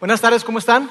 Buenas 0.00 0.20
tardes, 0.20 0.44
¿cómo 0.44 0.60
están? 0.60 0.88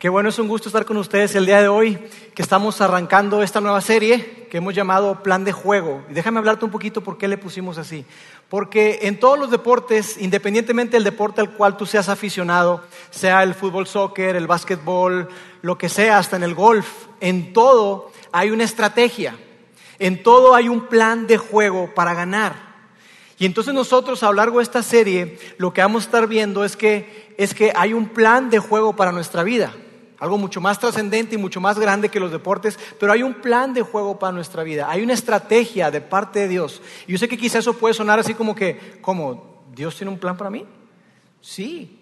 Qué 0.00 0.08
bueno, 0.08 0.30
es 0.30 0.38
un 0.40 0.48
gusto 0.48 0.68
estar 0.68 0.84
con 0.84 0.96
ustedes 0.96 1.36
el 1.36 1.46
día 1.46 1.62
de 1.62 1.68
hoy, 1.68 1.96
que 2.34 2.42
estamos 2.42 2.80
arrancando 2.80 3.40
esta 3.40 3.60
nueva 3.60 3.80
serie 3.80 4.48
que 4.50 4.56
hemos 4.56 4.74
llamado 4.74 5.22
Plan 5.22 5.44
de 5.44 5.52
Juego. 5.52 6.02
Y 6.10 6.12
déjame 6.12 6.38
hablarte 6.40 6.64
un 6.64 6.72
poquito 6.72 7.02
por 7.02 7.18
qué 7.18 7.28
le 7.28 7.38
pusimos 7.38 7.78
así. 7.78 8.04
Porque 8.48 8.98
en 9.02 9.20
todos 9.20 9.38
los 9.38 9.52
deportes, 9.52 10.20
independientemente 10.20 10.96
del 10.96 11.04
deporte 11.04 11.40
al 11.40 11.52
cual 11.52 11.76
tú 11.76 11.86
seas 11.86 12.08
aficionado, 12.08 12.82
sea 13.10 13.44
el 13.44 13.54
fútbol, 13.54 13.86
soccer, 13.86 14.34
el 14.34 14.48
básquetbol, 14.48 15.28
lo 15.62 15.78
que 15.78 15.88
sea, 15.88 16.18
hasta 16.18 16.34
en 16.34 16.42
el 16.42 16.56
golf, 16.56 17.06
en 17.20 17.52
todo 17.52 18.10
hay 18.32 18.50
una 18.50 18.64
estrategia. 18.64 19.38
En 20.00 20.24
todo 20.24 20.56
hay 20.56 20.68
un 20.68 20.88
plan 20.88 21.28
de 21.28 21.36
juego 21.36 21.94
para 21.94 22.12
ganar. 22.12 22.67
Y 23.38 23.46
entonces 23.46 23.72
nosotros 23.72 24.22
a 24.22 24.26
lo 24.26 24.34
largo 24.34 24.58
de 24.58 24.64
esta 24.64 24.82
serie 24.82 25.38
lo 25.58 25.72
que 25.72 25.80
vamos 25.80 26.02
a 26.02 26.06
estar 26.06 26.26
viendo 26.26 26.64
es 26.64 26.76
que, 26.76 27.34
es 27.36 27.54
que 27.54 27.72
hay 27.74 27.92
un 27.92 28.08
plan 28.08 28.50
de 28.50 28.58
juego 28.58 28.96
para 28.96 29.12
nuestra 29.12 29.44
vida. 29.44 29.72
Algo 30.18 30.36
mucho 30.36 30.60
más 30.60 30.80
trascendente 30.80 31.36
y 31.36 31.38
mucho 31.38 31.60
más 31.60 31.78
grande 31.78 32.08
que 32.08 32.18
los 32.18 32.32
deportes, 32.32 32.76
pero 32.98 33.12
hay 33.12 33.22
un 33.22 33.34
plan 33.34 33.72
de 33.72 33.82
juego 33.82 34.18
para 34.18 34.32
nuestra 34.32 34.64
vida. 34.64 34.90
Hay 34.90 35.02
una 35.02 35.14
estrategia 35.14 35.92
de 35.92 36.00
parte 36.00 36.40
de 36.40 36.48
Dios. 36.48 36.82
Y 37.06 37.12
yo 37.12 37.18
sé 37.18 37.28
que 37.28 37.38
quizás 37.38 37.60
eso 37.60 37.74
puede 37.74 37.94
sonar 37.94 38.18
así 38.18 38.34
como 38.34 38.56
que, 38.56 38.98
¿cómo? 39.00 39.62
¿Dios 39.72 39.94
tiene 39.94 40.10
un 40.10 40.18
plan 40.18 40.36
para 40.36 40.50
mí? 40.50 40.64
Sí, 41.40 41.98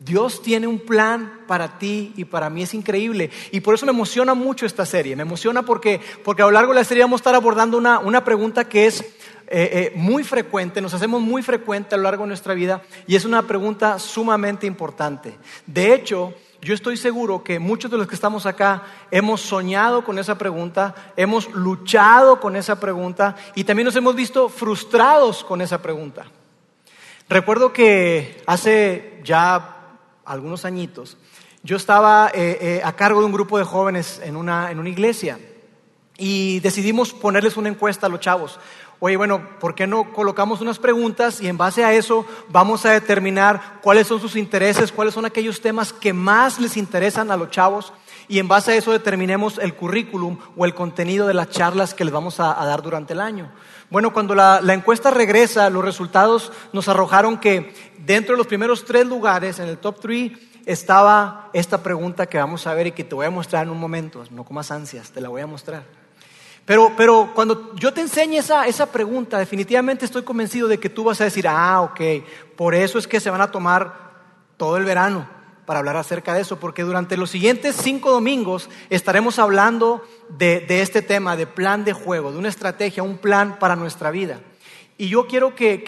Dios 0.00 0.42
tiene 0.42 0.66
un 0.66 0.80
plan 0.80 1.42
para 1.46 1.78
ti 1.78 2.12
y 2.16 2.24
para 2.24 2.50
mí, 2.50 2.64
es 2.64 2.74
increíble. 2.74 3.30
Y 3.52 3.60
por 3.60 3.76
eso 3.76 3.86
me 3.86 3.92
emociona 3.92 4.34
mucho 4.34 4.66
esta 4.66 4.84
serie. 4.84 5.14
Me 5.14 5.22
emociona 5.22 5.62
porque, 5.62 6.00
porque 6.24 6.42
a 6.42 6.46
lo 6.46 6.50
largo 6.50 6.72
de 6.72 6.80
la 6.80 6.84
serie 6.84 7.04
vamos 7.04 7.20
a 7.20 7.22
estar 7.22 7.34
abordando 7.36 7.78
una, 7.78 8.00
una 8.00 8.24
pregunta 8.24 8.68
que 8.68 8.86
es 8.86 9.04
eh, 9.54 9.70
eh, 9.70 9.92
muy 9.94 10.24
frecuente, 10.24 10.80
nos 10.80 10.94
hacemos 10.94 11.20
muy 11.20 11.42
frecuente 11.42 11.94
a 11.94 11.98
lo 11.98 12.04
largo 12.04 12.24
de 12.24 12.28
nuestra 12.28 12.54
vida 12.54 12.80
y 13.06 13.16
es 13.16 13.26
una 13.26 13.42
pregunta 13.42 13.98
sumamente 13.98 14.66
importante. 14.66 15.36
De 15.66 15.92
hecho, 15.92 16.32
yo 16.62 16.72
estoy 16.72 16.96
seguro 16.96 17.44
que 17.44 17.58
muchos 17.58 17.90
de 17.90 17.98
los 17.98 18.06
que 18.06 18.14
estamos 18.14 18.46
acá 18.46 18.82
hemos 19.10 19.42
soñado 19.42 20.06
con 20.06 20.18
esa 20.18 20.38
pregunta, 20.38 20.94
hemos 21.18 21.50
luchado 21.50 22.40
con 22.40 22.56
esa 22.56 22.80
pregunta 22.80 23.36
y 23.54 23.64
también 23.64 23.84
nos 23.84 23.96
hemos 23.96 24.16
visto 24.16 24.48
frustrados 24.48 25.44
con 25.44 25.60
esa 25.60 25.82
pregunta. 25.82 26.24
Recuerdo 27.28 27.74
que 27.74 28.42
hace 28.46 29.20
ya 29.22 29.98
algunos 30.24 30.64
añitos, 30.64 31.18
yo 31.62 31.76
estaba 31.76 32.30
eh, 32.32 32.80
a 32.82 32.96
cargo 32.96 33.20
de 33.20 33.26
un 33.26 33.32
grupo 33.32 33.58
de 33.58 33.64
jóvenes 33.64 34.18
en 34.24 34.34
una, 34.34 34.70
en 34.70 34.78
una 34.78 34.88
iglesia 34.88 35.38
y 36.16 36.60
decidimos 36.60 37.12
ponerles 37.12 37.56
una 37.56 37.68
encuesta 37.68 38.06
a 38.06 38.08
los 38.08 38.20
chavos 38.20 38.60
oye, 39.04 39.16
bueno, 39.16 39.42
¿por 39.58 39.74
qué 39.74 39.88
no 39.88 40.12
colocamos 40.12 40.60
unas 40.60 40.78
preguntas 40.78 41.40
y 41.40 41.48
en 41.48 41.58
base 41.58 41.84
a 41.84 41.92
eso 41.92 42.24
vamos 42.50 42.86
a 42.86 42.92
determinar 42.92 43.80
cuáles 43.82 44.06
son 44.06 44.20
sus 44.20 44.36
intereses, 44.36 44.92
cuáles 44.92 45.12
son 45.12 45.24
aquellos 45.24 45.60
temas 45.60 45.92
que 45.92 46.12
más 46.12 46.60
les 46.60 46.76
interesan 46.76 47.32
a 47.32 47.36
los 47.36 47.50
chavos 47.50 47.92
y 48.28 48.38
en 48.38 48.46
base 48.46 48.70
a 48.70 48.76
eso 48.76 48.92
determinemos 48.92 49.58
el 49.58 49.74
currículum 49.74 50.38
o 50.56 50.64
el 50.66 50.76
contenido 50.76 51.26
de 51.26 51.34
las 51.34 51.50
charlas 51.50 51.94
que 51.94 52.04
les 52.04 52.14
vamos 52.14 52.38
a, 52.38 52.54
dar 52.64 52.80
durante 52.80 53.14
el 53.14 53.20
año? 53.20 53.50
Bueno, 53.90 54.12
cuando 54.12 54.36
la, 54.36 54.60
la, 54.60 54.72
encuesta 54.72 55.10
regresa, 55.10 55.68
los 55.68 55.84
resultados 55.84 56.52
nos 56.72 56.86
arrojaron 56.86 57.38
que 57.38 57.74
dentro 57.98 58.34
de 58.34 58.38
los 58.38 58.46
primeros 58.46 58.84
tres 58.84 59.04
lugares, 59.04 59.58
en 59.58 59.66
el 59.66 59.78
top 59.78 59.98
three, 59.98 60.48
estaba 60.64 61.50
esta 61.52 61.82
pregunta 61.82 62.26
que 62.26 62.38
vamos 62.38 62.68
a 62.68 62.74
ver 62.74 62.86
y 62.86 62.92
que 62.92 63.02
te 63.02 63.16
voy 63.16 63.26
a 63.26 63.30
mostrar 63.30 63.64
en 63.64 63.70
un 63.70 63.80
momento. 63.80 64.22
No 64.30 64.44
comas 64.44 64.70
ansias, 64.70 65.10
te 65.10 65.20
la 65.20 65.28
voy 65.28 65.40
a 65.40 65.48
mostrar. 65.48 66.01
Pero, 66.64 66.92
pero 66.96 67.32
cuando 67.34 67.74
yo 67.74 67.92
te 67.92 68.00
enseñe 68.00 68.38
esa, 68.38 68.66
esa 68.66 68.86
pregunta, 68.86 69.38
definitivamente 69.38 70.04
estoy 70.04 70.22
convencido 70.22 70.68
de 70.68 70.78
que 70.78 70.88
tú 70.88 71.04
vas 71.04 71.20
a 71.20 71.24
decir, 71.24 71.46
ah, 71.48 71.80
ok, 71.82 72.00
por 72.56 72.74
eso 72.74 72.98
es 72.98 73.08
que 73.08 73.20
se 73.20 73.30
van 73.30 73.40
a 73.40 73.50
tomar 73.50 74.12
todo 74.56 74.76
el 74.76 74.84
verano 74.84 75.28
para 75.66 75.80
hablar 75.80 75.96
acerca 75.96 76.34
de 76.34 76.42
eso, 76.42 76.60
porque 76.60 76.82
durante 76.82 77.16
los 77.16 77.30
siguientes 77.30 77.76
cinco 77.76 78.10
domingos 78.10 78.68
estaremos 78.90 79.38
hablando 79.38 80.04
de, 80.28 80.60
de 80.60 80.82
este 80.82 81.02
tema, 81.02 81.36
de 81.36 81.46
plan 81.46 81.84
de 81.84 81.92
juego, 81.92 82.30
de 82.30 82.38
una 82.38 82.48
estrategia, 82.48 83.02
un 83.02 83.18
plan 83.18 83.58
para 83.58 83.76
nuestra 83.76 84.10
vida. 84.10 84.40
Y 84.98 85.08
yo 85.08 85.26
quiero 85.26 85.54
que, 85.54 85.82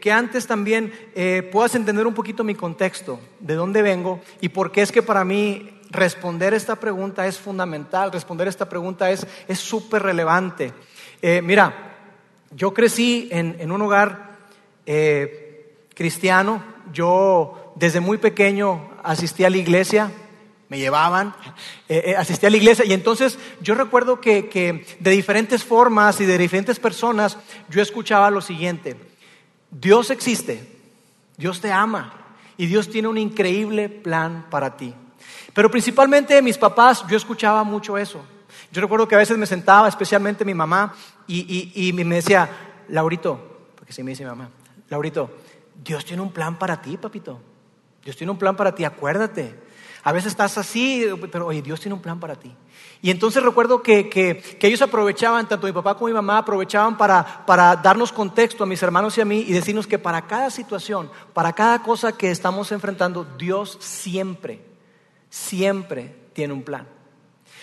que, 0.00 0.12
antes 0.12 0.46
también 0.46 0.92
eh, 1.14 1.46
puedas 1.52 1.74
entender 1.74 2.06
un 2.06 2.14
poquito 2.14 2.44
mi 2.44 2.54
contexto, 2.54 3.20
de 3.40 3.54
dónde 3.56 3.82
vengo 3.82 4.20
y 4.40 4.48
por 4.48 4.72
qué 4.72 4.80
es 4.80 4.92
que 4.92 5.02
para 5.02 5.24
mí 5.24 5.73
responder 5.94 6.52
esta 6.52 6.76
pregunta 6.76 7.26
es 7.26 7.38
fundamental, 7.38 8.12
responder 8.12 8.48
esta 8.48 8.68
pregunta 8.68 9.10
es 9.10 9.26
súper 9.58 10.02
relevante. 10.02 10.72
Eh, 11.26 11.40
mira, 11.40 11.72
yo 12.50 12.74
crecí 12.74 13.30
en, 13.32 13.72
un 13.72 13.80
hogar 13.80 14.36
eh, 14.84 15.86
cristiano, 15.94 16.62
yo 16.92 17.72
desde 17.76 18.00
muy 18.00 18.18
pequeño 18.18 18.90
asistí 19.02 19.42
a 19.42 19.48
la 19.48 19.56
iglesia, 19.56 20.12
me 20.68 20.78
llevaban, 20.78 21.34
eh, 21.88 22.14
asistí 22.18 22.44
a 22.44 22.50
la 22.50 22.58
iglesia 22.58 22.84
y 22.84 22.92
entonces 22.92 23.38
yo 23.62 23.74
recuerdo 23.74 24.20
que, 24.20 24.50
que 24.50 24.86
de 25.00 25.10
diferentes 25.12 25.64
formas 25.64 26.20
y 26.20 26.26
de 26.26 26.36
diferentes 26.36 26.78
personas 26.78 27.38
yo 27.70 27.80
escuchaba 27.80 28.30
lo 28.30 28.42
siguiente, 28.42 28.94
Dios 29.70 30.10
existe, 30.10 30.68
Dios 31.38 31.62
te 31.62 31.72
ama 31.72 32.34
y 32.58 32.66
Dios 32.66 32.90
tiene 32.90 33.08
un 33.08 33.16
increíble 33.16 33.88
plan 33.88 34.44
para 34.50 34.76
ti. 34.76 34.94
Pero 35.54 35.70
principalmente 35.70 36.42
mis 36.42 36.58
papás, 36.58 37.04
yo 37.08 37.16
escuchaba 37.16 37.62
mucho 37.62 37.96
eso. 37.96 38.20
Yo 38.72 38.82
recuerdo 38.82 39.06
que 39.06 39.14
a 39.14 39.18
veces 39.18 39.38
me 39.38 39.46
sentaba, 39.46 39.88
especialmente 39.88 40.44
mi 40.44 40.52
mamá, 40.52 40.92
y, 41.28 41.92
me 41.94 42.16
decía, 42.16 42.50
Laurito, 42.88 43.70
porque 43.76 43.92
sí 43.92 44.02
me 44.02 44.10
dice 44.10 44.24
mi 44.24 44.30
mamá, 44.30 44.50
Laurito, 44.88 45.30
Dios 45.82 46.04
tiene 46.04 46.22
un 46.22 46.32
plan 46.32 46.58
para 46.58 46.82
ti, 46.82 46.96
papito. 46.96 47.40
Dios 48.02 48.16
tiene 48.16 48.32
un 48.32 48.38
plan 48.38 48.56
para 48.56 48.74
ti, 48.74 48.84
acuérdate. 48.84 49.54
A 50.02 50.12
veces 50.12 50.32
estás 50.32 50.58
así, 50.58 51.06
pero 51.30 51.46
oye, 51.46 51.62
Dios 51.62 51.80
tiene 51.80 51.94
un 51.94 52.02
plan 52.02 52.18
para 52.18 52.34
ti. 52.34 52.54
Y 53.00 53.10
entonces 53.10 53.42
recuerdo 53.42 53.80
que, 53.80 54.10
que, 54.10 54.58
ellos 54.60 54.82
aprovechaban, 54.82 55.48
tanto 55.48 55.66
mi 55.66 55.72
papá 55.72 55.94
como 55.94 56.08
mi 56.08 56.14
mamá, 56.14 56.38
aprovechaban 56.38 56.98
para, 56.98 57.46
para 57.46 57.76
darnos 57.76 58.12
contexto 58.12 58.64
a 58.64 58.66
mis 58.66 58.82
hermanos 58.82 59.16
y 59.16 59.20
a 59.20 59.24
mí 59.24 59.44
y 59.46 59.52
decirnos 59.52 59.86
que 59.86 59.98
para 59.98 60.26
cada 60.26 60.50
situación, 60.50 61.10
para 61.32 61.52
cada 61.52 61.82
cosa 61.82 62.12
que 62.12 62.30
estamos 62.30 62.72
enfrentando, 62.72 63.24
Dios 63.38 63.78
siempre 63.80 64.73
siempre 65.34 66.14
tiene 66.32 66.52
un 66.52 66.62
plan. 66.62 66.86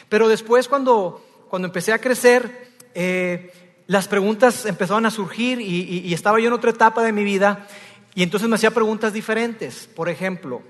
Pero 0.10 0.28
después 0.28 0.68
cuando, 0.68 1.24
cuando 1.50 1.70
empecé 1.70 1.94
a 1.94 2.00
crecer, 2.00 2.74
eh, 2.94 3.54
las 3.88 4.10
preguntas 4.10 4.66
empezaban 4.66 5.06
a 5.06 5.12
surgir 5.12 5.62
y, 5.62 6.14
estaba 6.14 6.42
yo 6.42 6.48
en 6.48 6.54
otra 6.54 6.72
etapa 6.72 7.02
de 7.02 7.14
mi 7.14 7.24
vida 7.24 7.68
y 8.14 8.24
entonces 8.24 8.50
me 8.50 8.56
hacía 8.56 8.72
preguntas 8.72 9.14
diferentes. 9.14 9.88
Por 9.96 10.10
ejemplo, 10.10 10.62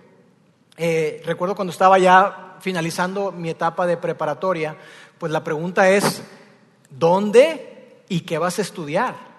eh, 0.77 1.23
recuerdo 1.25 1.55
cuando 1.55 1.71
estaba 1.71 1.97
ya 1.97 2.57
finalizando 2.61 3.31
mi 3.31 3.49
etapa 3.49 3.87
de 3.87 3.97
preparatoria, 3.97 4.77
pues 5.17 5.31
la 5.31 5.43
pregunta 5.43 5.89
es, 5.89 6.21
¿dónde 6.91 8.03
y 8.09 8.21
qué 8.21 8.37
vas 8.37 8.59
a 8.59 8.61
estudiar? 8.61 9.30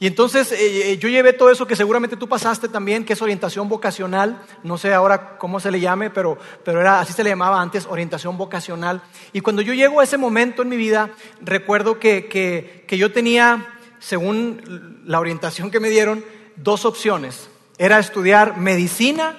Y 0.00 0.06
entonces 0.06 0.50
eh, 0.52 0.92
eh, 0.92 0.98
yo 0.98 1.08
llevé 1.08 1.32
todo 1.32 1.50
eso 1.50 1.66
que 1.66 1.76
seguramente 1.76 2.16
tú 2.16 2.28
pasaste 2.28 2.68
también, 2.68 3.04
que 3.04 3.12
es 3.12 3.22
orientación 3.22 3.68
vocacional, 3.68 4.42
no 4.62 4.76
sé 4.76 4.92
ahora 4.92 5.38
cómo 5.38 5.60
se 5.60 5.70
le 5.70 5.80
llame, 5.80 6.10
pero, 6.10 6.36
pero 6.64 6.80
era, 6.80 7.00
así 7.00 7.12
se 7.12 7.22
le 7.22 7.30
llamaba 7.30 7.60
antes, 7.60 7.86
orientación 7.86 8.36
vocacional. 8.36 9.02
Y 9.32 9.40
cuando 9.40 9.62
yo 9.62 9.72
llego 9.72 10.00
a 10.00 10.04
ese 10.04 10.18
momento 10.18 10.62
en 10.62 10.68
mi 10.68 10.76
vida, 10.76 11.10
recuerdo 11.40 11.98
que, 11.98 12.26
que, 12.26 12.84
que 12.88 12.98
yo 12.98 13.12
tenía, 13.12 13.78
según 14.00 15.02
la 15.06 15.20
orientación 15.20 15.70
que 15.70 15.80
me 15.80 15.90
dieron, 15.90 16.24
dos 16.56 16.84
opciones. 16.84 17.48
Era 17.78 17.98
estudiar 17.98 18.56
medicina 18.56 19.36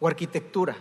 o 0.00 0.08
arquitectura. 0.08 0.76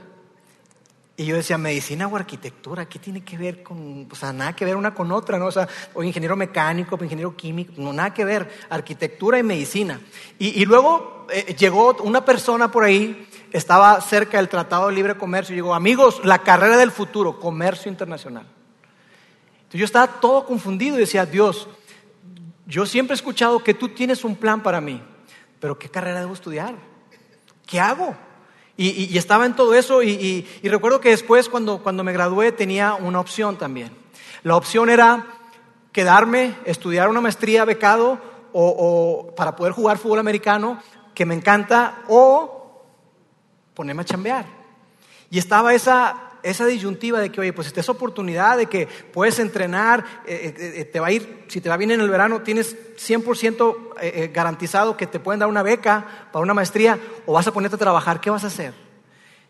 Y 1.18 1.26
yo 1.26 1.38
decía, 1.38 1.58
medicina 1.58 2.08
o 2.08 2.16
arquitectura, 2.18 2.90
¿qué 2.90 3.00
tiene 3.00 3.24
que 3.24 3.38
ver 3.38 3.64
con, 3.64 4.06
o 4.12 4.16
sea, 4.16 4.34
nada 4.34 4.54
que 4.54 4.66
ver 4.66 4.76
una 4.76 4.94
con 4.94 5.14
otra, 5.14 5.40
¿no? 5.40 5.46
O 5.46 5.52
sea, 5.52 5.68
o 5.94 6.04
ingeniero 6.04 6.36
mecánico, 6.36 6.96
o 6.96 7.04
ingeniero 7.04 7.38
químico, 7.38 7.72
no, 7.78 7.94
nada 7.94 8.14
que 8.14 8.26
ver, 8.26 8.50
arquitectura 8.70 9.40
y 9.40 9.44
medicina. 9.44 10.02
Y, 10.38 10.66
luego 10.66 11.26
eh, 11.32 11.56
llegó 11.58 11.96
una 12.04 12.26
persona 12.26 12.70
por 12.70 12.84
ahí, 12.84 13.30
estaba 13.54 14.02
cerca 14.02 14.38
del 14.38 14.50
Tratado 14.50 14.88
de 14.88 14.94
Libre 14.94 15.16
Comercio, 15.16 15.54
y 15.54 15.56
llegó, 15.56 15.74
amigos, 15.74 16.20
la 16.26 16.40
carrera 16.40 16.76
del 16.76 16.92
futuro, 16.92 17.40
comercio 17.40 17.90
internacional. 17.90 18.46
Entonces 19.56 19.80
yo 19.80 19.86
estaba 19.86 20.20
todo 20.20 20.46
confundido 20.46 20.98
y 20.98 21.00
decía, 21.00 21.26
Dios, 21.26 21.70
yo 22.66 22.86
siempre 22.86 23.14
he 23.14 23.16
escuchado 23.16 23.64
que 23.64 23.74
tú 23.74 23.88
tienes 23.88 24.26
un 24.26 24.36
plan 24.36 24.62
para 24.62 24.82
mí, 24.82 25.02
pero 25.62 25.80
¿qué 25.80 25.88
carrera 25.88 26.20
debo 26.20 26.34
estudiar? 26.34 26.76
¿Qué 27.66 27.80
hago? 27.80 28.18
Y, 28.78 29.18
estaba 29.18 29.46
en 29.46 29.56
todo 29.56 29.74
eso 29.74 30.04
y, 30.04 30.46
recuerdo 30.64 31.00
que 31.00 31.10
después 31.10 31.48
cuando, 31.48 31.82
cuando 31.82 32.04
me 32.04 32.12
gradué 32.12 32.52
tenía 32.52 32.94
una 32.96 33.20
opción 33.20 33.58
también. 33.58 33.92
La 34.44 34.56
opción 34.56 34.90
era 34.90 35.28
quedarme, 35.92 36.56
estudiar 36.66 37.10
una 37.10 37.22
maestría 37.22 37.64
becado 37.64 38.20
o, 38.52 39.34
para 39.36 39.56
poder 39.56 39.74
jugar 39.74 39.98
fútbol 39.98 40.20
americano, 40.20 40.82
que 41.14 41.26
me 41.26 41.36
encanta, 41.36 42.04
o 42.08 42.84
ponerme 43.74 44.02
a 44.02 44.06
chambear. 44.06 44.46
Y 45.30 45.40
estaba 45.40 45.74
esa, 45.74 46.25
esa 46.46 46.66
disyuntiva 46.66 47.20
de 47.20 47.32
que, 47.32 47.42
oye, 47.42 47.54
pues 47.54 47.68
esta 47.68 47.82
es 47.82 47.90
oportunidad 47.90 48.58
de 48.58 48.68
que 48.68 48.88
puedes 48.88 49.40
entrenar, 49.40 50.06
eh, 50.26 50.54
eh, 50.58 50.74
eh, 50.78 50.86
te 50.86 51.00
va 51.00 51.08
a 51.08 51.12
ir, 51.12 51.46
si 51.48 51.60
te 51.60 51.70
va 51.70 51.78
bien 51.78 51.92
en 51.92 52.02
el 52.02 52.10
verano, 52.10 52.42
tienes 52.42 52.76
100% 52.98 54.32
garantizado 54.32 54.96
que 54.96 55.08
te 55.08 55.20
pueden 55.20 55.40
dar 55.40 55.50
una 55.50 55.64
beca 55.64 56.30
para 56.32 56.44
una 56.44 56.54
maestría 56.54 57.00
o 57.26 57.34
vas 57.34 57.48
a 57.48 57.52
ponerte 57.52 57.76
a 57.76 57.80
trabajar, 57.80 58.22
¿qué 58.22 58.30
vas 58.30 58.44
a 58.44 58.48
hacer? 58.48 58.74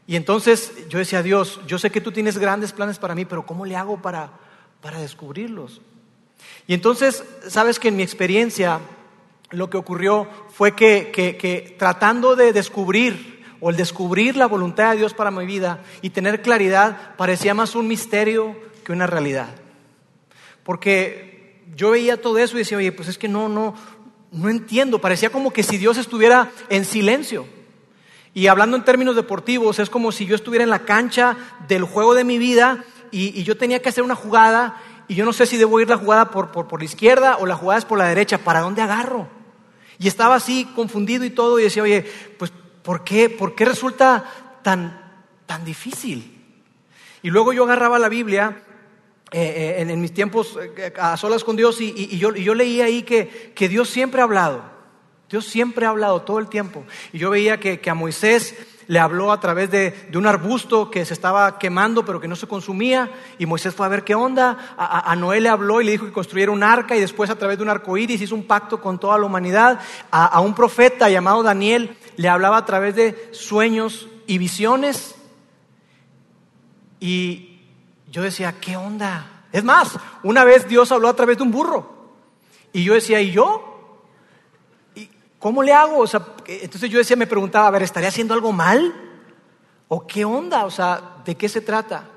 Y 0.07 0.15
entonces 0.15 0.71
yo 0.87 0.99
decía, 0.99 1.21
Dios, 1.21 1.59
yo 1.67 1.79
sé 1.79 1.89
que 1.89 2.01
tú 2.01 2.11
tienes 2.11 2.37
grandes 2.37 2.71
planes 2.71 2.99
para 2.99 3.15
mí, 3.15 3.25
pero 3.25 3.45
¿cómo 3.45 3.65
le 3.65 3.75
hago 3.75 4.01
para, 4.01 4.29
para 4.81 4.99
descubrirlos? 4.99 5.81
Y 6.67 6.73
entonces, 6.73 7.23
sabes 7.47 7.79
que 7.79 7.89
en 7.89 7.97
mi 7.97 8.03
experiencia 8.03 8.79
lo 9.49 9.69
que 9.69 9.77
ocurrió 9.77 10.27
fue 10.49 10.75
que, 10.75 11.11
que, 11.11 11.75
tratando 11.77 12.35
de 12.35 12.53
descubrir 12.53 13.34
o 13.65 13.71
el 13.71 13.77
descubrir 13.77 14.37
la 14.37 14.45
voluntad 14.45 14.91
de 14.91 14.97
Dios 14.97 15.15
para 15.15 15.31
mi 15.31 15.43
vida 15.43 15.79
y 16.03 16.11
tener 16.11 16.43
claridad 16.43 17.15
parecía 17.17 17.55
más 17.55 17.73
un 17.73 17.87
misterio 17.87 18.55
que 18.83 18.91
una 18.91 19.07
realidad. 19.07 19.47
Porque 20.63 21.63
yo 21.75 21.89
veía 21.89 22.21
todo 22.21 22.37
eso 22.37 22.55
y 22.55 22.59
decía, 22.59 22.77
oye, 22.77 22.91
pues 22.91 23.07
es 23.07 23.17
que 23.17 23.27
no, 23.27 23.49
no, 23.49 23.73
no 24.31 24.49
entiendo. 24.49 25.01
Parecía 25.01 25.31
como 25.31 25.51
que 25.51 25.63
si 25.63 25.79
Dios 25.79 25.97
estuviera 25.97 26.51
en 26.69 26.85
silencio. 26.85 27.47
Y 28.35 28.45
hablando 28.45 28.77
en 28.77 28.85
términos 28.85 29.15
deportivos, 29.15 29.79
es 29.79 29.89
como 29.89 30.11
si 30.11 30.27
yo 30.27 30.35
estuviera 30.35 30.63
en 30.63 30.69
la 30.69 30.85
cancha 30.85 31.35
del 31.67 31.85
juego 31.85 32.13
de 32.13 32.23
mi 32.23 32.37
vida 32.37 32.85
y, 33.09 33.41
yo 33.41 33.57
tenía 33.57 33.81
que 33.81 33.89
hacer 33.89 34.03
una 34.03 34.13
jugada 34.13 34.79
y 35.07 35.15
yo 35.15 35.25
no 35.25 35.33
sé 35.33 35.47
si 35.47 35.57
debo 35.57 35.79
ir 35.79 35.89
la 35.89 35.97
jugada 35.97 36.29
por, 36.29 36.51
por, 36.51 36.79
la 36.79 36.85
izquierda 36.85 37.37
o 37.39 37.47
la 37.47 37.55
jugada 37.55 37.79
es 37.79 37.85
por 37.85 37.97
la 37.97 38.05
derecha. 38.05 38.37
¿Para 38.37 38.59
dónde 38.59 38.83
agarro? 38.83 39.27
Y 39.97 40.07
estaba 40.07 40.35
así 40.35 40.65
confundido 40.75 41.25
y 41.25 41.31
todo 41.31 41.59
y 41.59 41.63
decía, 41.63 41.81
oye, 41.81 42.05
pues 42.37 42.51
¿por 42.85 43.03
qué, 43.03 43.29
por 43.29 43.55
qué 43.55 43.65
resulta 43.65 44.23
tan, 44.61 45.01
tan 45.45 45.65
difícil? 45.65 46.31
Y 47.23 47.31
luego 47.31 47.51
yo 47.51 47.63
agarraba 47.63 47.97
la 47.97 48.07
Biblia 48.07 48.61
eh, 49.31 49.75
eh, 49.79 49.81
en, 49.81 49.99
mis 49.99 50.13
tiempos 50.13 50.57
eh, 50.77 50.93
a 50.97 51.17
solas 51.17 51.43
con 51.43 51.55
Dios 51.55 51.81
y, 51.81 52.17
yo, 52.17 52.33
yo, 52.35 52.53
leía 52.53 52.85
ahí 52.85 53.01
que, 53.01 53.51
que, 53.55 53.67
Dios 53.67 53.89
siempre 53.89 54.21
ha 54.21 54.23
hablado, 54.23 54.63
Dios 55.29 55.45
siempre 55.45 55.87
ha 55.87 55.89
hablado 55.89 56.21
todo 56.21 56.37
el 56.37 56.47
tiempo. 56.47 56.85
Y 57.11 57.17
yo 57.17 57.31
veía 57.31 57.59
que, 57.59 57.79
que 57.79 57.89
a 57.89 57.95
Moisés 57.95 58.55
le 58.87 58.99
habló 58.99 59.31
a 59.31 59.39
través 59.39 59.71
de, 59.71 60.09
un 60.13 60.27
arbusto 60.27 60.89
que 60.89 61.05
se 61.05 61.13
estaba 61.13 61.57
quemando 61.57 62.05
pero 62.05 62.19
que 62.19 62.27
no 62.27 62.35
se 62.35 62.47
consumía 62.47 63.09
y 63.37 63.45
Moisés 63.45 63.73
fue 63.73 63.85
a 63.85 63.89
ver 63.89 64.03
qué 64.03 64.15
onda. 64.15 64.75
A, 64.77 65.11
a, 65.11 65.15
Noé 65.15 65.41
le 65.41 65.49
habló 65.49 65.81
y 65.81 65.85
le 65.85 65.91
dijo 65.91 66.05
que 66.05 66.11
construyera 66.11 66.51
un 66.51 66.63
arca 66.63 66.95
y 66.95 66.99
después 66.99 67.29
a 67.29 67.37
través 67.37 67.57
de 67.57 67.63
un 67.63 67.69
arco 67.69 67.97
iris 67.97 68.21
hizo 68.21 68.35
un 68.35 68.47
pacto 68.47 68.81
con 68.81 68.99
toda 68.99 69.17
la 69.17 69.25
humanidad. 69.25 69.79
A, 70.11 70.25
a 70.25 70.39
un 70.39 70.53
profeta 70.53 71.09
llamado 71.09 71.43
Daniel 71.43 71.97
le 72.17 72.29
hablaba 72.29 72.57
a 72.57 72.65
través 72.65 72.95
de 72.95 73.29
sueños 73.31 74.07
y 74.27 74.37
visiones. 74.37 75.15
Y, 76.99 77.55
yo 78.15 78.21
decía, 78.21 78.55
¿qué 78.61 78.77
onda? 78.77 79.43
Es 79.51 79.65
más, 79.65 79.99
una 80.23 80.45
vez 80.45 80.69
Dios 80.69 80.89
habló 80.93 81.09
a 81.09 81.15
través 81.15 81.35
de 81.35 81.43
un 81.43 81.51
burro. 81.51 82.13
Y 82.71 82.85
yo 82.85 82.93
decía, 82.93 83.19
¿y 83.19 83.31
yo? 83.31 83.74
¿Y 85.45 85.47
¿Cómo 85.47 85.61
le 85.61 85.73
hago? 85.73 85.99
O 85.99 86.07
sea, 86.07 86.25
entonces 86.47 86.89
yo 86.89 86.97
decía, 86.97 87.15
me 87.15 87.27
preguntaba, 87.27 87.67
a 87.67 87.69
ver, 87.69 87.83
¿estaría 87.83 88.09
haciendo 88.09 88.33
algo 88.33 88.51
mal? 88.51 88.95
¿O 89.87 90.07
qué 90.07 90.25
onda? 90.25 90.65
O 90.65 90.71
sea, 90.71 91.17
¿de 91.23 91.35
qué 91.35 91.47
se 91.47 91.61
trata? 91.61 92.09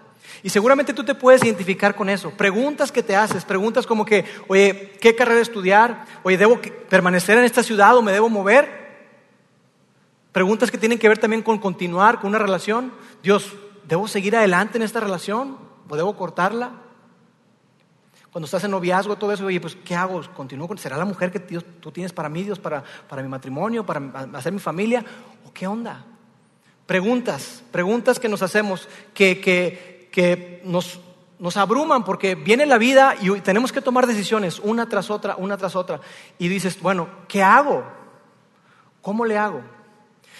Y 0.42 0.48
seguramente 0.48 0.94
tú 0.94 1.04
te 1.04 1.14
puedes 1.14 1.44
identificar 1.44 1.94
con 1.94 2.08
eso. 2.08 2.30
Preguntas 2.30 2.90
que 2.90 3.02
te 3.02 3.14
haces, 3.14 3.44
preguntas 3.44 3.86
como 3.86 4.06
que, 4.06 4.25
oye, 4.48 4.94
¿qué 4.98 5.14
carrera 5.14 5.42
estudiar? 5.42 6.06
Oye, 6.22 6.38
¿debo 6.38 6.58
permanecer 6.88 7.36
en 7.36 7.44
esta 7.44 7.62
ciudad 7.62 7.94
o 7.98 8.00
me 8.00 8.12
debo 8.12 8.30
mover? 8.30 9.10
Preguntas 10.32 10.70
que 10.70 10.78
tienen 10.78 10.98
que 10.98 11.10
ver 11.10 11.19
también 11.19 11.42
con 11.42 11.58
continuar 11.58 12.20
con 12.20 12.31
una 12.31 12.38
relación. 12.38 12.94
Dios, 13.22 13.52
¿debo 13.86 14.08
seguir 14.08 14.36
adelante 14.36 14.78
en 14.78 14.84
esta 14.84 15.00
relación? 15.00 15.58
¿O 15.86 15.96
debo 15.96 16.16
cortarla? 16.16 16.88
Cuando 18.38 18.46
estás 18.46 18.62
en 18.62 18.70
noviazgo, 18.70 19.17
todo 19.17 19.32
eso, 19.32 19.46
oye, 19.46 19.61
pues, 19.61 19.76
¿qué 19.85 19.96
hago? 19.96 20.23
¿Continúo 20.32 20.69
con, 20.69 20.79
será 20.79 20.96
la 20.96 21.05
mujer 21.05 21.32
que 21.32 21.40
Dios, 21.40 21.64
tú 21.81 21.90
tienes 21.90 22.12
para 22.12 22.29
mí, 22.29 22.44
Dios, 22.44 22.61
para, 22.61 22.85
para 23.08 23.20
mi 23.20 23.29
matrimonio, 23.29 23.85
para 23.85 24.00
hacer 24.35 24.52
mi 24.52 24.61
familia? 24.61 25.05
¿O 25.44 25.52
qué 25.52 25.67
onda? 25.67 26.05
Preguntas, 26.87 27.64
preguntas 27.73 28.20
que 28.20 28.29
nos 28.29 28.40
hacemos, 28.43 28.88
que, 29.12 29.40
que, 29.40 30.08
que 30.12 30.62
nos, 30.64 31.00
nos 31.40 31.56
abruman 31.56 32.05
porque 32.05 32.37
viene 32.37 32.64
la 32.64 32.79
vida 32.79 33.17
y 33.20 33.29
tenemos 33.40 33.73
que 33.73 33.81
tomar 33.81 34.06
decisiones 34.06 34.61
una 34.61 34.88
tras 34.88 35.11
otra, 35.11 35.34
una 35.34 35.56
tras 35.56 35.75
otra. 35.75 36.00
Y 36.38 36.46
dices, 36.46 36.81
bueno, 36.81 37.08
¿qué 37.26 37.43
hago? 37.43 37.82
¿Cómo 39.02 39.25
le 39.25 39.37
hago? 39.37 39.62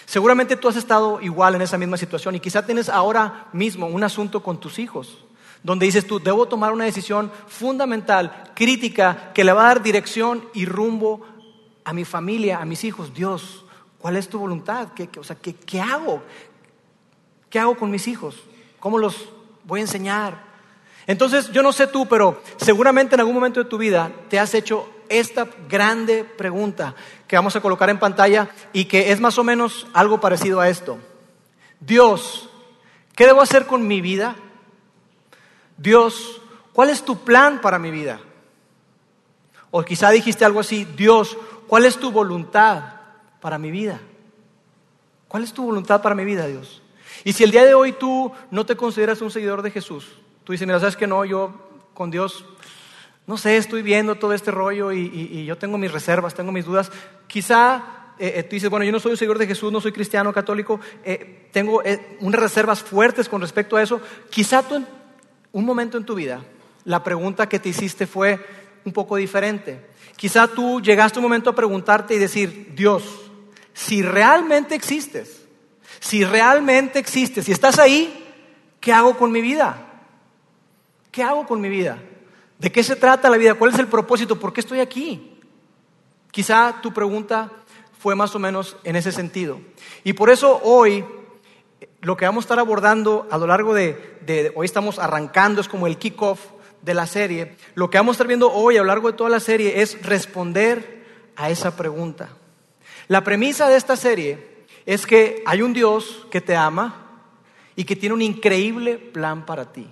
Seguramente 0.05 0.55
tú 0.55 0.69
has 0.69 0.77
estado 0.77 1.19
igual 1.19 1.55
en 1.55 1.63
esa 1.63 1.77
misma 1.77 1.97
situación 1.97 2.33
y 2.33 2.39
quizá 2.39 2.65
tienes 2.65 2.87
ahora 2.87 3.47
mismo 3.51 3.87
un 3.87 4.05
asunto 4.05 4.41
con 4.41 4.57
tus 4.57 4.79
hijos 4.79 5.25
donde 5.63 5.85
dices 5.85 6.07
tú, 6.07 6.19
debo 6.19 6.47
tomar 6.47 6.71
una 6.71 6.85
decisión 6.85 7.31
fundamental, 7.47 8.51
crítica, 8.55 9.31
que 9.33 9.43
le 9.43 9.53
va 9.53 9.63
a 9.63 9.67
dar 9.67 9.83
dirección 9.83 10.47
y 10.53 10.65
rumbo 10.65 11.25
a 11.83 11.93
mi 11.93 12.05
familia, 12.05 12.59
a 12.59 12.65
mis 12.65 12.83
hijos. 12.83 13.13
Dios, 13.13 13.65
¿cuál 13.97 14.15
es 14.15 14.29
tu 14.29 14.39
voluntad? 14.39 14.89
¿Qué, 14.95 15.09
o 15.17 15.23
sea, 15.23 15.35
¿qué, 15.35 15.81
hago? 15.81 16.23
¿Qué 17.49 17.59
hago 17.59 17.75
con 17.75 17.91
mis 17.91 18.07
hijos? 18.07 18.35
¿Cómo 18.79 18.97
los 18.97 19.29
voy 19.65 19.81
a 19.81 19.83
enseñar? 19.83 20.49
Entonces, 21.07 21.51
yo 21.51 21.61
no 21.63 21.73
sé 21.73 21.87
tú, 21.87 22.07
pero 22.07 22.41
seguramente 22.57 23.15
en 23.15 23.21
algún 23.21 23.35
momento 23.35 23.61
de 23.61 23.69
tu 23.69 23.77
vida 23.77 24.11
te 24.29 24.39
has 24.39 24.53
hecho 24.53 24.87
esta 25.09 25.47
grande 25.67 26.23
pregunta 26.23 26.95
que 27.27 27.35
vamos 27.35 27.55
a 27.55 27.61
colocar 27.61 27.89
en 27.89 27.97
pantalla 27.97 28.49
y 28.71 28.85
que 28.85 29.11
es 29.11 29.19
más 29.19 29.37
o 29.39 29.43
menos 29.43 29.87
algo 29.93 30.21
parecido 30.21 30.61
a 30.61 30.69
esto. 30.69 30.99
Dios, 31.79 32.49
¿qué 33.15 33.25
debo 33.25 33.41
hacer 33.41 33.65
con 33.65 33.87
mi 33.87 34.01
vida? 34.01 34.35
Dios, 35.79 36.41
¿cuál 36.73 36.89
es 36.89 37.03
tu 37.03 37.23
plan 37.23 37.61
para 37.61 37.79
mi 37.79 37.89
vida? 37.89 38.19
O 39.71 39.83
quizá 39.83 40.09
dijiste 40.09 40.43
algo 40.43 40.59
así, 40.59 40.85
Dios, 40.85 41.37
¿cuál 41.67 41.85
es 41.85 41.97
tu 41.97 42.11
voluntad 42.11 42.83
para 43.39 43.57
mi 43.57 43.71
vida? 43.71 44.01
¿Cuál 45.27 45.43
es 45.43 45.53
tu 45.53 45.63
voluntad 45.63 46.01
para 46.01 46.15
mi 46.15 46.25
vida, 46.25 46.47
Dios? 46.47 46.81
Y 47.23 47.33
si 47.33 47.43
el 47.43 47.51
día 47.51 47.65
de 47.65 47.73
hoy 47.73 47.93
tú 47.93 48.31
no 48.51 48.65
te 48.65 48.75
consideras 48.75 49.21
un 49.21 49.31
seguidor 49.31 49.61
de 49.61 49.71
Jesús, 49.71 50.17
tú 50.43 50.51
dices, 50.51 50.67
mira, 50.67 50.79
sabes 50.79 50.97
que 50.97 51.07
no, 51.07 51.23
yo 51.23 51.53
con 51.93 52.11
Dios, 52.11 52.45
no 53.27 53.37
sé, 53.37 53.57
estoy 53.57 53.81
viendo 53.81 54.15
todo 54.15 54.33
este 54.33 54.51
rollo 54.51 54.91
y, 54.91 55.45
yo 55.45 55.57
tengo 55.57 55.77
mis 55.77 55.91
reservas, 55.91 56.33
tengo 56.33 56.51
mis 56.51 56.65
dudas, 56.65 56.91
quizá 57.27 57.83
eh, 58.17 58.33
eh, 58.35 58.43
tú 58.43 58.55
dices, 58.55 58.69
bueno, 58.69 58.85
yo 58.85 58.91
no 58.91 58.99
soy 58.99 59.11
un 59.11 59.17
seguidor 59.17 59.37
de 59.37 59.47
Jesús, 59.47 59.71
no 59.71 59.79
soy 59.79 59.91
cristiano, 59.91 60.33
católico, 60.33 60.79
eh, 61.03 61.47
tengo 61.51 61.81
unas 62.19 62.41
reservas 62.41 62.81
fuertes 62.81 63.29
con 63.29 63.39
respecto 63.39 63.77
a 63.77 63.83
eso, 63.83 64.01
quizá 64.29 64.63
tú 64.63 64.83
un 65.51 65.65
momento 65.65 65.97
en 65.97 66.05
tu 66.05 66.15
vida, 66.15 66.43
la 66.85 67.03
pregunta 67.03 67.49
que 67.49 67.59
te 67.59 67.69
hiciste 67.69 68.07
fue 68.07 68.43
un 68.85 68.93
poco 68.93 69.15
diferente. 69.15 69.87
Quizá 70.15 70.47
tú 70.47 70.81
llegaste 70.81 71.19
un 71.19 71.23
momento 71.23 71.49
a 71.49 71.55
preguntarte 71.55 72.15
y 72.15 72.17
decir, 72.17 72.73
Dios, 72.75 73.03
si 73.73 74.01
realmente 74.01 74.75
existes, 74.75 75.45
si 75.99 76.23
realmente 76.23 76.99
existes, 76.99 77.45
si 77.45 77.51
estás 77.51 77.79
ahí, 77.79 78.27
¿qué 78.79 78.93
hago 78.93 79.17
con 79.17 79.31
mi 79.31 79.41
vida? 79.41 79.85
¿Qué 81.11 81.23
hago 81.23 81.45
con 81.47 81.61
mi 81.61 81.69
vida? 81.69 81.99
¿De 82.57 82.71
qué 82.71 82.83
se 82.83 82.95
trata 82.95 83.29
la 83.29 83.37
vida? 83.37 83.55
¿Cuál 83.55 83.71
es 83.71 83.79
el 83.79 83.87
propósito? 83.87 84.39
¿Por 84.39 84.53
qué 84.53 84.59
estoy 84.59 84.79
aquí? 84.79 85.39
Quizá 86.31 86.81
tu 86.81 86.93
pregunta 86.93 87.51
fue 87.97 88.15
más 88.15 88.35
o 88.35 88.39
menos 88.39 88.77
en 88.83 88.95
ese 88.95 89.11
sentido. 89.11 89.59
Y 90.03 90.13
por 90.13 90.29
eso 90.29 90.59
hoy 90.63 91.03
lo 92.01 92.17
que 92.17 92.25
vamos 92.25 92.43
a 92.43 92.45
estar 92.45 92.59
abordando 92.59 93.27
a 93.31 93.37
lo 93.37 93.47
largo 93.47 93.73
de, 93.73 94.51
hoy 94.55 94.65
estamos 94.65 94.99
arrancando, 94.99 95.61
es 95.61 95.67
como 95.67 95.87
el 95.87 95.97
kickoff 95.97 96.39
de 96.81 96.93
la 96.93 97.07
serie. 97.07 97.55
Lo 97.75 97.89
que 97.89 97.97
vamos 97.97 98.13
a 98.13 98.15
estar 98.15 98.27
viendo 98.27 98.51
hoy 98.51 98.77
a 98.77 98.81
lo 98.81 98.87
largo 98.87 99.11
de 99.11 99.17
toda 99.17 99.29
la 99.29 99.39
serie 99.39 99.81
es 99.81 100.01
responder 100.03 101.05
a 101.35 101.49
esa 101.49 101.75
pregunta. 101.75 102.29
La 103.07 103.23
premisa 103.23 103.67
de 103.69 103.75
esta 103.75 103.95
serie 103.95 104.65
es 104.85 105.05
que 105.05 105.43
hay 105.45 105.61
un 105.61 105.73
Dios 105.73 106.27
que 106.31 106.41
te 106.41 106.55
ama 106.55 107.23
y 107.75 107.83
que 107.83 107.95
tiene 107.95 108.15
un 108.15 108.21
increíble 108.21 108.97
plan 108.97 109.45
para 109.45 109.71
ti. 109.71 109.87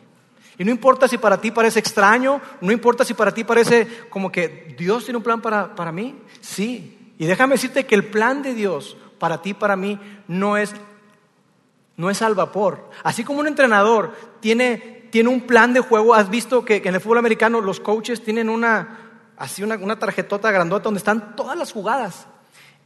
Y 0.57 0.63
no 0.63 0.71
importa 0.71 1.07
si 1.07 1.17
para 1.17 1.39
ti 1.39 1.51
parece 1.51 1.79
extraño, 1.79 2.41
no 2.61 2.71
importa 2.71 3.05
si 3.05 3.13
para 3.13 3.33
ti 3.33 3.43
parece 3.43 3.87
como 4.09 4.31
que 4.31 4.75
Dios 4.77 5.03
tiene 5.03 5.17
un 5.17 5.23
plan 5.23 5.41
para, 5.41 5.75
para 5.75 5.91
mí, 5.91 6.15
sí. 6.41 7.13
Y 7.19 7.25
déjame 7.25 7.55
decirte 7.55 7.85
que 7.85 7.95
el 7.95 8.05
plan 8.05 8.41
de 8.41 8.53
Dios 8.53 8.97
para 9.19 9.41
ti, 9.41 9.53
para 9.53 9.75
mí, 9.75 9.99
no 10.27 10.57
es 10.57 10.73
no 11.97 12.09
es 12.09 12.21
al 12.21 12.35
vapor. 12.35 12.89
Así 13.03 13.23
como 13.23 13.39
un 13.39 13.47
entrenador 13.47 14.13
tiene, 14.39 15.09
tiene 15.11 15.29
un 15.29 15.41
plan 15.41 15.73
de 15.73 15.81
juego, 15.81 16.13
has 16.13 16.29
visto 16.29 16.63
que, 16.63 16.77
en 16.77 16.95
el 16.95 17.01
fútbol 17.01 17.17
americano 17.17 17.59
los 17.59 17.79
coaches 17.79 18.23
tienen 18.23 18.49
una, 18.49 19.21
así 19.35 19.63
una, 19.63 19.75
una 19.75 19.99
tarjetota 19.99 20.51
grandota 20.51 20.85
donde 20.85 20.99
están 20.99 21.35
todas 21.35 21.57
las 21.57 21.73
jugadas. 21.73 22.27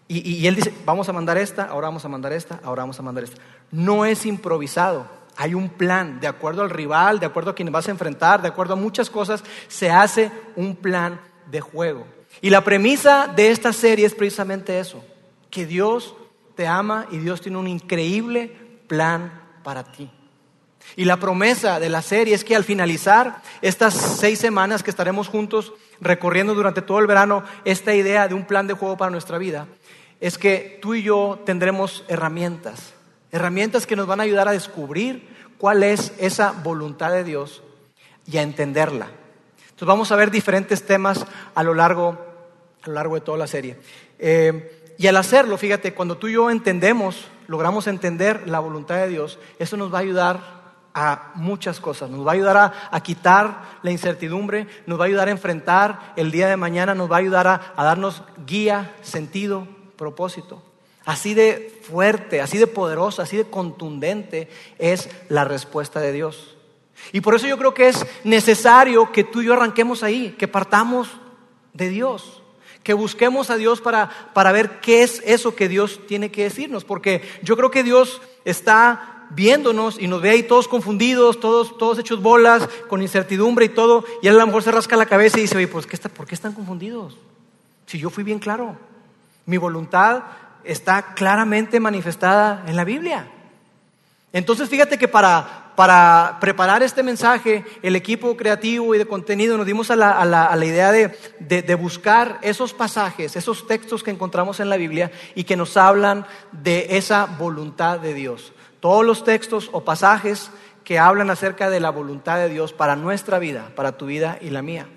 Y, 0.08 0.28
y, 0.28 0.48
él 0.48 0.56
dice, 0.56 0.74
vamos 0.86 1.08
a 1.08 1.14
mandar 1.14 1.38
esta, 1.38 1.66
ahora 1.66 1.88
vamos 1.88 2.04
a 2.04 2.10
mandar 2.10 2.34
esta, 2.34 2.60
ahora 2.64 2.84
vamos 2.84 3.00
a 3.00 3.04
mandar 3.04 3.24
esta. 3.24 3.42
No 3.72 4.06
es 4.06 4.26
improvisado, 4.26 5.08
hay 5.38 5.54
un 5.54 5.70
plan, 5.70 6.20
de 6.20 6.28
acuerdo 6.28 6.62
al 6.62 6.70
rival, 6.70 7.20
de 7.20 7.26
acuerdo 7.26 7.52
a 7.52 7.56
quien 7.56 7.72
vas 7.72 7.88
a 7.88 7.92
enfrentar, 7.92 8.42
de 8.42 8.50
acuerdo 8.50 8.74
a 8.74 8.78
muchas 8.78 9.10
cosas, 9.10 9.44
se 9.68 9.90
hace 9.90 10.32
un 10.56 10.76
plan 10.76 11.22
de 11.50 11.62
juego. 11.62 12.06
Y 12.42 12.50
la 12.50 12.64
premisa 12.64 13.28
de 13.28 13.52
esta 13.52 13.74
serie 13.74 14.06
es 14.06 14.16
precisamente 14.16 14.80
eso, 14.80 15.04
que 15.50 15.66
Dios 15.66 16.16
te 16.56 16.68
ama 16.68 17.08
y 17.12 17.18
Dios 17.18 17.42
tiene 17.42 17.58
un 17.58 17.68
increíble 17.68 18.71
plan 18.92 19.32
para 19.64 19.86
ti. 19.86 20.10
Y 20.98 21.06
la 21.06 21.16
promesa 21.16 21.80
de 21.80 21.88
la 21.88 22.02
serie 22.02 22.36
es 22.36 22.44
que 22.44 22.58
al 22.58 22.66
finalizar 22.66 23.42
estas 23.62 23.94
seis 23.94 24.38
semanas 24.38 24.84
que 24.84 24.90
estaremos 24.90 25.30
juntos 25.30 25.72
recorriendo 26.02 26.54
durante 26.54 26.82
todo 26.82 27.00
el 27.00 27.08
verano 27.08 27.46
esta 27.64 27.96
idea 27.96 28.28
de 28.28 28.34
un 28.34 28.46
plan 28.46 28.68
de 28.68 28.74
juego 28.74 28.98
para 28.98 29.10
nuestra 29.10 29.38
vida, 29.38 29.68
es 30.20 30.38
que 30.38 30.78
tú 30.82 30.94
y 30.94 31.04
yo 31.04 31.40
tendremos 31.46 32.04
herramientas, 32.10 32.94
herramientas 33.32 33.88
que 33.88 33.96
nos 33.96 34.08
van 34.08 34.20
a 34.20 34.24
ayudar 34.24 34.50
a 34.50 34.52
descubrir 34.52 35.26
cuál 35.58 35.84
es 35.84 36.12
esa 36.18 36.52
voluntad 36.52 37.14
de 37.14 37.24
Dios 37.24 37.64
y 38.30 38.40
a 38.40 38.42
entenderla. 38.42 39.08
Entonces 39.62 39.88
vamos 39.88 40.12
a 40.12 40.18
ver 40.18 40.32
diferentes 40.32 40.86
temas 40.86 41.26
a 41.56 41.64
lo 41.64 41.74
largo, 41.74 42.20
a 42.84 42.88
lo 42.90 42.94
largo 42.94 43.16
de 43.16 43.22
toda 43.22 43.38
la 43.38 43.48
serie. 43.48 43.78
Eh, 44.20 44.96
y 44.98 45.08
al 45.08 45.16
hacerlo, 45.16 45.58
fíjate, 45.58 45.94
cuando 45.94 46.18
tú 46.18 46.28
y 46.28 46.34
yo 46.34 46.52
entendemos, 46.52 47.30
logramos 47.52 47.86
entender 47.88 48.48
la 48.48 48.60
voluntad 48.62 48.96
de 48.96 49.10
Dios, 49.10 49.38
eso 49.60 49.76
nos 49.76 49.94
va 49.94 49.98
a 49.98 50.02
ayudar 50.02 50.40
a 50.94 51.34
muchas 51.36 51.82
cosas. 51.82 52.10
Nos 52.10 52.26
va 52.26 52.32
a 52.32 52.34
ayudar 52.34 52.74
a, 52.90 53.02
quitar 53.02 53.80
la 53.84 53.92
incertidumbre, 53.92 54.68
nos 54.86 54.98
va 54.98 55.04
a 55.04 55.08
ayudar 55.08 55.28
a 55.28 55.32
enfrentar 55.32 56.14
el 56.16 56.32
día 56.32 56.48
de 56.48 56.56
mañana, 56.56 56.96
nos 56.96 57.12
va 57.12 57.18
a 57.18 57.20
ayudar 57.20 57.48
a, 57.48 57.74
a 57.76 57.84
darnos 57.84 58.24
guía, 58.48 58.96
sentido, 59.02 59.68
propósito. 59.98 60.64
Así 61.04 61.34
de 61.34 61.78
fuerte, 61.84 62.40
así 62.40 62.58
de 62.58 62.68
poderosa, 62.68 63.24
así 63.24 63.36
de 63.36 63.50
contundente 63.50 64.50
es 64.80 65.10
la 65.28 65.44
respuesta 65.44 66.00
de 66.00 66.14
Dios. 66.14 66.56
Y 67.12 67.20
por 67.20 67.36
eso 67.36 67.48
yo 67.48 67.58
creo 67.58 67.74
que 67.74 67.90
es 67.90 68.06
necesario 68.24 69.12
que 69.12 69.26
tú 69.26 69.42
y 69.42 69.48
yo 69.48 69.54
arranquemos 69.54 70.04
ahí, 70.04 70.38
que 70.40 70.48
partamos 70.48 71.10
de 71.74 71.90
Dios, 71.90 72.41
que 72.84 72.94
busquemos 72.94 73.50
a 73.50 73.58
Dios 73.58 73.82
para, 73.82 74.10
para 74.34 74.52
ver 74.52 74.80
qué 74.82 75.04
es 75.04 75.22
eso 75.26 75.56
que 75.56 75.68
Dios 75.68 76.00
tiene 76.08 76.32
que 76.32 76.44
decirnos, 76.44 76.84
porque 76.84 77.22
yo 77.44 77.56
creo 77.56 77.72
que 77.72 77.84
Dios 77.84 78.22
está 78.46 79.28
viéndonos 79.32 80.00
y 80.00 80.08
nos 80.08 80.22
ve 80.22 80.32
ahí 80.32 80.44
todos 80.44 80.68
confundidos, 80.68 81.40
todos, 81.40 81.78
todos 81.78 82.00
hechos 82.00 82.22
bolas, 82.22 82.68
con 82.88 83.02
incertidumbre 83.02 83.66
y 83.66 83.70
todo, 83.70 84.04
y 84.22 84.28
él 84.28 84.36
a 84.36 84.40
lo 84.40 84.48
mejor 84.48 84.64
se 84.64 84.72
rasca 84.72 84.98
la 84.98 85.06
cabeza 85.06 85.38
y 85.38 85.44
dice, 85.44 85.58
oye, 85.58 85.68
pues, 85.68 85.86
¿qué 85.86 85.96
está, 85.96 86.10
¿por 86.10 86.26
qué 86.26 86.36
están 86.36 86.54
confundidos? 86.54 87.18
Si 87.86 88.00
yo 88.00 88.10
fui 88.10 88.24
bien 88.24 88.40
claro, 88.40 88.78
mi 89.46 89.58
voluntad 89.58 90.24
está 90.64 91.14
claramente 91.14 91.80
manifestada 91.80 92.64
en 92.68 92.76
la 92.76 92.84
Biblia. 92.84 93.32
Entonces 94.34 94.70
fíjate 94.70 94.98
que 94.98 95.08
para, 95.08 95.61
para 95.76 96.38
preparar 96.40 96.84
este 96.84 97.04
mensaje, 97.04 97.66
el 97.82 97.96
equipo 97.96 98.36
creativo 98.38 98.94
y 98.94 98.98
de 98.98 99.06
contenido 99.06 99.58
nos 99.58 99.66
dimos 99.66 99.92
a 99.92 99.96
la, 99.96 100.66
idea 100.66 100.92
de, 100.92 101.18
de, 101.40 101.62
de, 101.62 101.76
buscar 101.76 102.40
esos 102.42 102.74
pasajes, 102.74 103.36
esos 103.36 103.68
textos 103.68 104.04
que 104.04 104.12
encontramos 104.12 104.60
en 104.60 104.70
la 104.70 104.78
Biblia 104.78 105.12
y 105.36 105.44
que 105.44 105.56
nos 105.56 105.78
hablan 105.78 106.26
de 106.52 106.98
esa 106.98 107.26
voluntad 107.26 108.00
de 108.00 108.14
Dios. 108.14 108.54
Todos 108.80 109.06
los 109.06 109.24
textos 109.24 109.70
o 109.72 109.84
pasajes 109.84 110.52
que 110.84 111.00
hablan 111.00 111.30
acerca 111.30 111.70
de 111.70 111.80
la 111.80 111.90
voluntad 111.90 112.38
de 112.38 112.50
Dios 112.50 112.74
para 112.74 112.96
nuestra 112.96 113.40
vida, 113.40 113.72
para 113.76 113.98
tu 113.98 114.08
vida 114.08 114.38
y 114.42 114.50
la 114.50 114.62
mía. 114.62 114.88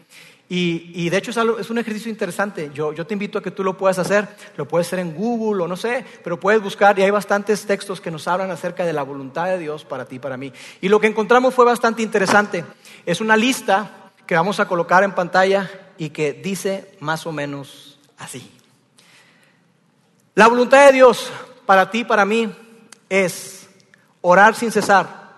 Y, 0.57 1.11
de 1.11 1.17
hecho 1.17 1.33
es, 1.59 1.71
un 1.71 1.79
ejercicio 1.79 2.09
interesante. 2.09 2.71
Yo, 2.73 2.93
yo, 2.93 3.05
te 3.05 3.15
invito 3.15 3.41
a 3.41 3.43
que 3.43 3.51
tú 3.51 3.65
lo 3.65 3.77
puedas 3.77 3.99
hacer. 3.99 4.29
Lo 4.57 4.69
puedes 4.69 4.87
hacer 4.87 5.01
en 5.01 5.13
Google 5.13 5.65
o 5.65 5.67
no 5.67 5.77
sé, 5.77 6.05
pero 6.23 6.39
puedes 6.39 6.63
buscar 6.63 6.97
y 6.97 7.03
hay 7.03 7.11
bastantes 7.11 7.67
textos 7.67 8.01
que 8.01 8.13
nos 8.13 8.29
hablan 8.29 8.53
acerca 8.53 8.87
de 8.87 8.93
la 8.93 9.03
voluntad 9.03 9.47
de 9.47 9.59
Dios 9.59 9.85
para 9.85 10.05
ti 10.05 10.17
y 10.17 10.19
para 10.21 10.37
mí. 10.37 10.53
Y 10.81 10.89
lo 10.89 11.01
que 11.01 11.09
encontramos 11.09 11.55
fue 11.55 11.65
bastante 11.65 12.03
interesante. 12.03 12.65
Es 13.05 13.21
una 13.21 13.37
lista 13.37 14.13
que 14.29 14.37
vamos 14.37 14.61
a 14.61 14.69
colocar 14.69 15.03
en 15.03 15.13
pantalla 15.13 15.69
y 15.99 16.11
que 16.11 16.33
dice 16.33 16.93
más 17.01 17.27
o 17.27 17.33
menos 17.33 17.99
así. 18.17 18.49
La 20.37 20.47
voluntad 20.47 20.87
de 20.87 20.93
Dios 20.93 21.33
para 21.67 21.91
ti 21.91 22.01
y 22.01 22.05
para 22.05 22.25
mí 22.25 22.55
es 23.09 23.69
orar 24.21 24.55
sin 24.55 24.71
cesar, 24.71 25.33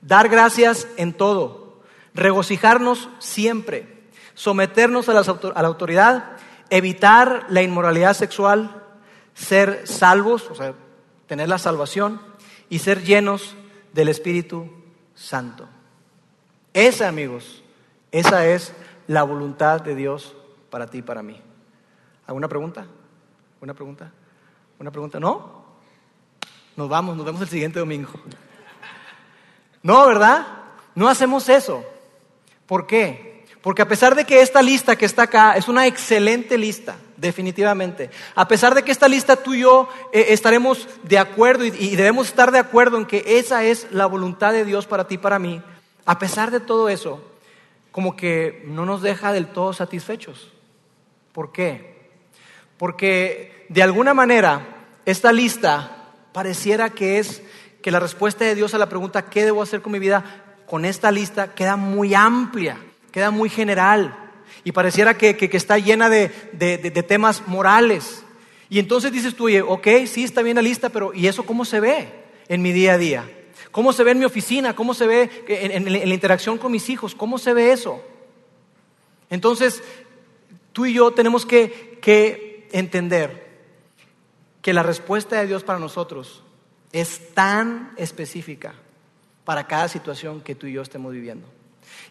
dar 0.00 0.28
gracias 0.28 0.86
en 0.96 1.12
todo, 1.12 1.82
regocijarnos 2.14 3.08
siempre 3.18 3.93
someternos 4.34 5.08
a, 5.08 5.14
la 5.14 5.66
autoridad, 5.68 6.32
evitar 6.70 7.46
la 7.48 7.62
inmoralidad 7.62 8.14
sexual, 8.14 8.82
ser 9.34 9.86
salvos, 9.86 10.50
o 10.50 10.54
sea, 10.54 10.74
tener 11.26 11.48
la 11.48 11.58
salvación 11.58 12.20
y 12.68 12.80
ser 12.80 13.02
llenos 13.02 13.56
del 13.92 14.08
Espíritu 14.08 14.70
Santo. 15.14 15.68
Esa, 16.72 17.08
amigos, 17.08 17.62
esa 18.10 18.46
es 18.46 18.72
la 19.06 19.22
voluntad 19.22 19.80
de 19.80 19.94
Dios 19.94 20.34
para 20.70 20.86
ti 20.86 20.98
y 20.98 21.02
para 21.02 21.22
mí. 21.22 21.40
¿Alguna 22.26 22.48
pregunta? 22.48 22.86
¿Una 23.60 23.74
pregunta? 23.74 24.10
¿Una 24.78 24.90
pregunta? 24.90 25.20
¿No? 25.20 25.64
Nos 26.76 26.88
vamos, 26.88 27.16
nos 27.16 27.24
vemos 27.24 27.40
el 27.42 27.48
siguiente 27.48 27.78
domingo. 27.78 28.10
No, 29.82 30.06
¿verdad? 30.06 30.46
No 30.94 31.08
hacemos 31.08 31.48
eso. 31.48 31.84
¿Por 32.66 32.86
qué? 32.86 33.33
Porque 33.64 33.80
a 33.80 33.88
pesar 33.88 34.14
de 34.14 34.26
que 34.26 34.42
esta 34.42 34.60
lista 34.60 34.94
que 34.94 35.06
está 35.06 35.22
acá 35.22 35.56
es 35.56 35.68
una 35.68 35.86
excelente 35.86 36.58
lista, 36.58 36.96
definitivamente, 37.16 38.10
a 38.34 38.46
pesar 38.46 38.74
de 38.74 38.82
que 38.82 38.92
esta 38.92 39.08
lista 39.08 39.36
tú 39.36 39.54
y 39.54 39.60
yo 39.60 39.88
eh, 40.12 40.26
estaremos 40.28 40.86
de 41.02 41.16
acuerdo 41.16 41.64
y, 41.64 41.68
y, 41.68 41.96
debemos 41.96 42.28
estar 42.28 42.52
de 42.52 42.58
acuerdo 42.58 42.98
en 42.98 43.06
que 43.06 43.24
esa 43.38 43.64
es 43.64 43.86
la 43.90 44.04
voluntad 44.04 44.52
de 44.52 44.66
Dios 44.66 44.86
para 44.86 45.08
ti 45.08 45.14
y 45.14 45.18
para 45.18 45.38
mí, 45.38 45.62
a 46.04 46.18
pesar 46.18 46.50
de 46.50 46.60
todo 46.60 46.90
eso, 46.90 47.24
como 47.90 48.16
que 48.16 48.62
no 48.66 48.84
nos 48.84 49.00
deja 49.00 49.32
del 49.32 49.46
todo 49.46 49.72
satisfechos. 49.72 50.52
¿Por 51.32 51.50
qué? 51.50 52.10
Porque 52.76 53.64
de 53.70 53.82
alguna 53.82 54.12
manera 54.12 54.60
esta 55.06 55.32
lista 55.32 56.10
pareciera 56.34 56.90
que 56.90 57.18
es 57.18 57.40
que 57.80 57.90
la 57.90 58.00
respuesta 58.00 58.44
de 58.44 58.56
Dios 58.56 58.74
a 58.74 58.78
la 58.78 58.90
pregunta 58.90 59.30
¿qué 59.30 59.42
debo 59.42 59.62
hacer 59.62 59.80
con 59.80 59.92
mi 59.92 59.98
vida? 59.98 60.42
con 60.66 60.84
esta 60.84 61.10
lista 61.10 61.54
queda 61.54 61.76
muy 61.76 62.14
amplia 62.14 62.78
queda 63.14 63.30
muy 63.30 63.48
general 63.48 64.32
y 64.64 64.72
pareciera 64.72 65.16
que, 65.16 65.48
está 65.52 65.78
llena 65.78 66.10
de, 66.10 66.26
temas 67.06 67.46
morales. 67.46 68.24
Y 68.68 68.80
entonces 68.80 69.12
dices 69.12 69.36
tú, 69.36 69.44
oye, 69.44 69.62
ok, 69.62 69.86
sí, 70.08 70.24
está 70.24 70.42
bien 70.42 70.56
la 70.56 70.62
lista, 70.62 70.88
pero 70.88 71.14
¿y 71.14 71.28
eso 71.28 71.46
cómo 71.46 71.64
se 71.64 71.78
ve 71.78 72.08
en 72.48 72.60
mi 72.60 72.72
día 72.72 72.94
a 72.94 72.98
día? 72.98 73.30
¿Cómo 73.70 73.92
se 73.92 74.02
ve 74.02 74.10
en 74.10 74.18
mi 74.18 74.24
oficina? 74.24 74.74
¿Cómo 74.74 74.94
se 74.94 75.06
ve 75.06 75.44
en, 75.46 75.92
la 75.92 76.12
interacción 76.12 76.58
con 76.58 76.72
mis 76.72 76.90
hijos? 76.90 77.14
¿Cómo 77.14 77.38
se 77.38 77.54
ve 77.54 77.70
eso? 77.70 78.02
Entonces, 79.30 79.80
tú 80.72 80.84
y 80.84 80.94
yo 80.94 81.12
tenemos 81.12 81.46
que, 81.46 82.00
que 82.02 82.68
entender 82.72 83.60
que 84.60 84.72
la 84.72 84.82
respuesta 84.82 85.38
de 85.38 85.46
Dios 85.46 85.62
para 85.62 85.78
nosotros 85.78 86.42
es 86.90 87.32
tan 87.32 87.92
específica 87.96 88.74
para 89.44 89.68
cada 89.68 89.86
situación 89.86 90.40
que 90.40 90.56
tú 90.56 90.66
y 90.66 90.72
yo 90.72 90.82
estemos 90.82 91.12
viviendo. 91.12 91.53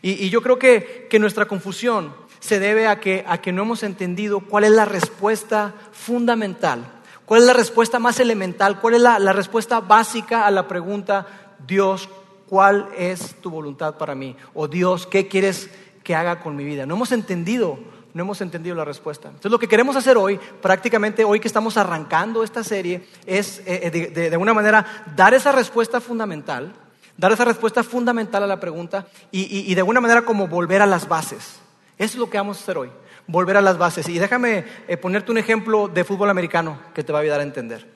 Y, 0.06 0.30
yo 0.30 0.42
creo 0.42 0.60
que, 0.60 1.08
nuestra 1.18 1.46
confusión 1.46 2.14
se 2.42 2.60
debe 2.60 2.88
a 2.88 3.00
que, 3.00 3.24
no 3.54 3.62
hemos 3.62 3.84
entendido 3.84 4.42
cuál 4.42 4.66
es 4.66 4.72
la 4.72 4.84
respuesta 4.84 5.74
fundamental, 5.94 6.84
cuál 7.26 7.40
es 7.40 7.48
la 7.48 7.54
respuesta 7.54 8.00
más 8.00 8.20
elemental, 8.20 8.82
cuál 8.82 8.96
es 8.96 9.02
la, 9.02 9.32
respuesta 9.32 9.80
básica 9.80 10.46
a 10.46 10.52
la 10.52 10.68
pregunta, 10.68 11.56
Dios, 11.66 12.10
¿cuál 12.50 12.90
es 12.98 13.36
tu 13.36 13.50
voluntad 13.50 13.98
para 13.98 14.14
mí? 14.14 14.36
O 14.54 14.68
Dios, 14.68 15.08
¿qué 15.08 15.30
quieres 15.30 15.70
que 16.04 16.16
haga 16.16 16.42
con 16.42 16.58
mi 16.58 16.66
vida? 16.66 16.86
No 16.86 16.96
hemos 16.96 17.12
entendido 17.14 17.80
no 18.14 18.22
hemos 18.22 18.42
entendido 18.42 18.76
la 18.76 18.86
respuesta. 18.86 19.30
Entonces 19.30 19.52
lo 19.52 19.58
que 19.58 19.68
queremos 19.68 19.96
hacer 19.96 20.18
hoy, 20.18 20.40
prácticamente 20.62 21.24
hoy 21.24 21.40
que 21.40 21.48
estamos 21.48 21.78
arrancando 21.78 22.44
esta 22.44 22.64
serie, 22.64 23.08
es 23.26 23.64
eh, 23.66 23.90
de, 23.92 24.08
de, 24.10 24.30
de, 24.30 24.34
alguna 24.34 24.54
manera 24.54 24.86
dar 25.16 25.34
esa 25.34 25.52
respuesta 25.52 26.00
fundamental 26.00 26.76
dar 27.18 27.32
esa 27.32 27.46
respuesta 27.46 27.84
fundamental 27.84 28.44
a 28.44 28.48
la 28.48 28.60
pregunta 28.60 29.08
y, 29.32 29.74
de 29.74 29.82
alguna 29.82 30.02
manera 30.02 30.24
como 30.24 30.48
volver 30.48 30.82
a 30.82 30.86
las 30.86 31.08
bases. 31.08 31.60
Eso 31.98 32.14
es 32.14 32.16
lo 32.16 32.30
que 32.30 32.38
vamos 32.38 32.58
a 32.58 32.62
hacer 32.62 32.78
hoy, 32.78 32.90
volver 33.28 33.58
a 33.58 33.62
las 33.62 33.78
bases. 33.78 34.10
Y 34.10 34.18
déjame 34.20 34.66
eh, 34.88 34.98
ponerte 34.98 35.32
un 35.32 35.38
ejemplo 35.38 35.88
de 35.88 36.04
fútbol 36.04 36.30
americano 36.30 36.80
que 36.94 37.04
te 37.04 37.14
va 37.14 37.20
a 37.20 37.22
ayudar 37.22 37.40
a 37.40 37.44
entender. 37.44 37.88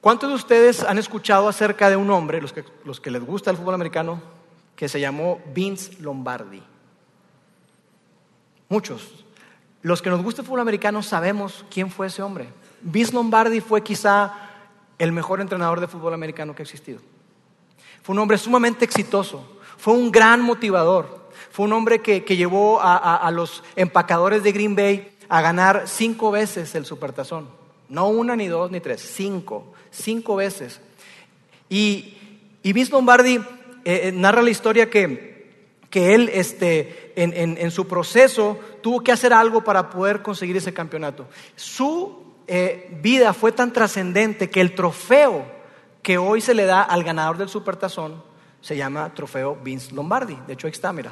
¿Cuántos 0.00 0.28
de 0.28 0.36
ustedes 0.36 0.82
han 0.84 0.98
escuchado 0.98 1.48
acerca 1.48 1.90
de 1.90 1.96
un 1.96 2.10
hombre, 2.10 2.40
los 2.40 2.52
que, 2.52 2.64
los 2.84 3.00
que 3.00 3.10
les 3.10 3.24
gusta 3.24 3.50
el 3.50 3.56
fútbol 3.56 3.74
americano, 3.74 4.22
que 4.74 4.88
se 4.88 5.00
llamó 5.00 5.40
Vince 5.52 6.00
Lombardi? 6.00 6.62
Muchos. 8.68 9.24
Los 9.82 10.02
que 10.02 10.10
nos 10.10 10.22
gusta 10.22 10.42
el 10.42 10.46
fútbol 10.46 10.60
americano 10.60 11.02
sabemos 11.02 11.64
quién 11.70 11.90
fue 11.90 12.06
ese 12.06 12.22
hombre. 12.22 12.48
Vince 12.82 13.12
Lombardi 13.12 13.60
fue 13.60 13.82
quizá 13.82 14.32
el 14.98 15.12
mejor 15.12 15.40
entrenador 15.40 15.80
de 15.80 15.86
fútbol 15.86 16.14
americano 16.14 16.54
que 16.54 16.62
ha 16.62 16.64
existido. 16.64 17.00
Fue 18.06 18.12
un 18.12 18.20
hombre 18.20 18.38
sumamente 18.38 18.84
exitoso, 18.84 19.44
fue 19.78 19.92
un 19.92 20.12
gran 20.12 20.40
motivador, 20.40 21.28
fue 21.50 21.64
un 21.64 21.72
hombre 21.72 22.02
que, 22.02 22.20
llevó 22.36 22.78
a, 22.80 23.28
los 23.32 23.64
empacadores 23.74 24.44
de 24.44 24.52
Green 24.52 24.76
Bay 24.76 25.10
a 25.28 25.40
ganar 25.40 25.88
cinco 25.88 26.30
veces 26.30 26.76
el 26.76 26.86
supertazón. 26.86 27.48
No 27.88 28.06
una, 28.06 28.36
ni 28.36 28.46
dos, 28.46 28.70
ni 28.70 28.78
tres, 28.78 29.00
cinco, 29.00 29.74
cinco 29.90 30.36
veces. 30.36 30.80
Y, 31.68 32.14
y 32.62 32.72
Vince 32.72 32.92
Lombardi 32.92 33.38
eh, 33.38 33.42
eh, 33.84 34.12
narra 34.14 34.40
la 34.40 34.50
historia 34.50 34.88
que, 34.88 35.56
que 35.90 36.14
él 36.14 36.30
este, 36.32 37.12
en, 37.16 37.58
en, 37.58 37.70
su 37.72 37.88
proceso 37.88 38.56
tuvo 38.82 39.00
que 39.00 39.10
hacer 39.10 39.32
algo 39.32 39.64
para 39.64 39.90
poder 39.90 40.22
conseguir 40.22 40.56
ese 40.56 40.72
campeonato. 40.72 41.26
Su 41.56 42.22
eh, 42.46 42.88
vida 43.02 43.32
fue 43.32 43.50
tan 43.50 43.72
trascendente 43.72 44.48
que 44.48 44.60
el 44.60 44.76
trofeo 44.76 45.55
que 46.06 46.18
hoy 46.18 46.40
se 46.40 46.54
le 46.54 46.66
da 46.66 46.82
al 46.82 47.02
ganador 47.02 47.36
del 47.36 47.48
supertazón 47.48 48.22
se 48.60 48.76
llama 48.76 49.12
trofeo 49.12 49.56
Vince 49.56 49.92
Lombardi. 49.92 50.38
De 50.46 50.52
hecho, 50.52 50.68
ahí 50.68 50.70
está, 50.70 50.92
mira. 50.92 51.10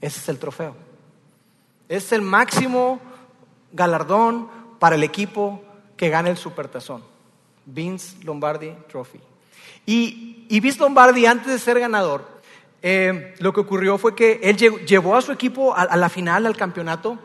Ese 0.00 0.20
es 0.20 0.28
el 0.30 0.38
trofeo. 0.38 0.74
Es 1.86 2.10
el 2.12 2.22
máximo 2.22 2.98
galardón 3.72 4.48
para 4.78 4.94
el 4.94 5.02
equipo 5.02 5.62
que 5.98 6.08
gane 6.08 6.30
el 6.30 6.38
supertazón. 6.38 7.04
Vince 7.66 8.16
Lombardi 8.24 8.74
Trophy. 8.88 9.20
Y, 9.84 10.46
y 10.48 10.60
Vince 10.60 10.78
Lombardi, 10.78 11.26
antes 11.26 11.48
de 11.48 11.58
ser 11.58 11.78
ganador, 11.78 12.24
eh, 12.80 13.34
lo 13.38 13.52
que 13.52 13.60
ocurrió 13.60 13.98
fue 13.98 14.14
que 14.14 14.40
él 14.44 14.56
llevó 14.86 15.14
a 15.14 15.20
su 15.20 15.30
equipo 15.30 15.76
a, 15.76 15.94
la 15.94 16.08
final, 16.08 16.46
al 16.46 16.56
campeonato, 16.56 17.18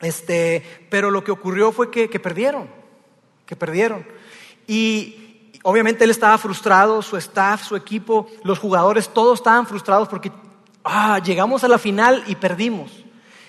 este, 0.00 0.64
pero 0.88 1.10
lo 1.10 1.22
que 1.22 1.30
ocurrió 1.30 1.72
fue 1.72 1.90
que, 1.90 2.08
que 2.08 2.18
perdieron, 2.18 2.70
que 3.44 3.54
perdieron. 3.54 4.06
Y 4.66 5.19
obviamente 5.62 6.04
él 6.04 6.10
estaba 6.10 6.38
frustrado, 6.38 7.02
su 7.02 7.16
staff, 7.16 7.62
su 7.62 7.76
equipo, 7.76 8.26
los 8.44 8.58
jugadores, 8.58 9.08
todos 9.08 9.38
estaban 9.38 9.66
frustrados 9.66 10.08
porque 10.08 10.32
ah, 10.84 11.20
llegamos 11.24 11.64
a 11.64 11.68
la 11.68 11.78
final 11.78 12.22
y 12.26 12.36
perdimos. 12.36 12.90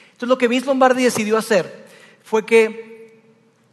Entonces 0.06 0.30
lo 0.30 0.38
que 0.38 0.48
Vince 0.48 0.68
Lombardi 0.68 1.04
decidió 1.04 1.38
hacer 1.38 1.88
fue 2.24 2.46
que 2.46 3.20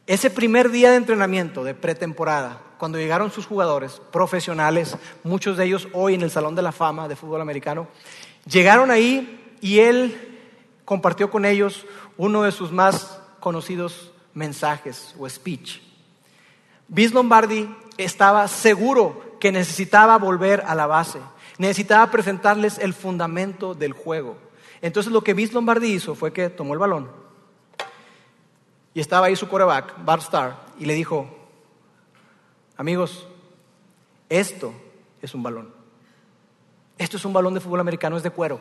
ese 0.07 0.31
primer 0.31 0.71
día 0.71 0.91
de 0.91 0.97
entrenamiento, 0.97 1.65
de 1.65 1.75
pretemporada, 1.75 2.63
cuando 2.79 2.97
llegaron 2.97 3.31
sus 3.31 3.47
jugadores 3.47 4.01
profesionales, 4.13 4.97
muchos 5.25 5.57
de 5.57 5.67
ellos 5.67 5.89
hoy 5.93 6.15
en 6.15 6.23
el 6.23 6.31
Salón 6.31 6.55
de 6.55 6.63
la 6.63 6.73
Fama 6.73 7.09
de 7.09 7.17
Fútbol 7.17 7.41
Americano, 7.41 7.89
llegaron 8.47 8.91
ahí 8.91 9.57
y 9.61 9.81
él 9.81 10.39
compartió 10.85 11.31
con 11.31 11.45
ellos 11.45 11.85
uno 12.17 12.45
de 12.45 12.53
sus 12.53 12.73
más 12.73 13.21
conocidos 13.41 14.13
mensajes 14.33 15.15
o 15.19 15.29
speech. 15.29 15.81
Vince 16.87 17.15
Lombardi 17.15 17.69
estaba 17.99 18.49
seguro 18.49 19.37
que 19.39 19.53
necesitaba 19.53 20.17
volver 20.17 20.63
a 20.67 20.75
la 20.75 20.87
base, 20.87 21.21
necesitaba 21.59 22.11
presentarles 22.11 22.79
el 22.79 22.95
fundamento 22.95 23.75
del 23.75 23.93
juego. 23.93 24.39
Entonces 24.81 25.13
lo 25.13 25.23
que 25.23 25.35
Vince 25.35 25.55
Lombardi 25.55 25.93
hizo 25.93 26.15
fue 26.15 26.33
que 26.33 26.49
tomó 26.49 26.73
el 26.73 26.79
balón 26.79 27.11
y 28.95 29.01
estaba 29.01 29.27
ahí 29.27 29.37
su 29.37 29.49
coreback, 29.49 30.05
Bart 30.05 30.23
Starr, 30.23 30.57
y 30.79 30.87
le 30.87 30.95
dijo, 30.95 31.29
Amigos, 32.79 33.27
esto 34.29 34.73
es 35.21 35.35
un 35.35 35.43
balón. 35.43 35.75
Esto 36.97 37.17
es 37.17 37.25
un 37.25 37.33
balón 37.33 37.55
de 37.55 37.61
fútbol 37.61 37.81
americano, 37.81 38.17
es 38.17 38.23
de 38.23 38.31
cuero. 38.31 38.61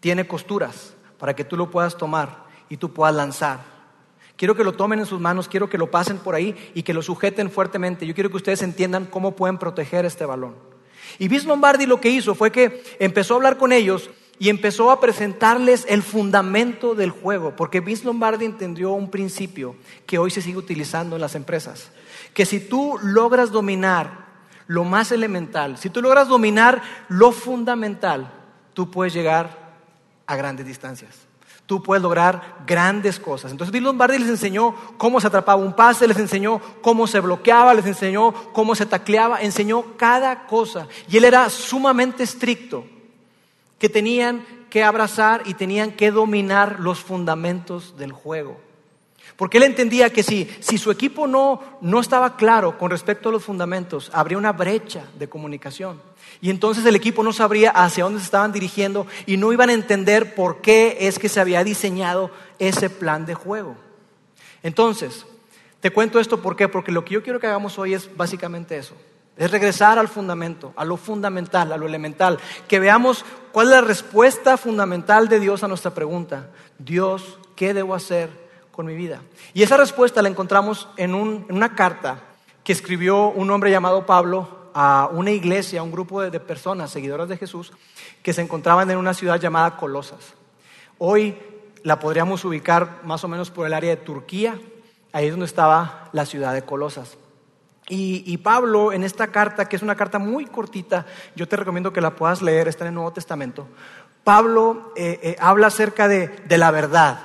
Tiene 0.00 0.28
costuras 0.28 0.94
para 1.18 1.34
que 1.34 1.44
tú 1.44 1.56
lo 1.56 1.70
puedas 1.70 1.96
tomar 1.96 2.44
y 2.68 2.76
tú 2.76 2.92
puedas 2.92 3.14
lanzar. 3.14 3.60
Quiero 4.38 4.54
que 4.54 4.64
lo 4.64 4.72
tomen 4.72 5.00
en 5.00 5.04
sus 5.04 5.20
manos, 5.20 5.48
quiero 5.48 5.68
que 5.68 5.76
lo 5.76 5.90
pasen 5.90 6.16
por 6.18 6.34
ahí 6.34 6.54
y 6.72 6.84
que 6.84 6.94
lo 6.94 7.02
sujeten 7.02 7.50
fuertemente. 7.50 8.06
Yo 8.06 8.14
quiero 8.14 8.30
que 8.30 8.36
ustedes 8.36 8.62
entiendan 8.62 9.04
cómo 9.04 9.36
pueden 9.36 9.58
proteger 9.58 10.06
este 10.06 10.24
balón. 10.24 10.54
Y 11.18 11.28
Vince 11.28 11.46
Lombardi 11.46 11.86
lo 11.86 12.00
que 12.00 12.08
hizo 12.08 12.34
fue 12.34 12.52
que 12.52 12.82
empezó 13.00 13.34
a 13.34 13.36
hablar 13.38 13.58
con 13.58 13.72
ellos 13.72 14.10
y 14.38 14.48
empezó 14.48 14.92
a 14.92 15.00
presentarles 15.00 15.84
el 15.88 16.04
fundamento 16.04 16.94
del 16.94 17.10
juego, 17.10 17.56
porque 17.56 17.80
Vince 17.80 18.04
Lombardi 18.04 18.44
entendió 18.44 18.92
un 18.92 19.10
principio 19.10 19.74
que 20.06 20.18
hoy 20.18 20.30
se 20.30 20.40
sigue 20.40 20.58
utilizando 20.58 21.16
en 21.16 21.22
las 21.22 21.34
empresas 21.34 21.90
que 22.32 22.46
si 22.46 22.60
tú 22.60 22.96
logras 23.02 23.50
dominar 23.50 24.28
lo 24.68 24.84
más 24.84 25.10
elemental, 25.10 25.78
si 25.78 25.90
tú 25.90 26.00
logras 26.00 26.28
dominar 26.28 26.80
lo 27.08 27.32
fundamental, 27.32 28.30
tú 28.74 28.90
puedes 28.90 29.12
llegar 29.12 29.74
a 30.26 30.36
grandes 30.36 30.64
distancias. 30.64 31.27
Tú 31.68 31.82
puedes 31.82 32.02
lograr 32.02 32.64
grandes 32.66 33.20
cosas. 33.20 33.50
Entonces 33.50 33.70
Bill 33.70 33.84
Lombardi 33.84 34.18
les 34.18 34.30
enseñó 34.30 34.74
cómo 34.96 35.20
se 35.20 35.26
atrapaba 35.26 35.62
un 35.62 35.74
pase, 35.74 36.08
les 36.08 36.16
enseñó 36.16 36.62
cómo 36.80 37.06
se 37.06 37.20
bloqueaba, 37.20 37.74
les 37.74 37.84
enseñó 37.84 38.32
cómo 38.54 38.74
se 38.74 38.86
tacleaba, 38.86 39.42
enseñó 39.42 39.84
cada 39.98 40.46
cosa. 40.46 40.88
Y 41.10 41.18
él 41.18 41.26
era 41.26 41.50
sumamente 41.50 42.22
estricto, 42.22 42.86
que 43.78 43.90
tenían 43.90 44.46
que 44.70 44.82
abrazar 44.82 45.42
y 45.44 45.52
tenían 45.52 45.92
que 45.92 46.10
dominar 46.10 46.80
los 46.80 47.00
fundamentos 47.00 47.98
del 47.98 48.12
juego. 48.12 48.56
Porque 49.36 49.58
él 49.58 49.64
entendía 49.64 50.10
que 50.10 50.22
si, 50.22 50.48
si 50.60 50.78
su 50.78 50.90
equipo 50.90 51.26
no, 51.26 51.60
no 51.82 52.00
estaba 52.00 52.36
claro 52.36 52.78
con 52.78 52.90
respecto 52.90 53.28
a 53.28 53.32
los 53.32 53.44
fundamentos, 53.44 54.10
habría 54.14 54.38
una 54.38 54.52
brecha 54.52 55.04
de 55.18 55.28
comunicación. 55.28 56.00
Y 56.40 56.50
entonces 56.50 56.84
el 56.86 56.96
equipo 56.96 57.22
no 57.22 57.32
sabría 57.32 57.70
hacia 57.70 58.04
dónde 58.04 58.20
se 58.20 58.26
estaban 58.26 58.52
dirigiendo 58.52 59.06
y 59.26 59.36
no 59.36 59.52
iban 59.52 59.70
a 59.70 59.74
entender 59.74 60.34
por 60.34 60.60
qué 60.60 60.96
es 61.00 61.18
que 61.18 61.28
se 61.28 61.40
había 61.40 61.64
diseñado 61.64 62.30
ese 62.58 62.90
plan 62.90 63.26
de 63.26 63.34
juego. 63.34 63.76
Entonces, 64.62 65.26
te 65.80 65.90
cuento 65.90 66.18
esto 66.18 66.42
¿por 66.42 66.56
qué? 66.56 66.68
porque 66.68 66.92
lo 66.92 67.04
que 67.04 67.14
yo 67.14 67.22
quiero 67.22 67.40
que 67.40 67.46
hagamos 67.46 67.78
hoy 67.78 67.94
es 67.94 68.16
básicamente 68.16 68.76
eso. 68.76 68.94
Es 69.36 69.52
regresar 69.52 70.00
al 70.00 70.08
fundamento, 70.08 70.72
a 70.74 70.84
lo 70.84 70.96
fundamental, 70.96 71.72
a 71.72 71.76
lo 71.76 71.86
elemental. 71.86 72.40
Que 72.66 72.80
veamos 72.80 73.24
cuál 73.52 73.68
es 73.68 73.74
la 73.74 73.80
respuesta 73.80 74.56
fundamental 74.56 75.28
de 75.28 75.38
Dios 75.38 75.62
a 75.62 75.68
nuestra 75.68 75.94
pregunta. 75.94 76.50
Dios, 76.76 77.38
¿qué 77.54 77.72
debo 77.72 77.94
hacer 77.94 78.30
con 78.72 78.86
mi 78.86 78.96
vida? 78.96 79.20
Y 79.54 79.62
esa 79.62 79.76
respuesta 79.76 80.22
la 80.22 80.28
encontramos 80.28 80.88
en, 80.96 81.14
una 81.14 81.76
carta 81.76 82.18
que 82.64 82.72
escribió 82.72 83.28
un 83.28 83.48
hombre 83.52 83.70
llamado 83.70 84.06
Pablo 84.06 84.57
a 84.80 85.08
una 85.10 85.32
iglesia, 85.32 85.80
a 85.80 85.82
un 85.82 85.90
grupo 85.90 86.22
de, 86.22 86.38
personas, 86.38 86.92
seguidoras 86.92 87.28
de 87.28 87.36
Jesús, 87.36 87.72
que 88.22 88.32
se 88.32 88.42
encontraban 88.42 88.88
en 88.88 88.96
una 88.96 89.12
ciudad 89.12 89.40
llamada 89.40 89.76
Colosas. 89.76 90.34
Hoy 90.98 91.36
la 91.82 91.98
podríamos 91.98 92.44
ubicar 92.44 93.00
más 93.02 93.24
o 93.24 93.28
menos 93.28 93.50
por 93.50 93.66
el 93.66 93.74
área 93.74 93.90
de 93.90 93.96
Turquía, 93.96 94.56
ahí 95.12 95.26
es 95.26 95.32
donde 95.32 95.46
estaba 95.46 96.08
la 96.12 96.24
ciudad 96.26 96.54
de 96.54 96.62
Colosas. 96.62 97.18
Y, 97.88 98.36
Pablo 98.36 98.92
en 98.92 99.02
esta 99.02 99.32
carta, 99.32 99.68
que 99.68 99.74
es 99.74 99.82
una 99.82 99.96
carta 99.96 100.20
muy 100.20 100.46
cortita, 100.46 101.06
yo 101.34 101.48
te 101.48 101.56
recomiendo 101.56 101.92
que 101.92 102.00
la 102.00 102.14
puedas 102.14 102.40
leer, 102.40 102.68
está 102.68 102.84
en 102.84 102.90
el 102.90 102.94
Nuevo 102.94 103.12
Testamento, 103.12 103.66
Pablo 104.22 104.92
eh, 104.94 105.18
eh, 105.24 105.36
habla 105.40 105.68
acerca 105.68 106.06
de, 106.06 106.28
de 106.28 106.56
la 106.56 106.70
verdad, 106.70 107.18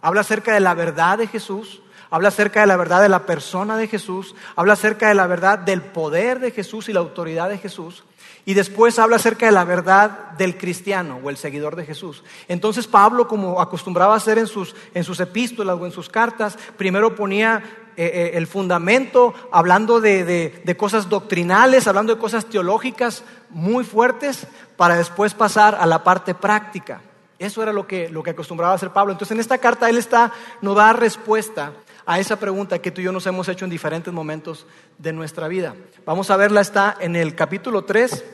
Habla 0.00 0.22
acerca 0.22 0.54
de 0.54 0.60
la 0.60 0.74
verdad 0.74 1.18
de 1.18 1.26
Jesús, 1.26 1.82
habla 2.10 2.28
acerca 2.28 2.60
de 2.60 2.66
la 2.66 2.76
verdad 2.76 3.02
de 3.02 3.08
la 3.08 3.26
persona 3.26 3.76
de 3.76 3.88
Jesús, 3.88 4.34
habla 4.54 4.74
acerca 4.74 5.08
de 5.08 5.14
la 5.14 5.26
verdad 5.26 5.58
del 5.58 5.82
poder 5.82 6.40
de 6.40 6.50
Jesús 6.50 6.88
y 6.88 6.92
la 6.92 7.00
autoridad 7.00 7.48
de 7.48 7.58
Jesús. 7.58 8.04
Y 8.44 8.54
después 8.54 8.98
habla 9.00 9.16
acerca 9.16 9.46
de 9.46 9.52
la 9.52 9.64
verdad 9.64 10.30
del 10.38 10.56
cristiano 10.56 11.18
o 11.22 11.30
el 11.30 11.36
seguidor 11.36 11.74
de 11.74 11.84
Jesús. 11.84 12.22
Entonces 12.46 12.86
Pablo, 12.86 13.26
como 13.26 13.60
acostumbraba 13.60 14.14
a 14.14 14.18
hacer 14.18 14.38
en 14.38 14.46
sus, 14.46 14.76
en 14.94 15.02
sus 15.02 15.18
epístolas 15.18 15.76
o 15.80 15.84
en 15.84 15.90
sus 15.90 16.08
cartas, 16.08 16.56
primero 16.76 17.16
ponía 17.16 17.62
eh, 17.96 18.04
eh, 18.04 18.30
el 18.34 18.46
fundamento 18.46 19.34
hablando 19.50 20.00
de, 20.00 20.62
de 20.64 20.76
cosas 20.76 21.08
doctrinales, 21.08 21.88
hablando 21.88 22.14
de 22.14 22.20
cosas 22.20 22.46
teológicas 22.46 23.24
muy 23.50 23.84
fuertes, 23.84 24.46
para 24.76 24.96
después 24.96 25.34
pasar 25.34 25.74
a 25.74 25.86
la 25.86 26.04
parte 26.04 26.34
práctica. 26.34 27.00
Eso 27.38 27.62
era 27.62 27.72
lo 27.72 27.86
que, 27.86 28.08
lo 28.08 28.22
que 28.22 28.30
acostumbraba 28.30 28.72
a 28.72 28.76
hacer 28.76 28.90
Pablo. 28.90 29.12
Entonces 29.12 29.34
en 29.34 29.40
esta 29.40 29.58
carta 29.58 29.90
él 29.90 29.98
está, 29.98 30.32
nos 30.62 30.76
da 30.76 30.92
respuesta 30.92 31.72
a 32.06 32.20
esa 32.20 32.38
pregunta 32.38 32.78
que 32.78 32.92
tú 32.92 33.00
y 33.00 33.04
yo 33.04 33.12
nos 33.12 33.26
hemos 33.26 33.48
hecho 33.48 33.64
en 33.64 33.70
diferentes 33.70 34.14
momentos 34.14 34.64
de 34.96 35.12
nuestra 35.12 35.48
vida. 35.48 35.74
Vamos 36.06 36.30
a 36.30 36.36
verla, 36.36 36.60
está 36.60 36.96
en 37.00 37.16
el 37.16 37.34
capítulo 37.34 37.84
3, 37.84 38.24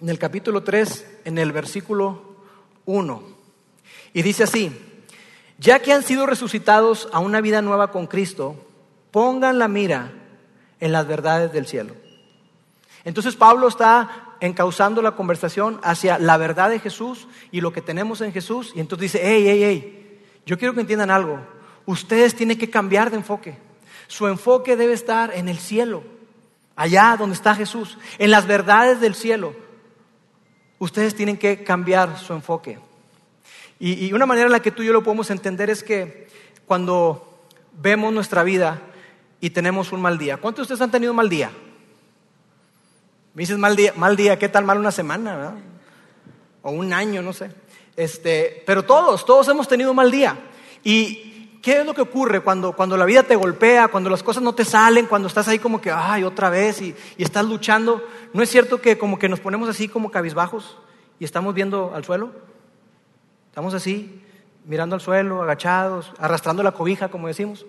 en 0.00 0.08
el 0.08 0.18
capítulo 0.18 0.62
3, 0.62 1.06
en 1.24 1.38
el 1.38 1.50
versículo 1.50 2.36
1. 2.86 3.22
Y 4.12 4.22
dice 4.22 4.44
así, 4.44 4.72
ya 5.58 5.80
que 5.80 5.92
han 5.92 6.04
sido 6.04 6.24
resucitados 6.24 7.08
a 7.12 7.18
una 7.18 7.40
vida 7.40 7.62
nueva 7.62 7.90
con 7.90 8.06
Cristo, 8.06 8.54
pongan 9.10 9.58
la 9.58 9.66
mira 9.66 10.12
en 10.78 10.92
las 10.92 11.06
verdades 11.06 11.52
del 11.52 11.66
cielo. 11.66 11.96
Entonces 13.04 13.34
Pablo 13.34 13.66
está 13.66 14.36
encauzando 14.40 15.02
la 15.02 15.16
conversación 15.16 15.80
hacia 15.82 16.18
la 16.18 16.36
verdad 16.36 16.70
de 16.70 16.78
Jesús 16.78 17.26
y 17.50 17.60
lo 17.60 17.72
que 17.72 17.82
tenemos 17.82 18.20
en 18.20 18.32
Jesús. 18.32 18.72
Y 18.76 18.80
entonces 18.80 19.12
dice, 19.12 19.20
hey, 19.24 19.44
hey, 19.46 19.60
hey, 19.64 20.20
yo 20.46 20.58
quiero 20.58 20.74
que 20.74 20.80
entiendan 20.80 21.10
algo. 21.10 21.53
Ustedes 21.86 22.34
tienen 22.34 22.58
que 22.58 22.70
cambiar 22.70 23.10
de 23.10 23.16
enfoque. 23.16 23.56
Su 24.06 24.26
enfoque 24.26 24.76
debe 24.76 24.92
estar 24.92 25.34
en 25.34 25.48
el 25.48 25.58
cielo, 25.58 26.02
allá 26.76 27.16
donde 27.18 27.34
está 27.34 27.54
Jesús, 27.54 27.98
en 28.18 28.30
las 28.30 28.46
verdades 28.46 29.00
del 29.00 29.14
cielo. 29.14 29.54
Ustedes 30.78 31.14
tienen 31.14 31.36
que 31.36 31.64
cambiar 31.64 32.18
su 32.18 32.32
enfoque. 32.32 32.78
Y, 33.78 34.12
una 34.12 34.26
manera 34.26 34.46
en 34.46 34.52
la 34.52 34.62
que 34.62 34.70
tú 34.70 34.82
y 34.82 34.86
yo 34.86 34.92
lo 34.92 35.02
podemos 35.02 35.30
entender 35.30 35.68
es 35.68 35.82
que 35.82 36.28
cuando 36.66 37.46
vemos 37.72 38.12
nuestra 38.12 38.42
vida 38.42 38.80
y 39.40 39.50
tenemos 39.50 39.92
un 39.92 40.00
mal 40.00 40.16
día, 40.16 40.36
¿cuántos 40.36 40.68
de 40.68 40.74
ustedes 40.74 40.84
han 40.84 40.90
tenido 40.90 41.12
un 41.12 41.16
mal 41.16 41.28
día? 41.28 41.50
Me 43.34 43.42
dices 43.42 43.58
mal 43.58 43.74
día, 43.74 43.92
mal 43.96 44.16
día, 44.16 44.38
¿qué 44.38 44.48
tal 44.48 44.64
mal 44.64 44.78
una 44.78 44.92
semana? 44.92 45.36
¿verdad? 45.36 45.54
O 46.62 46.70
un 46.70 46.92
año, 46.92 47.20
no 47.20 47.32
sé. 47.32 47.50
Este, 47.96 48.62
pero 48.64 48.84
todos, 48.84 49.26
todos 49.26 49.48
hemos 49.48 49.68
tenido 49.68 49.90
un 49.90 49.96
mal 49.96 50.10
día. 50.10 50.38
¿Y 50.84 51.33
qué 51.64 51.80
es 51.80 51.86
lo 51.86 51.94
que 51.94 52.02
ocurre 52.02 52.40
cuando, 52.40 52.72
cuando 52.72 52.94
la 52.94 53.06
vida 53.06 53.22
te 53.22 53.36
golpea, 53.36 53.88
cuando 53.88 54.10
las 54.10 54.22
cosas 54.22 54.42
no 54.42 54.54
te 54.54 54.66
salen, 54.66 55.06
cuando 55.06 55.28
estás 55.28 55.48
ahí 55.48 55.58
como 55.58 55.80
que, 55.80 55.90
ay, 55.90 56.22
otra 56.22 56.50
vez 56.50 56.82
y, 56.82 56.94
y 57.16 57.22
estás 57.22 57.46
luchando? 57.46 58.06
¿No 58.34 58.42
es 58.42 58.50
cierto 58.50 58.82
que 58.82 58.98
como 58.98 59.18
que 59.18 59.30
nos 59.30 59.40
ponemos 59.40 59.66
así 59.70 59.88
como 59.88 60.10
cabizbajos 60.10 60.76
y 61.18 61.24
estamos 61.24 61.54
viendo 61.54 61.92
al 61.94 62.04
suelo? 62.04 62.32
Estamos 63.48 63.72
así, 63.72 64.20
mirando 64.66 64.94
al 64.94 65.00
suelo, 65.00 65.42
agachados, 65.42 66.12
arrastrando 66.18 66.62
la 66.62 66.72
cobija, 66.72 67.08
como 67.08 67.28
decimos. 67.28 67.64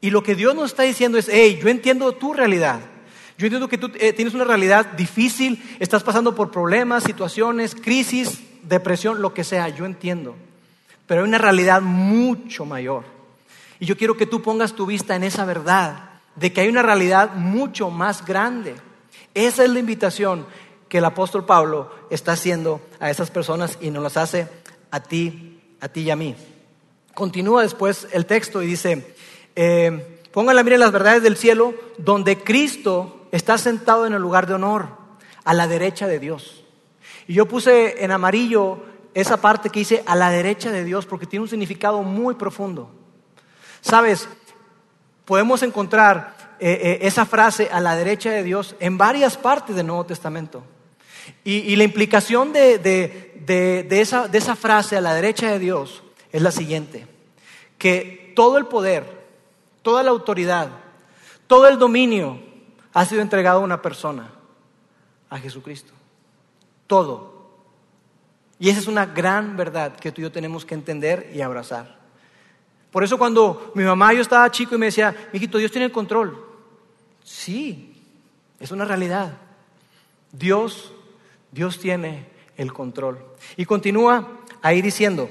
Y 0.00 0.10
lo 0.10 0.22
que 0.22 0.36
Dios 0.36 0.54
nos 0.54 0.66
está 0.66 0.84
diciendo 0.84 1.18
es, 1.18 1.28
hey, 1.28 1.58
yo 1.60 1.68
entiendo 1.68 2.12
tu 2.12 2.34
realidad. 2.34 2.78
Yo 3.36 3.46
entiendo 3.46 3.66
que 3.66 3.78
tú 3.78 3.90
eh, 3.98 4.12
tienes 4.12 4.34
una 4.34 4.44
realidad 4.44 4.86
difícil, 4.92 5.60
estás 5.80 6.04
pasando 6.04 6.36
por 6.36 6.52
problemas, 6.52 7.02
situaciones, 7.02 7.74
crisis, 7.74 8.44
depresión, 8.62 9.22
lo 9.22 9.34
que 9.34 9.42
sea, 9.42 9.70
yo 9.70 9.86
entiendo. 9.86 10.36
Pero 11.10 11.22
hay 11.22 11.28
una 11.28 11.38
realidad 11.38 11.82
mucho 11.82 12.64
mayor. 12.64 13.02
Y 13.80 13.86
yo 13.86 13.96
quiero 13.96 14.16
que 14.16 14.26
tú 14.26 14.42
pongas 14.42 14.74
tu 14.74 14.86
vista 14.86 15.16
en 15.16 15.24
esa 15.24 15.44
verdad 15.44 16.20
de 16.36 16.52
que 16.52 16.60
hay 16.60 16.68
una 16.68 16.82
realidad 16.82 17.34
mucho 17.34 17.90
más 17.90 18.24
grande. 18.24 18.76
Esa 19.34 19.64
es 19.64 19.70
la 19.70 19.80
invitación 19.80 20.46
que 20.88 20.98
el 20.98 21.04
apóstol 21.04 21.44
Pablo 21.44 21.90
está 22.10 22.30
haciendo 22.30 22.80
a 23.00 23.10
esas 23.10 23.32
personas 23.32 23.76
y 23.80 23.90
nos 23.90 24.04
las 24.04 24.16
hace 24.16 24.46
a 24.92 25.00
ti, 25.02 25.60
a 25.80 25.88
ti 25.88 26.02
y 26.02 26.10
a 26.10 26.14
mí. 26.14 26.36
Continúa 27.12 27.62
después 27.62 28.06
el 28.12 28.24
texto 28.24 28.62
y 28.62 28.66
dice, 28.66 29.16
eh, 29.56 30.20
pongan 30.30 30.54
la 30.54 30.62
en 30.62 30.78
las 30.78 30.92
verdades 30.92 31.24
del 31.24 31.36
cielo, 31.36 31.74
donde 31.98 32.38
Cristo 32.38 33.26
está 33.32 33.58
sentado 33.58 34.06
en 34.06 34.12
el 34.12 34.22
lugar 34.22 34.46
de 34.46 34.54
honor, 34.54 34.86
a 35.42 35.54
la 35.54 35.66
derecha 35.66 36.06
de 36.06 36.20
Dios. 36.20 36.62
Y 37.26 37.34
yo 37.34 37.46
puse 37.46 38.04
en 38.04 38.12
amarillo 38.12 38.84
esa 39.14 39.40
parte 39.40 39.70
que 39.70 39.80
dice 39.80 40.02
a 40.06 40.14
la 40.14 40.30
derecha 40.30 40.70
de 40.70 40.84
Dios, 40.84 41.06
porque 41.06 41.26
tiene 41.26 41.42
un 41.42 41.48
significado 41.48 42.02
muy 42.02 42.34
profundo. 42.34 42.90
Sabes, 43.80 44.28
podemos 45.24 45.62
encontrar 45.62 46.36
eh, 46.58 46.78
eh, 46.82 46.98
esa 47.02 47.24
frase 47.24 47.68
a 47.72 47.80
la 47.80 47.96
derecha 47.96 48.30
de 48.30 48.42
Dios 48.42 48.76
en 48.80 48.98
varias 48.98 49.36
partes 49.36 49.76
del 49.76 49.86
Nuevo 49.86 50.04
Testamento. 50.04 50.62
Y, 51.44 51.76
la 51.76 51.84
implicación 51.84 52.52
de, 52.52 53.86
esa, 53.90 54.28
de 54.28 54.38
esa 54.38 54.56
frase 54.56 54.96
a 54.96 55.00
la 55.00 55.14
derecha 55.14 55.50
de 55.50 55.58
Dios 55.58 56.02
es 56.32 56.42
la 56.42 56.50
siguiente, 56.50 57.06
que 57.78 58.32
todo 58.34 58.58
el 58.58 58.66
poder, 58.66 59.26
toda 59.82 60.02
la 60.02 60.10
autoridad, 60.10 60.70
todo 61.46 61.68
el 61.68 61.78
dominio 61.78 62.40
ha 62.92 63.04
sido 63.04 63.22
entregado 63.22 63.60
a 63.60 63.64
una 63.64 63.80
persona, 63.80 64.32
a 65.28 65.38
Jesucristo. 65.38 65.92
Todo. 66.86 67.29
Y 68.60 68.68
esa 68.68 68.78
es 68.78 68.86
una 68.86 69.06
gran 69.06 69.56
verdad 69.56 69.96
que 69.96 70.12
tú 70.12 70.20
y 70.20 70.24
yo 70.24 70.30
tenemos 70.30 70.66
que 70.66 70.74
entender 70.74 71.32
y 71.34 71.40
abrazar. 71.40 71.98
Por 72.90 73.02
eso 73.02 73.16
cuando 73.16 73.72
mi 73.74 73.84
mamá 73.84 74.12
yo 74.12 74.20
estaba 74.20 74.50
chico 74.50 74.74
y 74.74 74.78
me 74.78 74.86
decía, 74.86 75.16
hijito, 75.32 75.56
Dios 75.56 75.72
tiene 75.72 75.86
el 75.86 75.92
control. 75.92 76.44
Sí, 77.24 77.94
es 78.60 78.70
una 78.70 78.84
realidad. 78.84 79.38
Dios, 80.30 80.92
Dios 81.50 81.78
tiene 81.78 82.28
el 82.58 82.74
control. 82.74 83.24
Y 83.56 83.64
continúa 83.64 84.40
ahí 84.60 84.82
diciendo, 84.82 85.30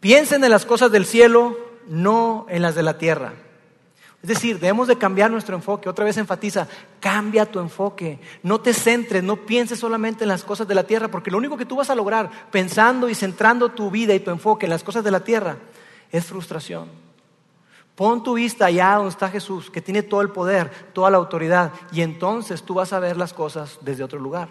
piensen 0.00 0.42
en 0.42 0.50
las 0.50 0.64
cosas 0.64 0.90
del 0.90 1.04
cielo, 1.04 1.58
no 1.88 2.46
en 2.48 2.62
las 2.62 2.74
de 2.74 2.84
la 2.84 2.96
tierra. 2.96 3.34
Es 4.22 4.28
decir, 4.28 4.58
debemos 4.58 4.88
de 4.88 4.98
cambiar 4.98 5.30
nuestro 5.30 5.54
enfoque. 5.54 5.88
Otra 5.88 6.04
vez 6.04 6.16
enfatiza, 6.16 6.66
cambia 6.98 7.46
tu 7.46 7.60
enfoque. 7.60 8.18
No 8.42 8.60
te 8.60 8.74
centres, 8.74 9.22
no 9.22 9.36
pienses 9.36 9.78
solamente 9.78 10.24
en 10.24 10.28
las 10.28 10.42
cosas 10.42 10.66
de 10.66 10.74
la 10.74 10.82
tierra, 10.82 11.08
porque 11.08 11.30
lo 11.30 11.38
único 11.38 11.56
que 11.56 11.66
tú 11.66 11.76
vas 11.76 11.90
a 11.90 11.94
lograr 11.94 12.30
pensando 12.50 13.08
y 13.08 13.14
centrando 13.14 13.68
tu 13.68 13.90
vida 13.90 14.14
y 14.14 14.20
tu 14.20 14.30
enfoque 14.30 14.66
en 14.66 14.70
las 14.70 14.82
cosas 14.82 15.04
de 15.04 15.12
la 15.12 15.20
tierra 15.20 15.58
es 16.10 16.24
frustración. 16.24 16.88
Pon 17.94 18.22
tu 18.22 18.34
vista 18.34 18.66
allá 18.66 18.94
donde 18.94 19.10
está 19.10 19.28
Jesús, 19.28 19.70
que 19.70 19.80
tiene 19.80 20.02
todo 20.02 20.20
el 20.20 20.30
poder, 20.30 20.70
toda 20.92 21.10
la 21.10 21.16
autoridad, 21.16 21.72
y 21.92 22.02
entonces 22.02 22.62
tú 22.62 22.74
vas 22.74 22.92
a 22.92 23.00
ver 23.00 23.16
las 23.16 23.32
cosas 23.32 23.78
desde 23.82 24.04
otro 24.04 24.18
lugar. 24.18 24.48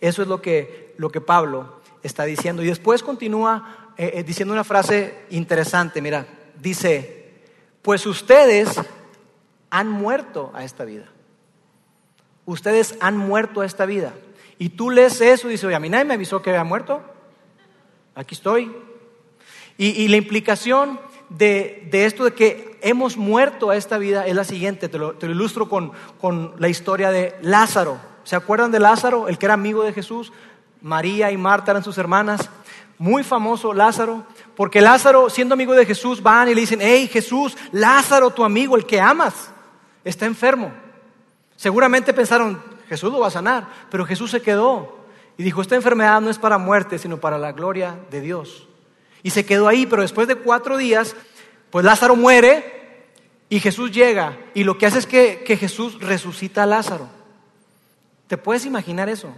Eso 0.00 0.22
es 0.22 0.28
lo 0.28 0.40
que, 0.40 0.94
lo 0.98 1.10
que 1.10 1.20
Pablo 1.20 1.80
está 2.02 2.24
diciendo. 2.24 2.62
Y 2.62 2.66
después 2.66 3.02
continúa 3.02 3.92
eh, 3.96 4.12
eh, 4.14 4.22
diciendo 4.24 4.52
una 4.52 4.64
frase 4.64 5.24
interesante, 5.30 6.02
mira, 6.02 6.26
dice, 6.60 7.23
pues 7.84 8.06
ustedes 8.06 8.80
han 9.68 9.90
muerto 9.90 10.50
a 10.54 10.64
esta 10.64 10.86
vida. 10.86 11.04
Ustedes 12.46 12.96
han 13.00 13.18
muerto 13.18 13.60
a 13.60 13.66
esta 13.66 13.84
vida. 13.84 14.14
Y 14.58 14.70
tú 14.70 14.88
lees 14.88 15.20
eso 15.20 15.48
y 15.48 15.52
dices, 15.52 15.66
oye, 15.66 15.76
a 15.76 15.80
mí 15.80 15.90
nadie 15.90 16.06
me 16.06 16.14
avisó 16.14 16.40
que 16.40 16.48
había 16.48 16.64
muerto. 16.64 17.02
Aquí 18.14 18.34
estoy. 18.34 18.74
Y, 19.76 20.08
la 20.08 20.16
implicación 20.16 20.98
de, 21.28 21.90
esto 21.92 22.24
de 22.24 22.32
que 22.32 22.78
hemos 22.80 23.18
muerto 23.18 23.68
a 23.68 23.76
esta 23.76 23.98
vida 23.98 24.26
es 24.26 24.34
la 24.34 24.44
siguiente. 24.44 24.88
Te 24.88 24.96
lo, 24.96 25.14
ilustro 25.20 25.68
con, 25.68 25.92
con 26.18 26.54
la 26.58 26.70
historia 26.70 27.10
de 27.10 27.36
Lázaro. 27.42 28.00
¿Se 28.22 28.34
acuerdan 28.34 28.70
de 28.70 28.80
Lázaro, 28.80 29.28
el 29.28 29.36
que 29.36 29.44
era 29.44 29.54
amigo 29.54 29.82
de 29.82 29.92
Jesús? 29.92 30.32
María 30.80 31.30
y 31.32 31.36
Marta 31.36 31.72
eran 31.72 31.84
sus 31.84 31.98
hermanas. 31.98 32.48
Muy 32.96 33.24
famoso 33.24 33.74
Lázaro. 33.74 34.24
Porque 34.56 34.80
Lázaro, 34.80 35.28
siendo 35.30 35.54
amigo 35.54 35.74
de 35.74 35.86
Jesús, 35.86 36.22
van 36.22 36.48
y 36.48 36.54
le 36.54 36.60
dicen, 36.60 36.80
hey 36.80 37.08
Jesús, 37.12 37.56
Lázaro, 37.72 38.30
tu 38.30 38.44
amigo, 38.44 38.76
el 38.76 38.86
que 38.86 39.00
amas, 39.00 39.50
está 40.04 40.26
enfermo. 40.26 40.72
Seguramente 41.56 42.12
pensaron, 42.12 42.62
Jesús 42.88 43.12
lo 43.12 43.20
va 43.20 43.28
a 43.28 43.32
sanar, 43.32 43.68
pero 43.90 44.04
Jesús 44.04 44.30
se 44.30 44.42
quedó 44.42 44.98
y 45.36 45.42
dijo, 45.42 45.62
esta 45.62 45.74
enfermedad 45.74 46.20
no 46.20 46.30
es 46.30 46.38
para 46.38 46.58
muerte, 46.58 46.98
sino 46.98 47.18
para 47.18 47.38
la 47.38 47.52
gloria 47.52 47.98
de 48.10 48.20
Dios. 48.20 48.68
Y 49.22 49.30
se 49.30 49.44
quedó 49.44 49.66
ahí, 49.66 49.86
pero 49.86 50.02
después 50.02 50.28
de 50.28 50.36
cuatro 50.36 50.76
días, 50.76 51.16
pues 51.70 51.84
Lázaro 51.84 52.14
muere 52.14 53.08
y 53.48 53.58
Jesús 53.58 53.90
llega 53.90 54.36
y 54.54 54.64
lo 54.64 54.78
que 54.78 54.86
hace 54.86 54.98
es 54.98 55.06
que, 55.06 55.42
que 55.44 55.56
Jesús 55.56 55.98
resucita 56.00 56.62
a 56.62 56.66
Lázaro. 56.66 57.08
¿Te 58.28 58.36
puedes 58.36 58.66
imaginar 58.66 59.08
eso? 59.08 59.34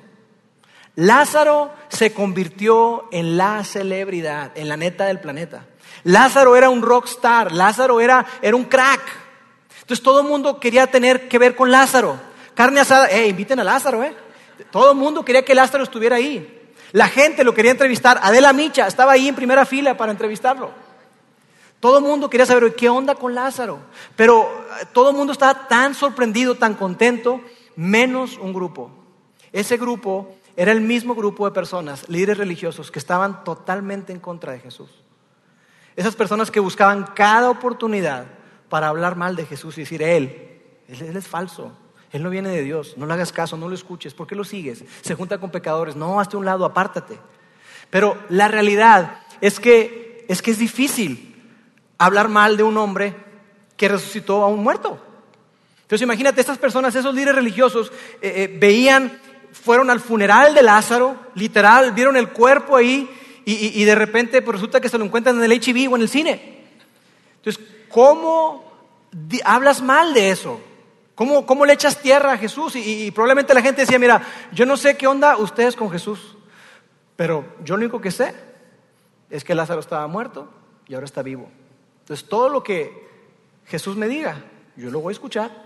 Lázaro 0.96 1.70
se 1.88 2.12
convirtió 2.12 3.08
en 3.12 3.36
la 3.36 3.62
celebridad, 3.64 4.52
en 4.56 4.68
la 4.68 4.78
neta 4.78 5.04
del 5.04 5.20
planeta. 5.20 5.66
Lázaro 6.04 6.56
era 6.56 6.70
un 6.70 6.82
rockstar, 6.82 7.52
Lázaro 7.52 8.00
era, 8.00 8.26
era 8.40 8.56
un 8.56 8.64
crack. 8.64 9.02
Entonces 9.80 10.02
todo 10.02 10.20
el 10.20 10.26
mundo 10.26 10.58
quería 10.58 10.86
tener 10.86 11.28
que 11.28 11.38
ver 11.38 11.54
con 11.54 11.70
Lázaro. 11.70 12.18
Carne 12.54 12.80
asada, 12.80 13.08
eh, 13.08 13.28
inviten 13.28 13.60
a 13.60 13.64
Lázaro, 13.64 14.02
eh. 14.02 14.16
Todo 14.70 14.92
el 14.92 14.96
mundo 14.96 15.24
quería 15.24 15.44
que 15.44 15.54
Lázaro 15.54 15.84
estuviera 15.84 16.16
ahí. 16.16 16.72
La 16.92 17.08
gente 17.08 17.44
lo 17.44 17.52
quería 17.52 17.72
entrevistar. 17.72 18.18
Adela 18.22 18.54
Micha 18.54 18.86
estaba 18.86 19.12
ahí 19.12 19.28
en 19.28 19.34
primera 19.34 19.66
fila 19.66 19.96
para 19.96 20.12
entrevistarlo. 20.12 20.70
Todo 21.78 21.98
el 21.98 22.04
mundo 22.04 22.30
quería 22.30 22.46
saber 22.46 22.74
qué 22.74 22.88
onda 22.88 23.14
con 23.14 23.34
Lázaro. 23.34 23.80
Pero 24.16 24.42
eh, 24.80 24.86
todo 24.92 25.10
el 25.10 25.16
mundo 25.16 25.34
estaba 25.34 25.68
tan 25.68 25.94
sorprendido, 25.94 26.54
tan 26.54 26.72
contento, 26.74 27.42
menos 27.76 28.38
un 28.38 28.54
grupo. 28.54 28.90
Ese 29.52 29.76
grupo 29.76 30.34
era 30.56 30.72
el 30.72 30.80
mismo 30.80 31.14
grupo 31.14 31.44
de 31.44 31.52
personas, 31.52 32.08
líderes 32.08 32.38
religiosos, 32.38 32.90
que 32.90 32.98
estaban 32.98 33.44
totalmente 33.44 34.12
en 34.12 34.20
contra 34.20 34.52
de 34.52 34.60
Jesús. 34.60 34.88
Esas 35.94 36.16
personas 36.16 36.50
que 36.50 36.60
buscaban 36.60 37.04
cada 37.14 37.50
oportunidad 37.50 38.26
para 38.68 38.88
hablar 38.88 39.16
mal 39.16 39.36
de 39.36 39.46
Jesús 39.46 39.76
y 39.76 39.82
decir, 39.82 40.02
Él, 40.02 40.60
Él, 40.88 41.16
es 41.16 41.28
falso, 41.28 41.72
Él 42.10 42.22
no 42.22 42.30
viene 42.30 42.48
de 42.48 42.62
Dios, 42.62 42.94
no 42.96 43.06
le 43.06 43.12
hagas 43.12 43.32
caso, 43.32 43.56
no 43.56 43.68
lo 43.68 43.74
escuches, 43.74 44.14
¿por 44.14 44.26
qué 44.26 44.34
lo 44.34 44.44
sigues? 44.44 44.84
Se 45.02 45.14
junta 45.14 45.38
con 45.38 45.50
pecadores, 45.50 45.94
no, 45.94 46.20
hazte 46.20 46.36
un 46.36 46.44
lado, 46.44 46.64
apártate. 46.64 47.18
Pero 47.90 48.18
la 48.30 48.48
realidad 48.48 49.20
es 49.40 49.60
que 49.60 50.24
es, 50.28 50.42
que 50.42 50.50
es 50.50 50.58
difícil 50.58 51.34
hablar 51.98 52.28
mal 52.28 52.56
de 52.56 52.62
un 52.62 52.76
hombre 52.78 53.14
que 53.76 53.88
resucitó 53.88 54.42
a 54.42 54.48
un 54.48 54.62
muerto. 54.62 55.00
Entonces 55.82 56.02
imagínate, 56.02 56.40
estas 56.40 56.58
personas, 56.58 56.94
esos 56.94 57.14
líderes 57.14 57.36
religiosos, 57.36 57.92
eh, 58.20 58.32
eh, 58.50 58.56
veían 58.58 59.20
fueron 59.62 59.90
al 59.90 60.00
funeral 60.00 60.54
de 60.54 60.62
Lázaro, 60.62 61.16
literal, 61.34 61.92
vieron 61.92 62.16
el 62.16 62.28
cuerpo 62.28 62.76
ahí 62.76 63.10
y, 63.44 63.84
de 63.84 63.94
repente 63.94 64.42
pues, 64.42 64.56
resulta 64.56 64.80
que 64.80 64.88
se 64.88 64.98
lo 64.98 65.04
encuentran 65.04 65.36
en 65.36 65.44
el 65.44 65.52
HIV 65.52 65.90
o 65.90 65.96
en 65.96 66.02
el 66.02 66.08
cine. 66.08 66.64
Entonces, 67.36 67.64
¿cómo 67.88 68.72
hablas 69.44 69.82
mal 69.82 70.12
de 70.14 70.30
eso? 70.30 70.60
¿Cómo, 71.14 71.46
¿Cómo, 71.46 71.64
le 71.64 71.72
echas 71.72 72.02
tierra 72.02 72.32
a 72.32 72.38
Jesús? 72.38 72.74
Y, 72.76 73.10
probablemente 73.12 73.54
la 73.54 73.62
gente 73.62 73.82
decía, 73.82 73.98
mira, 73.98 74.20
yo 74.52 74.66
no 74.66 74.76
sé 74.76 74.96
qué 74.96 75.06
onda 75.06 75.36
ustedes 75.36 75.76
con 75.76 75.90
Jesús, 75.90 76.36
pero 77.14 77.44
yo 77.64 77.76
lo 77.76 77.84
único 77.84 78.00
que 78.00 78.10
sé 78.10 78.34
es 79.30 79.44
que 79.44 79.54
Lázaro 79.54 79.80
estaba 79.80 80.06
muerto 80.08 80.50
y 80.88 80.94
ahora 80.94 81.06
está 81.06 81.22
vivo. 81.22 81.48
Entonces, 82.00 82.28
todo 82.28 82.48
lo 82.48 82.62
que 82.62 83.06
Jesús 83.66 83.96
me 83.96 84.08
diga, 84.08 84.44
yo 84.76 84.90
lo 84.90 85.00
voy 85.00 85.12
a 85.12 85.12
escuchar 85.12 85.64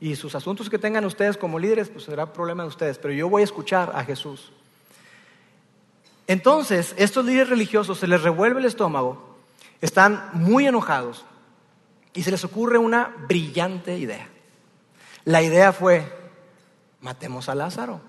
y 0.00 0.16
sus 0.16 0.34
asuntos 0.34 0.70
que 0.70 0.78
tengan 0.78 1.04
ustedes 1.04 1.36
como 1.36 1.58
líderes, 1.58 1.90
pues 1.90 2.04
será 2.04 2.32
problema 2.32 2.62
de 2.62 2.70
ustedes, 2.70 2.98
pero 2.98 3.12
yo 3.12 3.28
voy 3.28 3.42
a 3.42 3.44
escuchar 3.44 3.92
a 3.94 4.02
Jesús. 4.02 4.50
Entonces, 6.26 6.94
estos 6.96 7.24
líderes 7.24 7.50
religiosos 7.50 7.98
se 7.98 8.06
les 8.06 8.22
revuelve 8.22 8.60
el 8.60 8.66
estómago, 8.66 9.36
están 9.80 10.30
muy 10.32 10.66
enojados 10.66 11.24
y 12.14 12.22
se 12.22 12.30
les 12.30 12.44
ocurre 12.44 12.78
una 12.78 13.14
brillante 13.28 13.98
idea. 13.98 14.28
La 15.24 15.42
idea 15.42 15.72
fue, 15.72 16.10
matemos 17.02 17.50
a 17.50 17.54
Lázaro. 17.54 18.00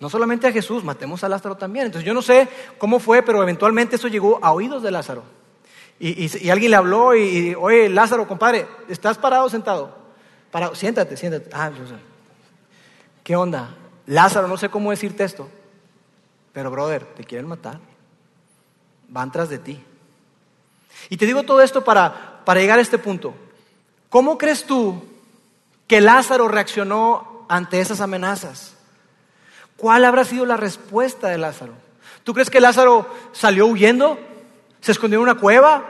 No 0.00 0.10
solamente 0.10 0.48
a 0.48 0.52
Jesús, 0.52 0.82
matemos 0.82 1.22
a 1.22 1.28
Lázaro 1.28 1.56
también. 1.56 1.86
Entonces 1.86 2.06
yo 2.06 2.14
no 2.14 2.22
sé 2.22 2.48
cómo 2.78 2.98
fue, 2.98 3.22
pero 3.22 3.42
eventualmente 3.42 3.96
eso 3.96 4.08
llegó 4.08 4.40
a 4.42 4.52
oídos 4.52 4.82
de 4.82 4.90
Lázaro. 4.90 5.22
Y, 6.00 6.48
alguien 6.48 6.70
le 6.70 6.76
habló 6.78 7.14
y, 7.14 7.50
y, 7.50 7.54
oye, 7.54 7.90
Lázaro, 7.90 8.26
compadre, 8.26 8.66
¿estás 8.88 9.18
parado 9.18 9.44
o 9.44 9.50
sentado? 9.50 9.99
Para, 10.50 10.74
siéntate, 10.74 11.16
siéntate. 11.16 11.50
Ah, 11.52 11.70
¿Qué 13.22 13.36
onda? 13.36 13.74
Lázaro, 14.06 14.48
no 14.48 14.56
sé 14.56 14.68
cómo 14.68 14.90
decirte 14.90 15.24
esto, 15.24 15.48
pero 16.52 16.70
brother, 16.70 17.04
te 17.04 17.24
quieren 17.24 17.48
matar. 17.48 17.78
Van 19.08 19.30
tras 19.30 19.48
de 19.48 19.58
ti. 19.58 19.82
Y 21.08 21.16
te 21.16 21.26
digo 21.26 21.44
todo 21.44 21.62
esto 21.62 21.84
para, 21.84 22.42
para 22.44 22.60
llegar 22.60 22.78
a 22.78 22.82
este 22.82 22.98
punto. 22.98 23.34
¿Cómo 24.08 24.38
crees 24.38 24.64
tú 24.64 25.04
que 25.86 26.00
Lázaro 26.00 26.48
reaccionó 26.48 27.46
ante 27.48 27.80
esas 27.80 28.00
amenazas? 28.00 28.74
¿Cuál 29.76 30.04
habrá 30.04 30.24
sido 30.24 30.46
la 30.46 30.56
respuesta 30.56 31.28
de 31.28 31.38
Lázaro? 31.38 31.74
¿Tú 32.24 32.34
crees 32.34 32.50
que 32.50 32.60
Lázaro 32.60 33.08
salió 33.32 33.66
huyendo? 33.66 34.18
¿Se 34.80 34.92
escondió 34.92 35.18
en 35.18 35.22
una 35.24 35.36
cueva? 35.36 35.84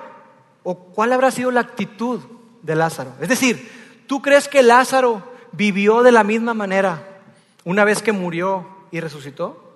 ¿O 0.62 0.76
cuál 0.76 1.12
habrá 1.12 1.30
sido 1.30 1.50
la 1.50 1.60
actitud 1.60 2.20
de 2.62 2.74
Lázaro. 2.74 3.14
Es 3.20 3.28
decir, 3.28 3.79
¿tú 4.10 4.20
crees 4.20 4.48
que 4.48 4.64
Lázaro 4.64 5.22
vivió 5.52 6.02
de 6.02 6.10
la 6.10 6.24
misma 6.24 6.52
manera 6.52 7.20
una 7.62 7.84
vez 7.84 8.02
que 8.02 8.10
murió 8.10 8.66
y 8.90 8.98
resucitó? 8.98 9.72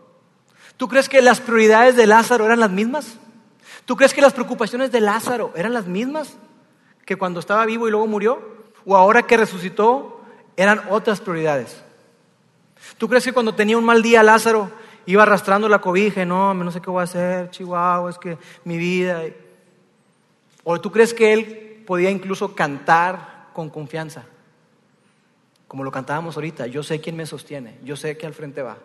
¿Tú 0.77 0.89
crees 0.89 1.09
que 1.09 1.23
las 1.23 1.39
prioridades 1.39 1.95
de 1.95 2.09
Lázaro 2.09 2.45
eran 2.45 2.59
las 2.59 2.73
mismas? 2.73 3.17
¿Tú 3.85 3.95
crees 3.95 4.13
que 4.13 4.21
las 4.21 4.33
preocupaciones 4.33 4.91
de 4.91 5.01
Lázaro 5.01 5.53
eran 5.55 5.73
las 5.73 5.87
mismas 5.87 6.37
que 7.05 7.15
cuando 7.15 7.39
estaba 7.39 7.65
vivo 7.65 7.87
y 7.87 7.93
luego 7.93 8.09
murió? 8.09 8.43
¿O 8.85 8.97
ahora 8.97 9.23
que 9.23 9.37
resucitó 9.37 10.21
eran 10.57 10.83
otras 10.91 11.21
prioridades? 11.21 11.85
¿Tú 12.99 13.09
crees 13.09 13.23
que 13.23 13.33
cuando 13.33 13.55
tenía 13.55 13.79
un 13.79 13.85
mal 13.85 14.03
día 14.03 14.25
Lázaro 14.25 14.69
iba 15.07 15.23
arrastrando 15.23 15.69
la 15.69 15.81
cobija 15.81 16.25
no, 16.25 16.55
no 16.55 16.73
sé 16.73 16.81
qué 16.81 16.91
voy 16.91 17.03
a 17.03 17.05
hacer, 17.05 17.51
Chihuahua, 17.51 18.11
es 18.11 18.19
que 18.19 18.37
mi 18.65 18.79
vida... 18.79 19.23
¿O 20.65 20.81
tú 20.81 20.91
crees 20.91 21.15
que 21.15 21.33
él 21.33 21.85
podía 21.87 22.11
incluso 22.11 22.57
cantar 22.57 23.34
con 23.55 23.71
confianza? 23.71 24.25
Como 25.67 25.83
lo 25.83 25.91
cantábamos 25.91 26.37
ahorita, 26.37 26.67
yo 26.67 26.83
sé 26.83 27.01
quién 27.01 27.17
me 27.17 27.25
sostiene, 27.25 27.79
yo 27.83 27.97
sé 27.97 28.19
que 28.19 28.27
al 28.27 28.35
frente 28.35 28.61
va. 28.61 28.77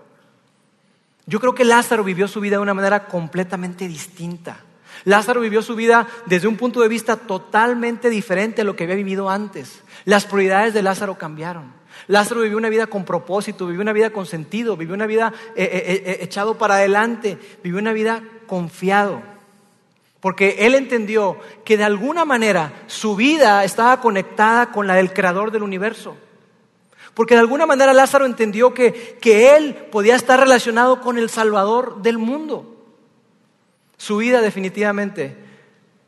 Yo 1.25 1.39
creo 1.39 1.53
que 1.53 1.65
Lázaro 1.65 2.03
vivió 2.03 2.27
su 2.27 2.39
vida 2.39 2.55
de 2.55 2.61
una 2.61 2.73
manera 2.73 3.05
completamente 3.05 3.87
distinta. 3.87 4.61
Lázaro 5.05 5.41
vivió 5.41 5.61
su 5.61 5.75
vida 5.75 6.07
desde 6.25 6.47
un 6.47 6.57
punto 6.57 6.81
de 6.81 6.87
vista 6.87 7.17
totalmente 7.17 8.09
diferente 8.09 8.61
a 8.61 8.65
lo 8.65 8.75
que 8.75 8.85
había 8.85 8.95
vivido 8.95 9.29
antes. 9.29 9.83
Las 10.05 10.25
prioridades 10.25 10.73
de 10.73 10.81
Lázaro 10.81 11.17
cambiaron. 11.17 11.73
Lázaro 12.07 12.41
vivió 12.41 12.57
una 12.57 12.69
vida 12.69 12.87
con 12.87 13.05
propósito, 13.05 13.67
vivió 13.67 13.81
una 13.81 13.93
vida 13.93 14.09
con 14.09 14.25
sentido, 14.25 14.77
vivió 14.77 14.95
una 14.95 15.05
vida 15.05 15.33
eh, 15.55 15.63
eh, 15.63 16.03
eh, 16.05 16.17
echado 16.21 16.57
para 16.57 16.75
adelante, 16.75 17.37
vivió 17.63 17.79
una 17.79 17.93
vida 17.93 18.23
confiado. 18.47 19.21
Porque 20.19 20.57
él 20.59 20.75
entendió 20.75 21.37
que 21.63 21.77
de 21.77 21.83
alguna 21.83 22.25
manera 22.25 22.73
su 22.87 23.15
vida 23.15 23.63
estaba 23.63 24.01
conectada 24.01 24.71
con 24.71 24.85
la 24.85 24.95
del 24.95 25.13
creador 25.13 25.51
del 25.51 25.63
universo. 25.63 26.17
Porque 27.13 27.35
de 27.35 27.41
alguna 27.41 27.65
manera 27.65 27.93
Lázaro 27.93 28.25
entendió 28.25 28.73
que, 28.73 29.17
que 29.21 29.55
él 29.55 29.75
podía 29.91 30.15
estar 30.15 30.39
relacionado 30.39 31.01
con 31.01 31.17
el 31.17 31.29
Salvador 31.29 32.01
del 32.01 32.17
mundo. 32.17 32.75
Su 33.97 34.17
vida 34.17 34.41
definitivamente 34.41 35.37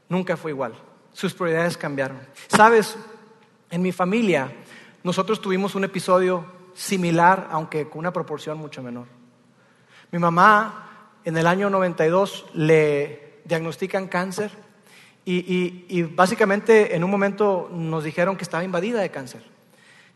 nunca 0.09 0.37
fue 0.37 0.51
igual. 0.51 0.73
Sus 1.13 1.33
prioridades 1.33 1.77
cambiaron. 1.77 2.19
Sabes, 2.47 2.97
en 3.69 3.81
mi 3.81 3.91
familia 3.91 4.51
nosotros 5.03 5.41
tuvimos 5.41 5.75
un 5.75 5.83
episodio 5.83 6.45
similar, 6.73 7.47
aunque 7.51 7.89
con 7.89 7.99
una 7.99 8.13
proporción 8.13 8.57
mucho 8.57 8.83
menor. 8.83 9.07
Mi 10.11 10.19
mamá 10.19 11.17
en 11.23 11.37
el 11.37 11.47
año 11.47 11.69
92 11.69 12.45
le 12.53 13.30
diagnostican 13.51 14.07
cáncer 14.07 14.49
y, 15.25 16.03
básicamente 16.03 16.95
en 16.95 17.03
un 17.03 17.11
momento 17.11 17.69
nos 17.69 18.05
dijeron 18.05 18.37
que 18.37 18.43
estaba 18.43 18.63
invadida 18.63 19.01
de 19.01 19.11
cáncer, 19.11 19.43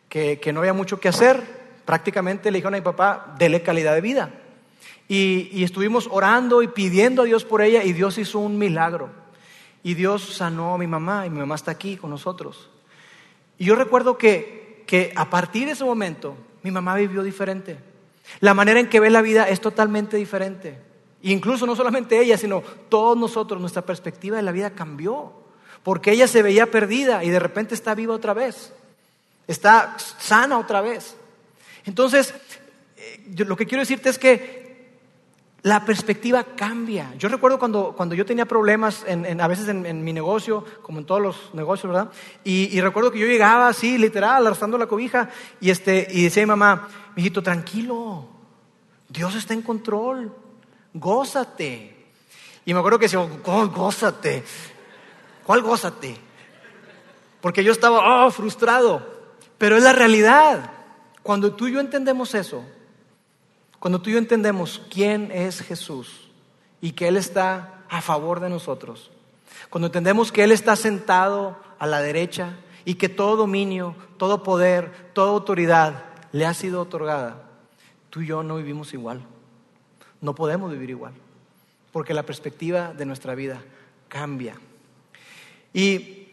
que, 0.08 0.40
no 0.54 0.62
había 0.62 0.72
mucho 0.72 1.02
que 1.02 1.10
hacer. 1.10 1.66
Prácticamente 1.84 2.50
le 2.50 2.60
dijeron 2.60 2.76
a 2.76 2.78
mi 2.78 2.84
papá, 2.84 3.36
dele 3.38 3.62
calidad 3.62 3.94
de 3.94 4.00
vida. 4.00 4.32
Y, 5.10 5.64
estuvimos 5.66 6.08
orando 6.10 6.62
y 6.62 6.70
pidiendo 6.70 7.24
a 7.24 7.26
Dios 7.26 7.44
por 7.44 7.62
ella 7.62 7.84
y 7.84 7.92
Dios 7.92 8.18
hizo 8.18 8.40
un 8.40 8.58
milagro. 8.58 9.10
Y 9.84 9.96
Dios 9.96 10.38
sanó 10.38 10.74
a 10.74 10.78
mi 10.78 10.88
mamá 10.88 11.28
y 11.28 11.30
mi 11.30 11.40
mamá 11.40 11.56
está 11.56 11.72
aquí 11.72 11.98
con 11.98 12.12
nosotros. 12.12 12.70
Y 13.58 13.66
yo 13.66 13.76
recuerdo 13.76 14.18
que 14.18 15.14
a 15.14 15.30
partir 15.30 15.66
de 15.66 15.74
ese 15.74 15.84
momento 15.84 16.38
mi 16.64 16.72
mamá 16.72 16.96
vivió 16.96 17.22
diferente. 17.22 17.78
La 18.40 18.54
manera 18.54 18.80
en 18.80 18.88
que 18.88 19.02
ve 19.02 19.10
la 19.10 19.22
vida 19.22 19.50
es 19.50 19.60
totalmente 19.60 20.16
diferente. 20.16 20.95
Incluso 21.32 21.66
no 21.66 21.76
solamente 21.76 22.20
ella, 22.20 22.38
sino 22.38 22.62
todos 22.90 23.18
nosotros, 23.18 23.60
nuestra 23.60 23.82
perspectiva 23.82 24.38
de 24.38 24.44
la 24.44 24.52
vida 24.52 24.72
cambió. 24.72 25.34
Porque 25.84 26.12
ella 26.12 26.28
se 26.28 26.42
veía 26.42 26.72
perdida 26.72 27.24
y 27.24 27.30
de 27.30 27.40
repente 27.40 27.76
está 27.76 27.94
viva 27.94 28.16
otra 28.16 28.34
vez. 28.34 28.74
Está 29.48 29.96
sana 29.98 30.58
otra 30.58 30.82
vez. 30.82 31.16
Entonces, 31.86 32.34
eh, 32.98 33.46
lo 33.46 33.56
que 33.56 33.68
quiero 33.68 33.82
decirte 33.82 34.10
es 34.10 34.18
que 34.18 34.66
la 35.66 35.84
perspectiva 35.84 36.44
cambia. 36.44 37.12
Yo 37.18 37.28
recuerdo 37.28 37.58
cuando, 37.58 37.94
cuando 37.98 38.14
yo 38.14 38.24
tenía 38.24 38.46
problemas, 38.46 39.04
a 39.04 39.48
veces 39.48 39.68
en, 39.68 40.04
mi 40.04 40.14
negocio, 40.14 40.64
como 40.84 41.00
en 41.00 41.06
todos 41.06 41.22
los 41.22 41.54
negocios, 41.56 41.92
¿verdad? 41.92 42.12
Y, 42.44 42.80
recuerdo 42.82 43.12
que 43.12 43.18
yo 43.18 43.26
llegaba 43.26 43.68
así, 43.68 43.98
literal, 43.98 44.46
arrastrando 44.46 44.78
la 44.78 44.86
cobija, 44.86 45.32
y, 45.60 45.72
este, 45.72 46.08
y 46.12 46.24
decía 46.24 46.44
mi 46.44 46.50
mamá, 46.50 46.88
hijito, 47.16 47.42
tranquilo, 47.42 48.28
Dios 49.10 49.34
está 49.34 49.56
en 49.56 49.64
control, 49.64 50.32
gózate. 50.96 51.94
Y 52.66 52.74
me 52.74 52.80
acuerdo 52.80 52.98
que 52.98 53.06
decía, 53.06 53.20
oh, 53.20 53.68
gózate. 53.68 54.44
¿Cuál 55.46 55.62
gózate? 55.62 56.18
Porque 57.42 57.64
yo 57.64 57.72
estaba, 57.72 58.26
oh, 58.26 58.32
frustrado. 58.32 59.06
Pero 59.60 59.78
es 59.78 59.84
la 59.84 59.94
realidad. 59.94 60.72
Cuando 61.22 61.54
tú 61.54 61.68
y 61.68 61.74
yo 61.74 61.80
entendemos 61.80 62.34
eso, 62.34 62.64
cuando 63.80 64.02
tú 64.02 64.10
y 64.10 64.14
yo 64.14 64.20
entendemos 64.20 64.82
quién 64.90 65.32
es 65.32 65.62
Jesús 65.62 66.30
y 66.82 66.94
que 66.94 67.08
Él 67.08 67.18
está 67.18 67.84
a 67.90 68.02
favor 68.02 68.40
de 68.40 68.50
nosotros, 68.50 69.12
cuando 69.70 69.88
entendemos 69.88 70.32
que 70.32 70.44
Él 70.44 70.52
está 70.52 70.76
sentado 70.76 71.58
a 71.78 71.88
la 71.88 72.02
derecha 72.02 72.58
y 72.84 72.96
que 72.96 73.10
todo 73.10 73.36
dominio, 73.36 73.96
todo 74.18 74.44
poder, 74.44 75.12
toda 75.14 75.32
autoridad 75.32 76.06
le 76.32 76.46
ha 76.46 76.54
sido 76.54 76.82
otorgada, 76.82 77.44
tú 78.10 78.22
y 78.22 78.28
yo 78.28 78.44
no 78.44 78.58
vivimos 78.58 78.94
igual. 78.94 79.26
No 80.26 80.34
podemos 80.34 80.72
vivir 80.72 80.90
igual, 80.90 81.14
porque 81.92 82.16
la 82.16 82.24
perspectiva 82.24 82.96
de 82.96 83.06
nuestra 83.06 83.36
vida 83.36 83.62
cambia. 84.08 84.56
Y 85.72 86.30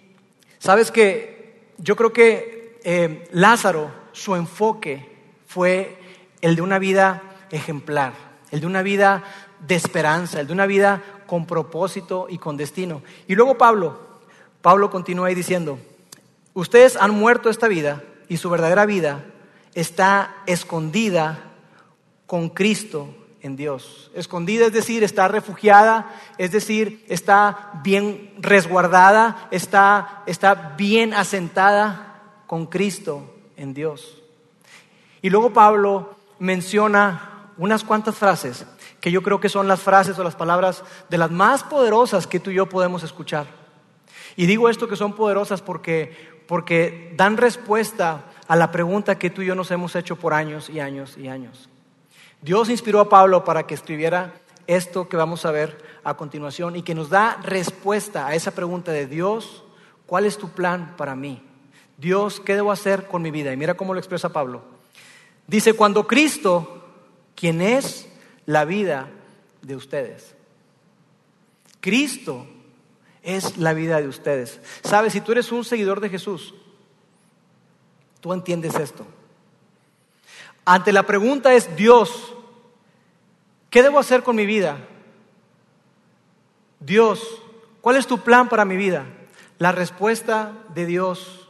sabes 0.58 0.90
que 0.90 1.74
yo 1.76 1.94
creo 1.94 2.10
que 2.10 2.80
eh, 2.84 3.28
Lázaro, 3.32 3.90
su 4.12 4.34
enfoque 4.34 5.14
fue 5.46 5.98
el 6.40 6.56
de 6.56 6.62
una 6.62 6.78
vida 6.78 7.22
ejemplar, 7.50 8.14
el 8.50 8.60
de 8.60 8.66
una 8.66 8.80
vida 8.80 9.24
de 9.60 9.74
esperanza, 9.74 10.40
el 10.40 10.46
de 10.46 10.54
una 10.54 10.64
vida 10.64 11.02
con 11.26 11.44
propósito 11.44 12.28
y 12.30 12.38
con 12.38 12.56
destino. 12.56 13.02
Y 13.28 13.34
luego 13.34 13.58
Pablo, 13.58 14.00
Pablo 14.62 14.88
continúa 14.88 15.26
ahí 15.26 15.34
diciendo, 15.34 15.78
ustedes 16.54 16.96
han 16.96 17.10
muerto 17.10 17.50
esta 17.50 17.68
vida 17.68 18.02
y 18.26 18.38
su 18.38 18.48
verdadera 18.48 18.86
vida 18.86 19.26
está 19.74 20.34
escondida 20.46 21.52
con 22.26 22.48
Cristo 22.48 23.16
en 23.42 23.56
Dios. 23.56 24.10
Escondida 24.14 24.66
es 24.66 24.72
decir, 24.72 25.02
está 25.02 25.28
refugiada, 25.28 26.10
es 26.38 26.52
decir, 26.52 27.04
está 27.08 27.72
bien 27.82 28.32
resguardada, 28.38 29.48
está, 29.50 30.22
está 30.26 30.74
bien 30.76 31.12
asentada 31.12 32.22
con 32.46 32.66
Cristo 32.66 33.34
en 33.56 33.74
Dios. 33.74 34.22
Y 35.20 35.30
luego 35.30 35.52
Pablo 35.52 36.16
menciona 36.38 37.50
unas 37.58 37.84
cuantas 37.84 38.16
frases 38.16 38.64
que 39.00 39.10
yo 39.10 39.22
creo 39.22 39.40
que 39.40 39.48
son 39.48 39.66
las 39.66 39.80
frases 39.80 40.18
o 40.18 40.24
las 40.24 40.36
palabras 40.36 40.84
de 41.10 41.18
las 41.18 41.30
más 41.30 41.64
poderosas 41.64 42.26
que 42.26 42.40
tú 42.40 42.50
y 42.50 42.54
yo 42.54 42.68
podemos 42.68 43.02
escuchar. 43.02 43.46
Y 44.36 44.46
digo 44.46 44.68
esto 44.68 44.88
que 44.88 44.96
son 44.96 45.14
poderosas 45.14 45.60
porque, 45.60 46.44
porque 46.46 47.12
dan 47.16 47.36
respuesta 47.36 48.24
a 48.46 48.56
la 48.56 48.70
pregunta 48.70 49.18
que 49.18 49.30
tú 49.30 49.42
y 49.42 49.46
yo 49.46 49.54
nos 49.54 49.70
hemos 49.72 49.96
hecho 49.96 50.16
por 50.16 50.32
años 50.32 50.70
y 50.70 50.78
años 50.78 51.18
y 51.18 51.28
años. 51.28 51.68
Dios 52.42 52.68
inspiró 52.68 53.00
a 53.00 53.08
Pablo 53.08 53.44
para 53.44 53.66
que 53.66 53.74
escribiera 53.74 54.34
esto 54.66 55.08
que 55.08 55.16
vamos 55.16 55.46
a 55.46 55.52
ver 55.52 55.78
a 56.04 56.16
continuación 56.16 56.76
y 56.76 56.82
que 56.82 56.94
nos 56.94 57.08
da 57.08 57.38
respuesta 57.42 58.26
a 58.26 58.34
esa 58.34 58.50
pregunta 58.50 58.92
de 58.92 59.06
Dios, 59.06 59.64
¿cuál 60.06 60.26
es 60.26 60.36
tu 60.36 60.50
plan 60.50 60.94
para 60.96 61.14
mí? 61.14 61.42
Dios, 61.96 62.40
¿qué 62.40 62.56
debo 62.56 62.72
hacer 62.72 63.06
con 63.06 63.22
mi 63.22 63.30
vida? 63.30 63.52
Y 63.52 63.56
mira 63.56 63.74
cómo 63.74 63.94
lo 63.94 64.00
expresa 64.00 64.32
Pablo. 64.32 64.62
Dice, 65.46 65.74
cuando 65.74 66.06
Cristo 66.06 66.82
quien 67.36 67.60
es 67.60 68.08
la 68.46 68.64
vida 68.64 69.08
de 69.62 69.76
ustedes. 69.76 70.34
Cristo 71.80 72.46
es 73.22 73.56
la 73.56 73.72
vida 73.72 74.00
de 74.00 74.08
ustedes. 74.08 74.60
Sabes, 74.82 75.12
si 75.12 75.20
tú 75.20 75.32
eres 75.32 75.50
un 75.52 75.64
seguidor 75.64 76.00
de 76.00 76.08
Jesús, 76.08 76.54
tú 78.20 78.32
entiendes 78.32 78.74
esto. 78.74 79.06
Ante 80.64 80.92
la 80.92 81.04
pregunta 81.04 81.54
es, 81.54 81.76
Dios, 81.76 82.34
¿qué 83.70 83.82
debo 83.82 83.98
hacer 83.98 84.22
con 84.22 84.36
mi 84.36 84.46
vida? 84.46 84.78
Dios, 86.80 87.42
¿cuál 87.80 87.96
es 87.96 88.06
tu 88.06 88.18
plan 88.18 88.48
para 88.48 88.64
mi 88.64 88.76
vida? 88.76 89.06
La 89.58 89.72
respuesta 89.72 90.52
de 90.74 90.86
Dios, 90.86 91.48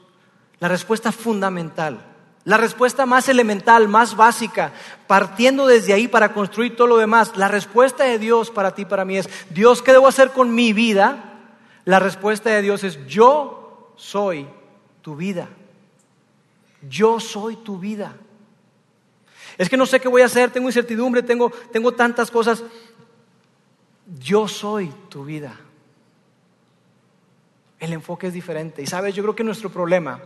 la 0.61 0.69
respuesta 0.69 1.13
fundamental 1.13 2.13
la 2.45 2.57
respuesta 2.57 3.07
más 3.07 3.29
elemental, 3.29 3.89
más 3.89 4.17
básica, 4.17 4.73
partiendo 5.07 5.67
desde 5.67 5.93
ahí 5.93 6.09
para 6.09 6.33
construir 6.33 6.75
todo 6.77 6.89
lo 6.89 6.97
demás, 6.97 7.37
la 7.37 7.49
respuesta 7.49 8.05
de 8.05 8.19
Dios 8.19 8.51
para 8.51 8.75
ti, 8.75 8.85
para 8.85 9.05
mí 9.05 9.17
es, 9.17 9.29
Dios, 9.51 9.81
¿qué 9.81 9.93
debo 9.93 10.09
hacer 10.09 10.31
con 10.31 10.55
mi 10.55 10.73
vida? 10.73 11.41
La 11.85 12.01
respuesta 12.01 12.51
de 12.51 12.63
Dios 12.63 12.83
es, 12.83 13.07
yo 13.07 13.93
soy 13.97 14.49
tu 15.03 15.15
vida. 15.15 15.49
Yo 16.89 17.21
soy 17.21 17.57
tu 17.57 17.79
vida. 17.79 18.15
Es 19.59 19.69
que 19.69 19.77
no 19.77 19.87
sé 19.87 20.01
qué 20.01 20.09
voy 20.09 20.23
a 20.23 20.27
hacer, 20.27 20.51
tengo 20.51 20.69
incertidumbre, 20.69 21.23
tengo, 21.23 21.51
tengo 21.73 21.93
tantas 21.93 22.31
cosas. 22.31 22.63
Yo 24.19 24.49
soy 24.49 24.93
tu 25.09 25.25
vida. 25.25 25.59
El 27.79 27.93
enfoque 27.93 28.29
es 28.29 28.33
diferente. 28.33 28.81
Y 28.83 28.87
sabes, 28.87 29.15
yo 29.15 29.23
creo 29.23 29.35
que 29.35 29.43
nuestro 29.43 29.71
problema 29.71 30.21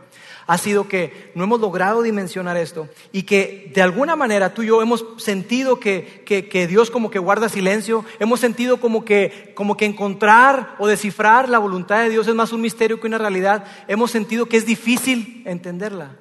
ha 0.46 0.58
sido 0.58 0.88
que 0.88 1.32
no 1.34 1.44
hemos 1.44 1.60
logrado 1.60 2.02
dimensionar 2.02 2.56
esto 2.56 2.88
y 3.12 3.24
que 3.24 3.72
de 3.74 3.82
alguna 3.82 4.14
manera 4.14 4.54
tú 4.54 4.62
y 4.62 4.66
yo 4.66 4.80
hemos 4.80 5.04
sentido 5.16 5.80
que, 5.80 6.22
que, 6.24 6.66
Dios 6.66 6.90
como 6.90 7.10
que 7.10 7.18
guarda 7.18 7.48
silencio, 7.48 8.04
hemos 8.20 8.40
sentido 8.40 8.78
como 8.78 9.04
que, 9.04 9.52
como 9.56 9.76
que 9.76 9.86
encontrar 9.86 10.76
o 10.78 10.86
descifrar 10.86 11.48
la 11.48 11.58
voluntad 11.58 12.02
de 12.02 12.10
Dios 12.10 12.28
es 12.28 12.34
más 12.34 12.52
un 12.52 12.60
misterio 12.60 13.00
que 13.00 13.06
una 13.08 13.18
realidad, 13.18 13.64
hemos 13.88 14.10
sentido 14.10 14.46
que 14.46 14.56
es 14.56 14.66
difícil 14.66 15.42
entenderla, 15.46 16.16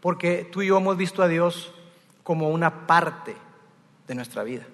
porque 0.00 0.48
tú 0.50 0.62
y 0.62 0.68
yo 0.68 0.78
hemos 0.78 0.96
visto 0.96 1.22
a 1.22 1.28
Dios 1.28 1.74
como 2.22 2.50
una 2.50 2.86
parte 2.86 3.34
de 4.06 4.14
nuestra 4.14 4.42
vida. 4.42 4.66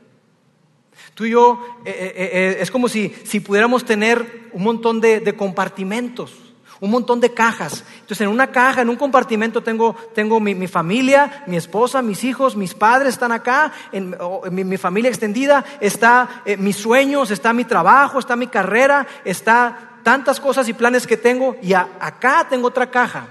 Tú 1.15 1.25
y 1.25 1.31
yo 1.31 1.61
eh, 1.85 1.91
eh, 1.91 2.31
eh, 2.33 2.57
es 2.61 2.71
como 2.71 2.89
si, 2.89 3.15
si, 3.25 3.41
pudiéramos 3.41 3.85
tener 3.85 4.49
un 4.53 4.63
montón 4.63 5.01
de, 5.01 5.35
compartimentos, 5.37 6.33
un 6.81 6.91
montón 6.91 7.21
de 7.21 7.33
cajas. 7.33 7.85
Entonces 7.95 8.23
en 8.23 8.29
una 8.29 8.49
caja, 8.49 8.83
en 8.83 8.89
un 8.89 8.97
compartimento 8.97 9.63
tengo, 9.63 9.95
tengo 10.15 10.41
mi, 10.41 10.67
familia, 10.67 11.45
mi 11.47 11.57
esposa, 11.57 12.03
mis 12.03 12.25
hijos, 12.25 12.57
mis 12.57 12.75
padres 12.75 13.15
están 13.15 13.33
acá, 13.33 13.73
en, 13.93 14.17
mi, 14.51 14.77
familia 14.77 15.09
extendida, 15.09 15.65
está 15.81 16.43
mis 16.59 16.77
sueños, 16.77 17.31
está 17.31 17.53
mi 17.53 17.65
trabajo, 17.65 18.19
está 18.19 18.37
mi 18.37 18.47
carrera, 18.47 19.07
está 19.25 20.01
tantas 20.03 20.41
cosas 20.41 20.69
y 20.69 20.73
planes 20.73 21.07
que 21.07 21.17
tengo 21.17 21.57
y 21.63 21.73
acá 21.75 22.47
tengo 22.49 22.69
otra 22.69 22.91
caja. 22.91 23.29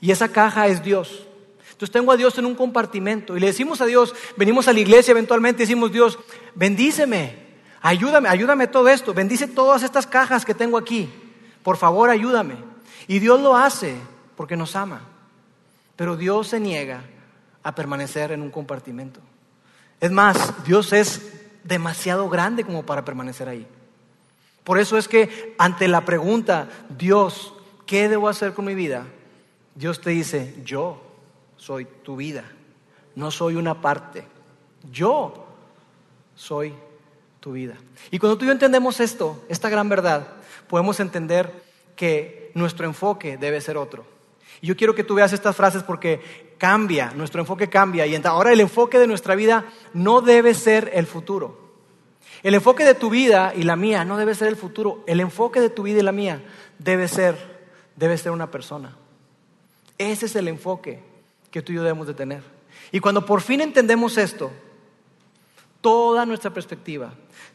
Y 0.00 0.10
esa 0.10 0.28
caja 0.28 0.66
es 0.68 0.82
Dios. 0.82 1.26
Entonces 1.80 1.94
tengo 1.94 2.12
a 2.12 2.18
Dios 2.18 2.36
en 2.36 2.44
un 2.44 2.54
compartimento 2.54 3.38
y 3.38 3.40
le 3.40 3.46
decimos 3.46 3.80
a 3.80 3.86
Dios, 3.86 4.14
venimos 4.36 4.68
a 4.68 4.74
la 4.74 4.80
iglesia 4.80 5.12
eventualmente 5.12 5.62
decimos, 5.62 5.90
Dios, 5.90 6.18
bendíceme, 6.54 7.38
ayúdame, 7.80 8.28
ayúdame 8.28 8.66
todo 8.66 8.86
esto, 8.90 9.14
bendice 9.14 9.48
todas 9.48 9.82
estas 9.82 10.06
cajas 10.06 10.44
que 10.44 10.52
tengo 10.52 10.76
aquí, 10.76 11.10
por 11.62 11.78
favor 11.78 12.10
ayúdame. 12.10 12.56
Y 13.08 13.18
Dios 13.18 13.40
lo 13.40 13.56
hace 13.56 13.96
porque 14.36 14.58
nos 14.58 14.76
ama, 14.76 15.00
pero 15.96 16.18
Dios 16.18 16.48
se 16.48 16.60
niega 16.60 17.00
a 17.62 17.74
permanecer 17.74 18.32
en 18.32 18.42
un 18.42 18.50
compartimento. 18.50 19.20
Es 20.00 20.10
más, 20.10 20.62
Dios 20.66 20.92
es 20.92 21.32
demasiado 21.64 22.28
grande 22.28 22.62
como 22.62 22.84
para 22.84 23.06
permanecer 23.06 23.48
ahí. 23.48 23.66
Por 24.64 24.78
eso 24.78 24.98
es 24.98 25.08
que 25.08 25.54
ante 25.56 25.88
la 25.88 26.04
pregunta, 26.04 26.68
Dios, 26.90 27.54
¿qué 27.86 28.10
debo 28.10 28.28
hacer 28.28 28.52
con 28.52 28.66
mi 28.66 28.74
vida? 28.74 29.06
Dios 29.74 30.02
te 30.02 30.10
dice, 30.10 30.54
yo 30.62 31.06
soy 31.60 31.84
tu 32.02 32.16
vida, 32.16 32.44
no 33.16 33.30
soy 33.30 33.56
una 33.56 33.82
parte, 33.82 34.24
yo 34.90 35.46
soy 36.34 36.72
tu 37.38 37.52
vida. 37.52 37.76
Y 38.10 38.18
cuando 38.18 38.38
tú 38.38 38.44
y 38.44 38.48
yo 38.48 38.52
entendemos 38.52 38.98
esto, 38.98 39.44
esta 39.46 39.68
gran 39.68 39.90
verdad, 39.90 40.26
podemos 40.68 41.00
entender 41.00 41.62
que 41.96 42.50
nuestro 42.54 42.86
enfoque 42.86 43.36
debe 43.36 43.60
ser 43.60 43.76
otro. 43.76 44.06
Y 44.62 44.68
yo 44.68 44.76
quiero 44.76 44.94
que 44.94 45.04
tú 45.04 45.14
veas 45.14 45.34
estas 45.34 45.54
frases 45.54 45.82
porque 45.82 46.54
cambia, 46.56 47.12
nuestro 47.14 47.42
enfoque 47.42 47.68
cambia. 47.68 48.06
Y 48.06 48.18
ahora 48.24 48.52
el 48.52 48.60
enfoque 48.60 48.98
de 48.98 49.06
nuestra 49.06 49.34
vida 49.34 49.66
no 49.92 50.22
debe 50.22 50.54
ser 50.54 50.90
el 50.94 51.04
futuro. 51.04 51.60
El 52.42 52.54
enfoque 52.54 52.86
de 52.86 52.94
tu 52.94 53.10
vida 53.10 53.52
y 53.54 53.64
la 53.64 53.76
mía 53.76 54.06
no 54.06 54.16
debe 54.16 54.34
ser 54.34 54.48
el 54.48 54.56
futuro. 54.56 55.04
El 55.06 55.20
enfoque 55.20 55.60
de 55.60 55.68
tu 55.68 55.82
vida 55.82 55.98
y 55.98 56.04
la 56.04 56.12
mía 56.12 56.42
debe 56.78 57.06
ser, 57.06 57.36
debe 57.96 58.16
ser 58.16 58.32
una 58.32 58.50
persona. 58.50 58.96
Ese 59.98 60.24
es 60.24 60.36
el 60.36 60.48
enfoque 60.48 61.09
que 61.50 61.62
tú 61.62 61.72
y 61.72 61.76
yo 61.76 61.82
debemos 61.82 62.06
de 62.06 62.14
tener. 62.14 62.42
Y 62.92 63.00
cuando 63.00 63.24
por 63.24 63.40
fin 63.40 63.60
entendemos 63.60 64.18
esto, 64.18 64.50
toda 65.80 66.26
nuestra 66.26 66.52
perspectiva, 66.52 67.12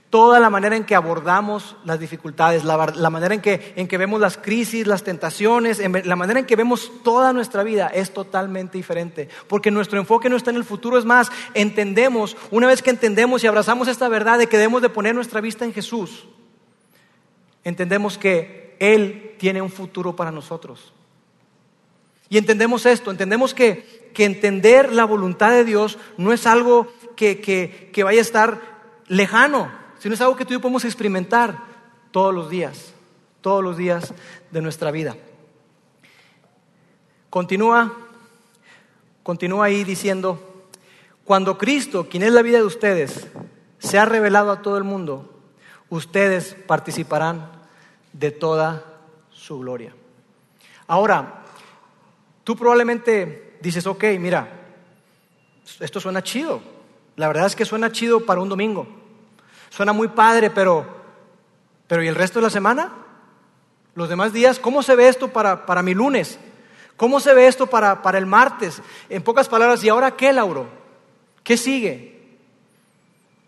toda 0.10 0.39
la 0.39 0.49
manera 0.49 0.75
en 0.75 0.86
que 0.86 0.95
abordamos 0.95 1.75
las 1.84 1.99
dificultades, 1.99 2.63
la, 2.63 3.10
manera 3.10 3.34
en 3.34 3.41
que, 3.41 3.73
en 3.75 3.88
que, 3.88 3.97
vemos 3.97 4.21
las 4.21 4.38
crisis, 4.38 4.88
las 4.88 5.03
tentaciones, 5.03 5.81
la 6.05 6.15
manera 6.15 6.39
en 6.39 6.45
que 6.45 6.55
vemos 6.55 6.91
toda 7.03 7.34
nuestra 7.34 7.63
vida 7.63 7.88
es 7.88 8.13
totalmente 8.13 8.77
diferente. 8.77 9.29
Porque 9.47 9.71
nuestro 9.71 9.99
enfoque 9.99 10.29
no 10.29 10.38
está 10.38 10.51
en 10.51 10.58
el 10.58 10.63
futuro, 10.63 10.97
es 10.97 11.05
más, 11.05 11.31
entendemos, 11.53 12.38
una 12.51 12.67
vez 12.67 12.81
que 12.81 12.91
entendemos 12.91 13.43
y 13.43 13.47
abrazamos 13.47 13.88
esta 13.88 14.08
verdad 14.08 14.39
de 14.39 14.47
que 14.47 14.58
debemos 14.58 14.81
de 14.81 14.89
poner 14.89 15.15
nuestra 15.15 15.41
vista 15.41 15.65
en 15.65 15.73
Jesús, 15.73 16.25
entendemos 17.63 18.17
que 18.17 18.77
Él 18.79 19.36
tiene 19.38 19.62
un 19.62 19.69
futuro 19.69 20.15
para 20.15 20.31
nosotros. 20.31 20.94
Y 22.29 22.38
entendemos 22.38 22.85
esto, 22.85 23.11
entendemos 23.11 23.53
que, 23.53 24.11
que 24.13 24.25
entender 24.25 24.91
la 24.91 25.05
voluntad 25.05 25.51
de 25.51 25.63
Dios 25.63 25.99
no 26.17 26.33
es 26.33 26.47
algo 26.47 26.88
que, 27.15 27.41
que, 27.41 28.03
vaya 28.03 28.19
a 28.19 28.21
estar 28.21 28.61
lejano, 29.07 29.71
sino 29.99 30.15
es 30.15 30.21
algo 30.21 30.35
que 30.35 30.45
tú 30.45 30.53
y 30.53 30.55
yo 30.55 30.61
podemos 30.61 30.85
experimentar 30.85 31.59
todos 32.11 32.33
los 32.33 32.49
días, 32.49 32.93
todos 33.41 33.63
los 33.63 33.77
días 33.77 34.13
de 34.51 34.61
nuestra 34.61 34.91
vida. 34.91 35.15
Continúa, 37.29 37.93
continúa 39.21 39.65
ahí 39.65 39.83
diciendo, 39.83 40.65
cuando 41.25 41.57
Cristo, 41.57 42.07
quien 42.09 42.23
es 42.23 42.31
la 42.31 42.41
vida 42.41 42.57
de 42.57 42.63
ustedes, 42.63 43.27
se 43.79 43.99
ha 43.99 44.05
revelado 44.05 44.51
a 44.51 44.61
todo 44.61 44.77
el 44.77 44.83
mundo, 44.83 45.41
ustedes 45.89 46.55
participarán 46.67 47.51
de 48.13 48.31
toda 48.31 48.83
su 49.31 49.59
gloria. 49.59 49.93
Ahora, 50.88 51.44
Tú 52.45 52.55
probablemente 52.55 53.58
dices, 53.60 53.88
ok, 53.88 54.03
mira, 54.19 54.47
esto 55.79 55.99
suena 55.99 56.23
chido. 56.23 56.62
La 57.15 57.27
verdad 57.27 57.47
es 57.47 57.55
que 57.55 57.65
suena 57.65 57.91
chido 57.91 58.23
para 58.23 58.39
un 58.39 58.49
domingo. 58.49 58.88
Suena 59.71 59.93
muy 59.93 60.10
padre, 60.10 60.51
pero, 60.51 60.86
pero 61.88 62.03
¿y 62.03 62.08
el 62.08 62.13
resto 62.13 62.39
de 62.39 62.43
la 62.43 62.51
semana? 62.51 62.93
Los 63.95 64.10
demás 64.10 64.31
días, 64.31 64.60
¿cómo 64.60 64.84
se 64.84 64.95
ve 64.95 65.08
esto 65.08 65.34
para, 65.34 65.65
para 65.65 65.81
mi 65.81 65.95
lunes? 65.95 66.38
¿Cómo 66.97 67.19
se 67.19 67.34
ve 67.34 67.47
esto 67.47 67.65
para, 67.65 68.03
para 68.03 68.19
el 68.19 68.27
martes? 68.27 68.79
En 69.10 69.23
pocas 69.23 69.49
palabras, 69.49 69.84
¿y 69.84 69.89
ahora 69.89 70.15
qué, 70.15 70.31
Lauro? 70.31 70.67
¿Qué 71.43 71.58
sigue? 71.58 72.15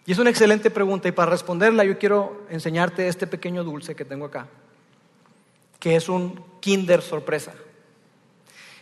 Y 0.08 0.12
es 0.12 0.18
una 0.18 0.32
excelente 0.32 0.72
pregunta 0.72 1.08
y 1.08 1.12
para 1.12 1.30
responderla 1.30 1.84
yo 1.84 2.00
quiero 2.00 2.48
enseñarte 2.50 3.08
este 3.08 3.28
pequeño 3.28 3.64
dulce 3.64 3.96
que 3.96 4.06
tengo 4.06 4.26
acá, 4.26 4.48
que 5.80 5.96
es 5.96 6.10
un 6.10 6.44
Kinder 6.62 7.04
sorpresa. 7.04 7.54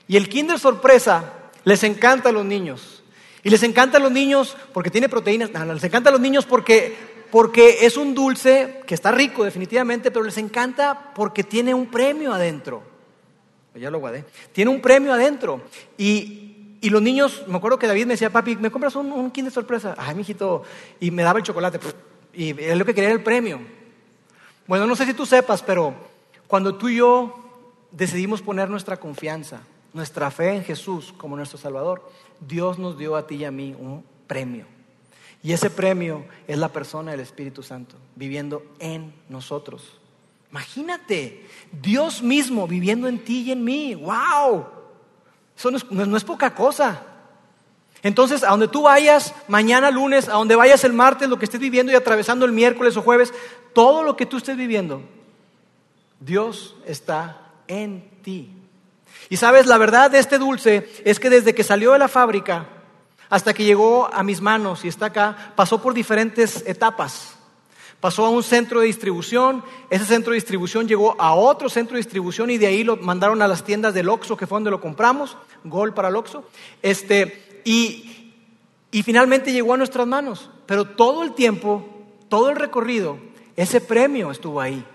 Y 0.07 0.17
el 0.17 0.29
Kinder 0.29 0.59
sorpresa 0.59 1.33
les 1.63 1.83
encanta 1.83 2.29
a 2.29 2.31
los 2.31 2.45
niños. 2.45 3.03
Y 3.43 3.49
les 3.49 3.63
encanta 3.63 3.97
a 3.97 4.01
los 4.01 4.11
niños 4.11 4.55
porque 4.73 4.89
tiene 4.89 5.09
proteínas. 5.09 5.51
No, 5.51 5.73
les 5.73 5.83
encanta 5.83 6.09
a 6.09 6.11
los 6.11 6.21
niños 6.21 6.45
porque, 6.45 6.95
porque 7.31 7.85
es 7.85 7.97
un 7.97 8.15
dulce 8.15 8.81
que 8.85 8.95
está 8.95 9.11
rico 9.11 9.43
definitivamente, 9.43 10.11
pero 10.11 10.25
les 10.25 10.37
encanta 10.37 11.11
porque 11.13 11.43
tiene 11.43 11.73
un 11.73 11.87
premio 11.87 12.33
adentro. 12.33 12.83
Ya 13.75 13.91
lo 13.91 13.99
guardé. 13.99 14.25
Tiene 14.51 14.71
un 14.71 14.81
premio 14.81 15.13
adentro. 15.13 15.61
Y, 15.97 16.77
y 16.81 16.89
los 16.89 17.01
niños, 17.01 17.43
me 17.47 17.57
acuerdo 17.57 17.77
que 17.77 17.87
David 17.87 18.05
me 18.05 18.13
decía, 18.13 18.31
papi, 18.31 18.55
¿me 18.55 18.71
compras 18.71 18.95
un, 18.95 19.31
Kinder 19.31 19.51
sorpresa? 19.51 19.95
Ay, 19.97 20.15
mijito. 20.15 20.63
Y 20.99 21.11
me 21.11 21.23
daba 21.23 21.39
el 21.39 21.45
chocolate. 21.45 21.79
Y 22.33 22.59
es 22.61 22.77
lo 22.77 22.85
que 22.85 22.93
quería 22.93 23.11
el 23.11 23.23
premio. 23.23 23.59
Bueno, 24.67 24.87
no 24.87 24.95
sé 24.95 25.05
si 25.05 25.13
tú 25.13 25.25
sepas, 25.25 25.61
pero 25.61 25.93
cuando 26.47 26.75
tú 26.75 26.89
y 26.89 26.97
yo 26.97 27.87
decidimos 27.91 28.41
poner 28.41 28.69
nuestra 28.69 28.97
confianza 28.97 29.61
nuestra 29.95 30.29
fe 30.29 30.53
en 30.57 30.63
Jesús 30.65 31.13
como 31.17 31.37
nuestro 31.37 31.57
Salvador, 31.57 32.11
Dios 32.41 32.77
nos 32.77 32.97
dio 32.97 33.15
a 33.15 33.25
ti 33.25 33.35
y 33.35 33.45
a 33.45 33.51
mí 33.51 33.73
un 33.79 34.03
premio. 34.27 34.65
Y 35.41 35.53
ese 35.53 35.69
premio 35.69 36.25
es 36.47 36.57
la 36.57 36.67
persona 36.67 37.11
del 37.11 37.21
Espíritu 37.21 37.63
Santo 37.63 37.95
viviendo 38.13 38.61
en 38.79 39.13
nosotros. 39.29 39.97
Imagínate, 40.51 41.47
Dios 41.71 42.21
mismo 42.21 42.67
viviendo 42.67 43.07
en 43.07 43.23
ti 43.23 43.43
y 43.43 43.51
en 43.53 43.63
mí. 43.63 43.95
¡Wow! 43.95 44.65
Eso 45.57 45.71
no 45.71 45.77
es, 45.77 45.89
no 45.89 46.17
es 46.17 46.23
poca 46.25 46.53
cosa. 46.53 47.01
Entonces, 48.03 48.43
a 48.43 48.49
donde 48.49 48.67
tú 48.67 48.81
vayas 48.81 49.33
mañana 49.47 49.91
lunes, 49.91 50.27
a 50.27 50.33
donde 50.33 50.57
vayas 50.57 50.83
el 50.83 50.91
martes, 50.91 51.29
lo 51.29 51.39
que 51.39 51.45
estés 51.45 51.61
viviendo 51.61 51.93
y 51.93 51.95
atravesando 51.95 52.45
el 52.45 52.51
miércoles 52.51 52.97
o 52.97 53.01
jueves, 53.01 53.33
todo 53.73 54.03
lo 54.03 54.17
que 54.17 54.25
tú 54.25 54.37
estés 54.37 54.57
viviendo, 54.57 55.01
Dios 56.19 56.75
está 56.85 57.53
en 57.67 58.09
ti. 58.23 58.51
Y 59.29 59.37
sabes, 59.37 59.65
la 59.65 59.77
verdad 59.77 60.11
de 60.11 60.19
este 60.19 60.37
dulce 60.37 60.89
es 61.03 61.19
que 61.19 61.29
desde 61.29 61.55
que 61.55 61.63
salió 61.63 61.93
de 61.93 61.99
la 61.99 62.07
fábrica 62.07 62.67
hasta 63.29 63.53
que 63.53 63.63
llegó 63.63 64.07
a 64.13 64.23
mis 64.23 64.41
manos 64.41 64.85
y 64.85 64.87
está 64.87 65.07
acá, 65.07 65.53
pasó 65.55 65.81
por 65.81 65.93
diferentes 65.93 66.63
etapas. 66.67 67.35
Pasó 67.99 68.25
a 68.25 68.29
un 68.29 68.43
centro 68.43 68.81
de 68.81 68.87
distribución, 68.87 69.63
ese 69.89 70.05
centro 70.05 70.31
de 70.31 70.35
distribución 70.35 70.87
llegó 70.87 71.15
a 71.19 71.33
otro 71.33 71.69
centro 71.69 71.95
de 71.95 72.03
distribución 72.03 72.51
y 72.51 72.57
de 72.57 72.67
ahí 72.67 72.83
lo 72.83 72.97
mandaron 72.97 73.41
a 73.41 73.47
las 73.47 73.63
tiendas 73.63 73.93
del 73.93 74.09
Oxxo, 74.09 74.37
que 74.37 74.45
fue 74.45 74.57
donde 74.57 74.69
lo 74.69 74.81
compramos, 74.81 75.37
Gol 75.63 75.93
para 75.93 76.09
el 76.09 76.15
Oxxo. 76.15 76.43
Este, 76.83 77.61
y, 77.63 78.33
y 78.91 79.01
finalmente 79.01 79.51
llegó 79.51 79.73
a 79.73 79.77
nuestras 79.77 80.05
manos. 80.05 80.51
Pero 80.67 80.85
todo 80.85 81.23
el 81.23 81.33
tiempo, 81.33 81.83
todo 82.29 82.49
el 82.49 82.57
recorrido, 82.57 83.17
ese 83.55 83.81
premio 83.81 84.29
estuvo 84.29 84.61
ahí. 84.61 84.85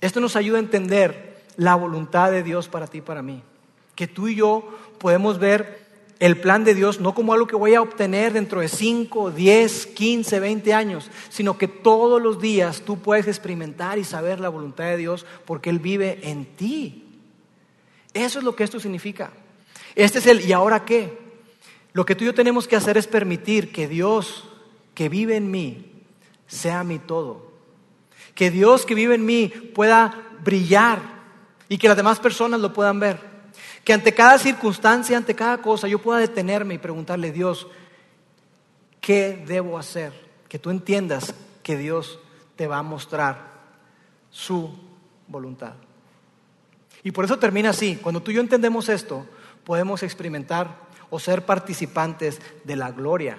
Esto 0.00 0.20
nos 0.20 0.34
ayuda 0.34 0.56
a 0.58 0.60
entender 0.60 1.25
la 1.56 1.74
voluntad 1.74 2.30
de 2.30 2.42
Dios 2.42 2.68
para 2.68 2.86
ti 2.86 2.98
y 2.98 3.02
para 3.02 3.22
mí. 3.22 3.42
Que 3.94 4.06
tú 4.06 4.28
y 4.28 4.36
yo 4.36 4.68
podemos 4.98 5.38
ver 5.38 5.86
el 6.18 6.40
plan 6.40 6.64
de 6.64 6.74
Dios 6.74 7.00
no 7.00 7.14
como 7.14 7.32
algo 7.34 7.46
que 7.46 7.56
voy 7.56 7.74
a 7.74 7.82
obtener 7.82 8.32
dentro 8.32 8.60
de 8.60 8.68
5, 8.68 9.30
10, 9.30 9.86
15, 9.86 10.40
20 10.40 10.74
años, 10.74 11.10
sino 11.28 11.58
que 11.58 11.68
todos 11.68 12.22
los 12.22 12.40
días 12.40 12.82
tú 12.82 12.98
puedes 12.98 13.26
experimentar 13.26 13.98
y 13.98 14.04
saber 14.04 14.40
la 14.40 14.48
voluntad 14.48 14.84
de 14.84 14.96
Dios 14.96 15.26
porque 15.44 15.70
Él 15.70 15.78
vive 15.78 16.20
en 16.22 16.46
ti. 16.46 17.04
Eso 18.14 18.38
es 18.38 18.44
lo 18.44 18.56
que 18.56 18.64
esto 18.64 18.80
significa. 18.80 19.30
Este 19.94 20.18
es 20.18 20.26
el 20.26 20.46
¿y 20.46 20.52
ahora 20.52 20.84
qué? 20.84 21.18
Lo 21.92 22.06
que 22.06 22.14
tú 22.14 22.24
y 22.24 22.28
yo 22.28 22.34
tenemos 22.34 22.66
que 22.66 22.76
hacer 22.76 22.96
es 22.96 23.06
permitir 23.06 23.72
que 23.72 23.88
Dios 23.88 24.48
que 24.94 25.08
vive 25.08 25.36
en 25.36 25.50
mí 25.50 25.92
sea 26.46 26.84
mi 26.84 26.98
todo. 26.98 27.52
Que 28.34 28.50
Dios 28.50 28.86
que 28.86 28.94
vive 28.94 29.14
en 29.14 29.24
mí 29.24 29.48
pueda 29.48 30.26
brillar 30.42 31.15
y 31.68 31.78
que 31.78 31.88
las 31.88 31.96
demás 31.96 32.20
personas 32.20 32.60
lo 32.60 32.72
puedan 32.72 33.00
ver. 33.00 33.18
Que 33.84 33.92
ante 33.92 34.14
cada 34.14 34.38
circunstancia, 34.38 35.16
ante 35.16 35.34
cada 35.34 35.58
cosa, 35.58 35.88
yo 35.88 36.00
pueda 36.00 36.18
detenerme 36.18 36.74
y 36.74 36.78
preguntarle, 36.78 37.32
Dios, 37.32 37.66
¿qué 39.00 39.44
debo 39.46 39.78
hacer? 39.78 40.12
Que 40.48 40.58
tú 40.58 40.70
entiendas 40.70 41.34
que 41.62 41.76
Dios 41.76 42.18
te 42.56 42.66
va 42.66 42.78
a 42.78 42.82
mostrar 42.82 43.52
su 44.30 44.76
voluntad. 45.28 45.74
Y 47.02 47.12
por 47.12 47.24
eso 47.24 47.38
termina 47.38 47.70
así. 47.70 47.96
Cuando 48.02 48.22
tú 48.22 48.30
y 48.30 48.34
yo 48.34 48.40
entendemos 48.40 48.88
esto, 48.88 49.26
podemos 49.64 50.02
experimentar 50.02 50.86
o 51.10 51.18
ser 51.18 51.46
participantes 51.46 52.40
de 52.64 52.76
la 52.76 52.90
gloria 52.90 53.38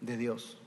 de 0.00 0.16
Dios. 0.16 0.58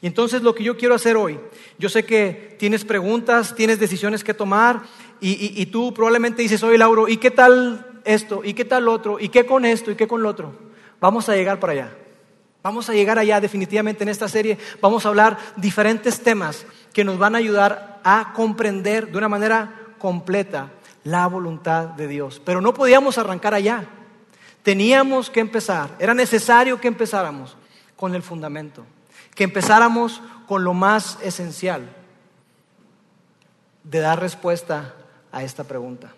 Y 0.00 0.06
entonces 0.06 0.42
lo 0.42 0.54
que 0.54 0.64
yo 0.64 0.76
quiero 0.76 0.94
hacer 0.94 1.16
hoy, 1.16 1.38
yo 1.78 1.88
sé 1.88 2.04
que 2.04 2.56
tienes 2.58 2.84
preguntas, 2.84 3.54
tienes 3.54 3.78
decisiones 3.78 4.24
que 4.24 4.34
tomar 4.34 4.82
y, 5.20 5.66
tú 5.66 5.94
probablemente 5.94 6.42
dices, 6.42 6.62
oye 6.62 6.76
Lauro, 6.76 7.08
¿y 7.08 7.16
qué 7.16 7.30
tal 7.30 7.94
esto, 8.04 8.42
y 8.44 8.54
qué 8.54 8.64
tal 8.64 8.88
otro, 8.88 9.18
y 9.18 9.28
qué 9.28 9.46
con 9.46 9.64
esto, 9.64 9.90
y 9.90 9.96
qué 9.96 10.06
con 10.06 10.22
lo 10.22 10.28
otro. 10.28 10.54
Vamos 11.00 11.28
a 11.28 11.34
llegar 11.34 11.58
para 11.58 11.72
allá. 11.72 11.96
Vamos 12.62 12.88
a 12.88 12.94
llegar 12.94 13.18
allá 13.18 13.40
definitivamente 13.40 14.04
en 14.04 14.08
esta 14.08 14.28
serie. 14.28 14.58
Vamos 14.80 15.04
a 15.04 15.08
hablar 15.08 15.38
diferentes 15.56 16.22
temas 16.22 16.64
que 16.92 17.04
nos 17.04 17.18
van 17.18 17.34
a 17.34 17.38
ayudar 17.38 18.00
a 18.04 18.32
comprender 18.34 19.10
de 19.10 19.18
una 19.18 19.28
manera 19.28 19.94
completa 19.98 20.70
la 21.02 21.26
voluntad 21.26 21.88
de 21.88 22.08
Dios. 22.08 22.40
Pero 22.44 22.60
no 22.60 22.72
podíamos 22.72 23.18
arrancar 23.18 23.52
allá. 23.52 23.84
Teníamos 24.62 25.28
que 25.28 25.40
empezar, 25.40 25.90
era 25.98 26.14
necesario 26.14 26.80
que 26.80 26.88
empezáramos 26.88 27.54
con 27.96 28.14
el 28.14 28.22
fundamento, 28.22 28.86
que 29.34 29.44
empezáramos 29.44 30.22
con 30.46 30.64
lo 30.64 30.72
más 30.72 31.18
esencial 31.22 31.86
de 33.82 33.98
dar 33.98 34.20
respuesta 34.20 34.94
a 35.34 35.42
esta 35.42 35.64
pregunta. 35.64 36.14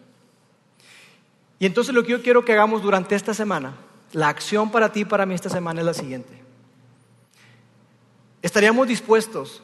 Y 1.58 1.64
entonces 1.64 1.94
lo 1.94 2.02
que 2.02 2.12
yo 2.12 2.22
quiero 2.22 2.44
que 2.44 2.52
hagamos 2.52 2.82
durante 2.82 3.14
esta 3.14 3.32
semana, 3.32 3.74
la 4.12 4.28
acción 4.28 4.70
para 4.70 4.92
ti 4.92 5.00
y 5.00 5.04
para 5.06 5.24
mí 5.24 5.34
esta 5.34 5.48
semana 5.48 5.80
es 5.80 5.86
la 5.86 5.94
siguiente. 5.94 6.42
¿Estaríamos 8.42 8.86
dispuestos 8.86 9.62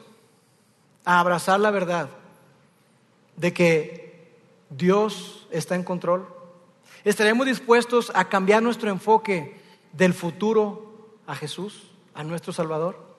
a 1.05 1.19
abrazar 1.19 1.59
la 1.59 1.69
verdad 1.69 2.09
de 3.35 3.53
que 3.53 4.33
Dios 4.71 5.47
está 5.51 5.75
en 5.75 5.83
control? 5.83 6.27
¿Estaríamos 7.03 7.45
dispuestos 7.45 8.11
a 8.15 8.27
cambiar 8.27 8.63
nuestro 8.63 8.89
enfoque 8.89 9.61
del 9.91 10.15
futuro 10.15 11.17
a 11.27 11.35
Jesús, 11.35 11.91
a 12.15 12.23
nuestro 12.23 12.51
Salvador? 12.53 13.12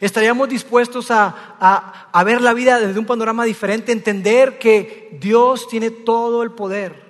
¿Estaríamos 0.00 0.48
dispuestos 0.48 1.10
a, 1.10 2.08
a 2.12 2.24
ver 2.24 2.40
la 2.40 2.54
vida 2.54 2.78
desde 2.78 2.98
un 2.98 3.06
panorama 3.06 3.44
diferente, 3.44 3.92
entender 3.92 4.58
que 4.58 5.16
Dios 5.20 5.68
tiene 5.68 5.90
todo 5.90 6.42
el 6.42 6.52
poder 6.52 7.06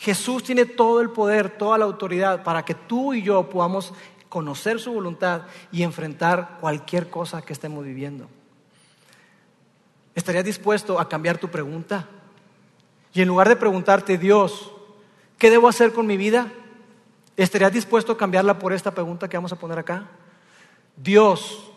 Jesús 0.00 0.42
tiene 0.42 0.64
todo 0.64 1.02
el 1.02 1.10
poder, 1.10 1.50
toda 1.50 1.76
la 1.76 1.84
autoridad 1.84 2.42
para 2.42 2.64
que 2.64 2.74
tú 2.74 3.12
y 3.12 3.20
yo 3.20 3.50
podamos 3.50 3.92
conocer 4.30 4.80
su 4.80 4.94
voluntad 4.94 5.42
y 5.70 5.82
enfrentar 5.82 6.56
cualquier 6.58 7.10
cosa 7.10 7.42
que 7.42 7.52
estemos 7.52 7.84
viviendo. 7.84 8.26
¿Estarías 10.14 10.46
dispuesto 10.46 10.98
a 10.98 11.06
cambiar 11.06 11.36
tu 11.36 11.48
pregunta? 11.48 12.08
Y 13.12 13.20
en 13.20 13.28
lugar 13.28 13.50
de 13.50 13.56
preguntarte, 13.56 14.16
Dios, 14.16 14.72
¿qué 15.36 15.50
debo 15.50 15.68
hacer 15.68 15.92
con 15.92 16.06
mi 16.06 16.16
vida? 16.16 16.50
¿Estarías 17.36 17.72
dispuesto 17.72 18.12
a 18.12 18.16
cambiarla 18.16 18.58
por 18.58 18.72
esta 18.72 18.92
pregunta 18.92 19.28
que 19.28 19.36
vamos 19.36 19.52
a 19.52 19.58
poner 19.58 19.78
acá? 19.78 20.06
Dios, 20.96 21.69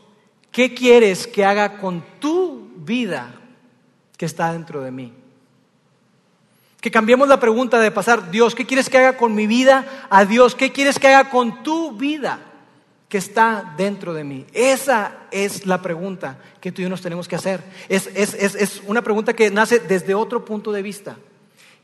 ¿qué 0.54 0.74
quieres 0.74 1.28
que 1.28 1.44
haga 1.44 1.78
con 1.78 2.02
tu 2.20 2.72
vida 2.78 3.34
que 4.16 4.26
está 4.26 4.54
dentro 4.54 4.82
de 4.82 4.92
mí? 4.92 5.12
Que 6.80 6.92
cambiemos 6.92 7.28
la 7.28 7.40
pregunta 7.40 7.80
de 7.80 7.92
pasar, 7.92 8.32
Dios, 8.32 8.56
¿qué 8.56 8.66
quieres 8.66 8.90
que 8.90 8.98
haga 8.98 9.18
con 9.18 9.36
mi 9.36 9.48
vida? 9.48 10.08
A 10.10 10.24
Dios, 10.24 10.56
¿qué 10.56 10.72
quieres 10.72 11.00
que 11.00 11.08
haga 11.08 11.30
con 11.30 11.64
tu 11.64 11.98
vida 11.98 12.40
que 13.10 13.18
está 13.18 13.74
dentro 13.76 14.14
de 14.14 14.24
mí? 14.24 14.46
Esa 14.54 15.28
es 15.32 15.66
la 15.66 15.82
pregunta 15.82 16.38
que 16.62 16.72
tú 16.72 16.82
y 16.82 16.84
yo 16.84 16.90
nos 16.90 17.02
tenemos 17.02 17.28
que 17.28 17.36
hacer. 17.36 17.64
Es, 17.90 18.08
es 18.08 18.82
una 18.86 19.02
pregunta 19.02 19.34
que 19.34 19.50
nace 19.50 19.80
desde 19.80 20.14
otro 20.14 20.46
punto 20.46 20.72
de 20.72 20.82
vista. 20.82 21.18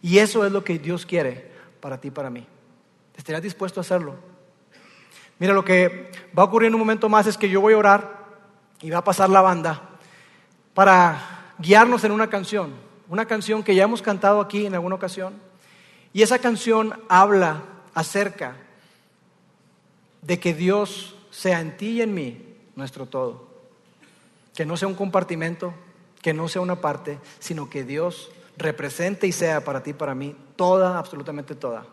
Y 0.02 0.20
eso 0.20 0.46
es 0.46 0.52
lo 0.52 0.64
que 0.64 0.80
Dios 0.80 1.06
quiere 1.06 1.50
para 1.80 2.00
ti 2.00 2.10
y 2.10 2.12
para 2.12 2.30
mí. 2.30 2.46
¿Estarías 3.18 3.42
dispuesto 3.42 3.80
a 3.80 3.82
hacerlo? 3.82 4.16
Mira, 5.40 5.54
lo 5.54 5.64
que 5.64 6.12
va 6.38 6.44
a 6.44 6.46
ocurrir 6.46 6.68
en 6.68 6.76
un 6.76 6.80
momento 6.80 7.08
más 7.08 7.26
es 7.26 7.38
que 7.38 7.50
yo 7.50 7.62
voy 7.62 7.74
a 7.74 7.78
orar 7.78 8.19
y 8.82 8.90
va 8.90 9.00
a 9.00 9.04
pasar 9.04 9.30
la 9.30 9.42
banda 9.42 9.82
para 10.74 11.54
guiarnos 11.60 12.04
en 12.04 12.12
una 12.12 12.30
canción 12.30 12.90
una 13.10 13.26
canción 13.26 13.64
que 13.64 13.76
ya 13.76 13.84
hemos 13.84 14.02
cantado 14.02 14.40
aquí 14.40 14.68
en 14.68 14.76
alguna 14.76 14.96
ocasión. 14.96 15.34
Y 16.14 16.22
esa 16.22 16.40
canción 16.40 16.94
habla 17.10 17.64
acerca 17.94 18.56
de 20.22 20.40
que 20.40 20.54
Dios 20.54 21.16
sea 21.32 21.60
en 21.60 21.76
ti 21.76 21.90
y 21.90 22.02
en 22.02 22.14
mí 22.14 22.56
nuestro 22.76 23.08
todo. 23.08 23.50
Que 24.56 24.66
no 24.66 24.78
sea 24.78 24.88
un 24.88 24.96
compartimento, 24.96 25.74
que 26.22 26.34
no 26.34 26.48
sea 26.48 26.62
una 26.62 26.82
parte, 26.82 27.20
sino 27.40 27.70
que 27.70 27.84
Dios 27.84 28.32
represente 28.58 29.26
y 29.26 29.32
sea 29.32 29.64
para 29.64 29.82
ti 29.82 29.92
y 29.92 29.94
para 29.94 30.14
mí 30.14 30.36
toda, 30.56 31.00
absolutamente 31.00 31.56
toda 31.56 31.86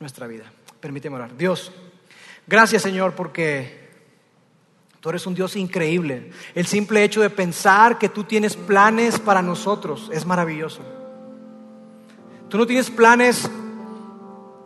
nuestra 0.00 0.26
vida. 0.26 0.52
Permíteme 0.80 1.16
orar. 1.16 1.36
Dios, 1.36 1.72
gracias 2.46 2.82
Señor 2.82 3.14
porque 3.14 3.87
Tú 5.00 5.10
eres 5.10 5.26
un 5.26 5.34
Dios 5.34 5.54
increíble. 5.56 6.30
El 6.54 6.66
simple 6.66 7.04
hecho 7.04 7.20
de 7.20 7.30
pensar 7.30 7.98
que 7.98 8.08
tú 8.08 8.24
tienes 8.24 8.56
planes 8.56 9.18
para 9.18 9.42
nosotros 9.42 10.10
es 10.12 10.26
maravilloso. 10.26 10.82
Tú 12.48 12.58
no 12.58 12.66
tienes 12.66 12.90
planes 12.90 13.48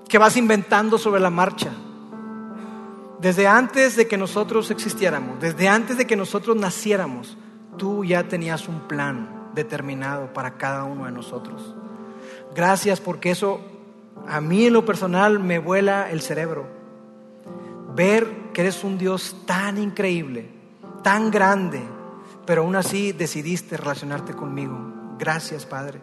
que 0.09 0.19
vas 0.19 0.37
inventando 0.37 0.99
sobre 0.99 1.21
la 1.21 1.31
marcha. 1.31 1.71
Desde 3.21 3.47
antes 3.47 3.95
de 3.95 4.09
que 4.09 4.17
nosotros 4.17 4.71
existiéramos, 4.71 5.41
desde 5.41 5.69
antes 5.69 5.97
de 5.97 6.07
que 6.07 6.17
nosotros 6.17 6.57
naciéramos, 6.57 7.37
tú 7.77 8.05
ya 8.05 8.25
tenías 8.25 8.69
un 8.69 8.81
plan 8.89 9.51
determinado 9.55 10.33
para 10.33 10.57
cada 10.57 10.85
uno 10.85 11.05
de 11.05 11.13
nosotros. 11.13 11.75
Gracias 12.55 13.01
porque 13.01 13.31
eso 13.31 13.61
a 14.27 14.41
mí 14.41 14.67
en 14.67 14.73
lo 14.73 14.85
personal 14.85 15.39
me 15.39 15.59
vuela 15.59 16.11
el 16.11 16.21
cerebro 16.21 16.67
ver 17.95 18.42
que 18.53 18.61
eres 18.61 18.85
un 18.85 18.99
Dios 18.99 19.37
tan 19.47 19.79
increíble, 19.79 20.49
tan 21.03 21.31
grande, 21.31 21.83
pero 22.47 22.63
aún 22.63 22.77
así 22.77 23.13
decidiste 23.13 23.77
relacionarte 23.77 24.35
conmigo. 24.35 24.79
Gracias, 25.19 25.67
Padre. 25.67 26.01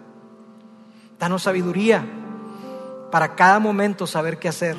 Danos 1.19 1.43
sabiduría 1.43 2.05
para 3.11 3.35
cada 3.35 3.59
momento 3.59 4.07
saber 4.07 4.39
qué 4.39 4.47
hacer, 4.47 4.77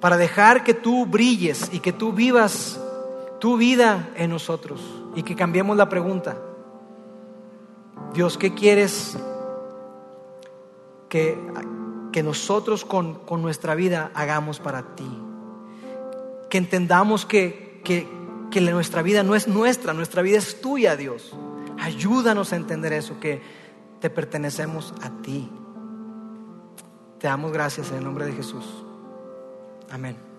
para 0.00 0.16
dejar 0.16 0.64
que 0.64 0.74
tú 0.74 1.06
brilles 1.06 1.70
y 1.72 1.80
que 1.80 1.92
tú 1.92 2.12
vivas 2.12 2.80
tu 3.38 3.56
vida 3.56 4.10
en 4.16 4.30
nosotros 4.30 4.80
y 5.14 5.22
que 5.22 5.36
cambiemos 5.36 5.76
la 5.76 5.88
pregunta. 5.88 6.36
Dios, 8.12 8.36
¿qué 8.38 8.54
quieres 8.54 9.16
que, 11.08 11.38
nosotros 12.24 12.86
con 12.86 13.42
nuestra 13.42 13.74
vida 13.74 14.10
hagamos 14.14 14.58
para 14.58 14.94
ti? 14.94 15.25
Que 16.48 16.58
entendamos 16.58 17.26
que, 17.26 17.80
que, 17.84 18.08
que 18.50 18.60
nuestra 18.60 19.02
vida 19.02 19.22
no 19.22 19.34
es 19.34 19.48
nuestra, 19.48 19.92
nuestra 19.92 20.22
vida 20.22 20.38
es 20.38 20.60
tuya, 20.60 20.96
Dios. 20.96 21.34
Ayúdanos 21.78 22.52
a 22.52 22.56
entender 22.56 22.92
eso, 22.92 23.20
que 23.20 23.40
te 24.00 24.10
pertenecemos 24.10 24.94
a 25.02 25.10
ti. 25.22 25.50
Te 27.18 27.26
damos 27.26 27.52
gracias 27.52 27.90
en 27.90 27.98
el 27.98 28.04
nombre 28.04 28.26
de 28.26 28.32
Jesús. 28.32 28.64
Amén. 29.90 30.35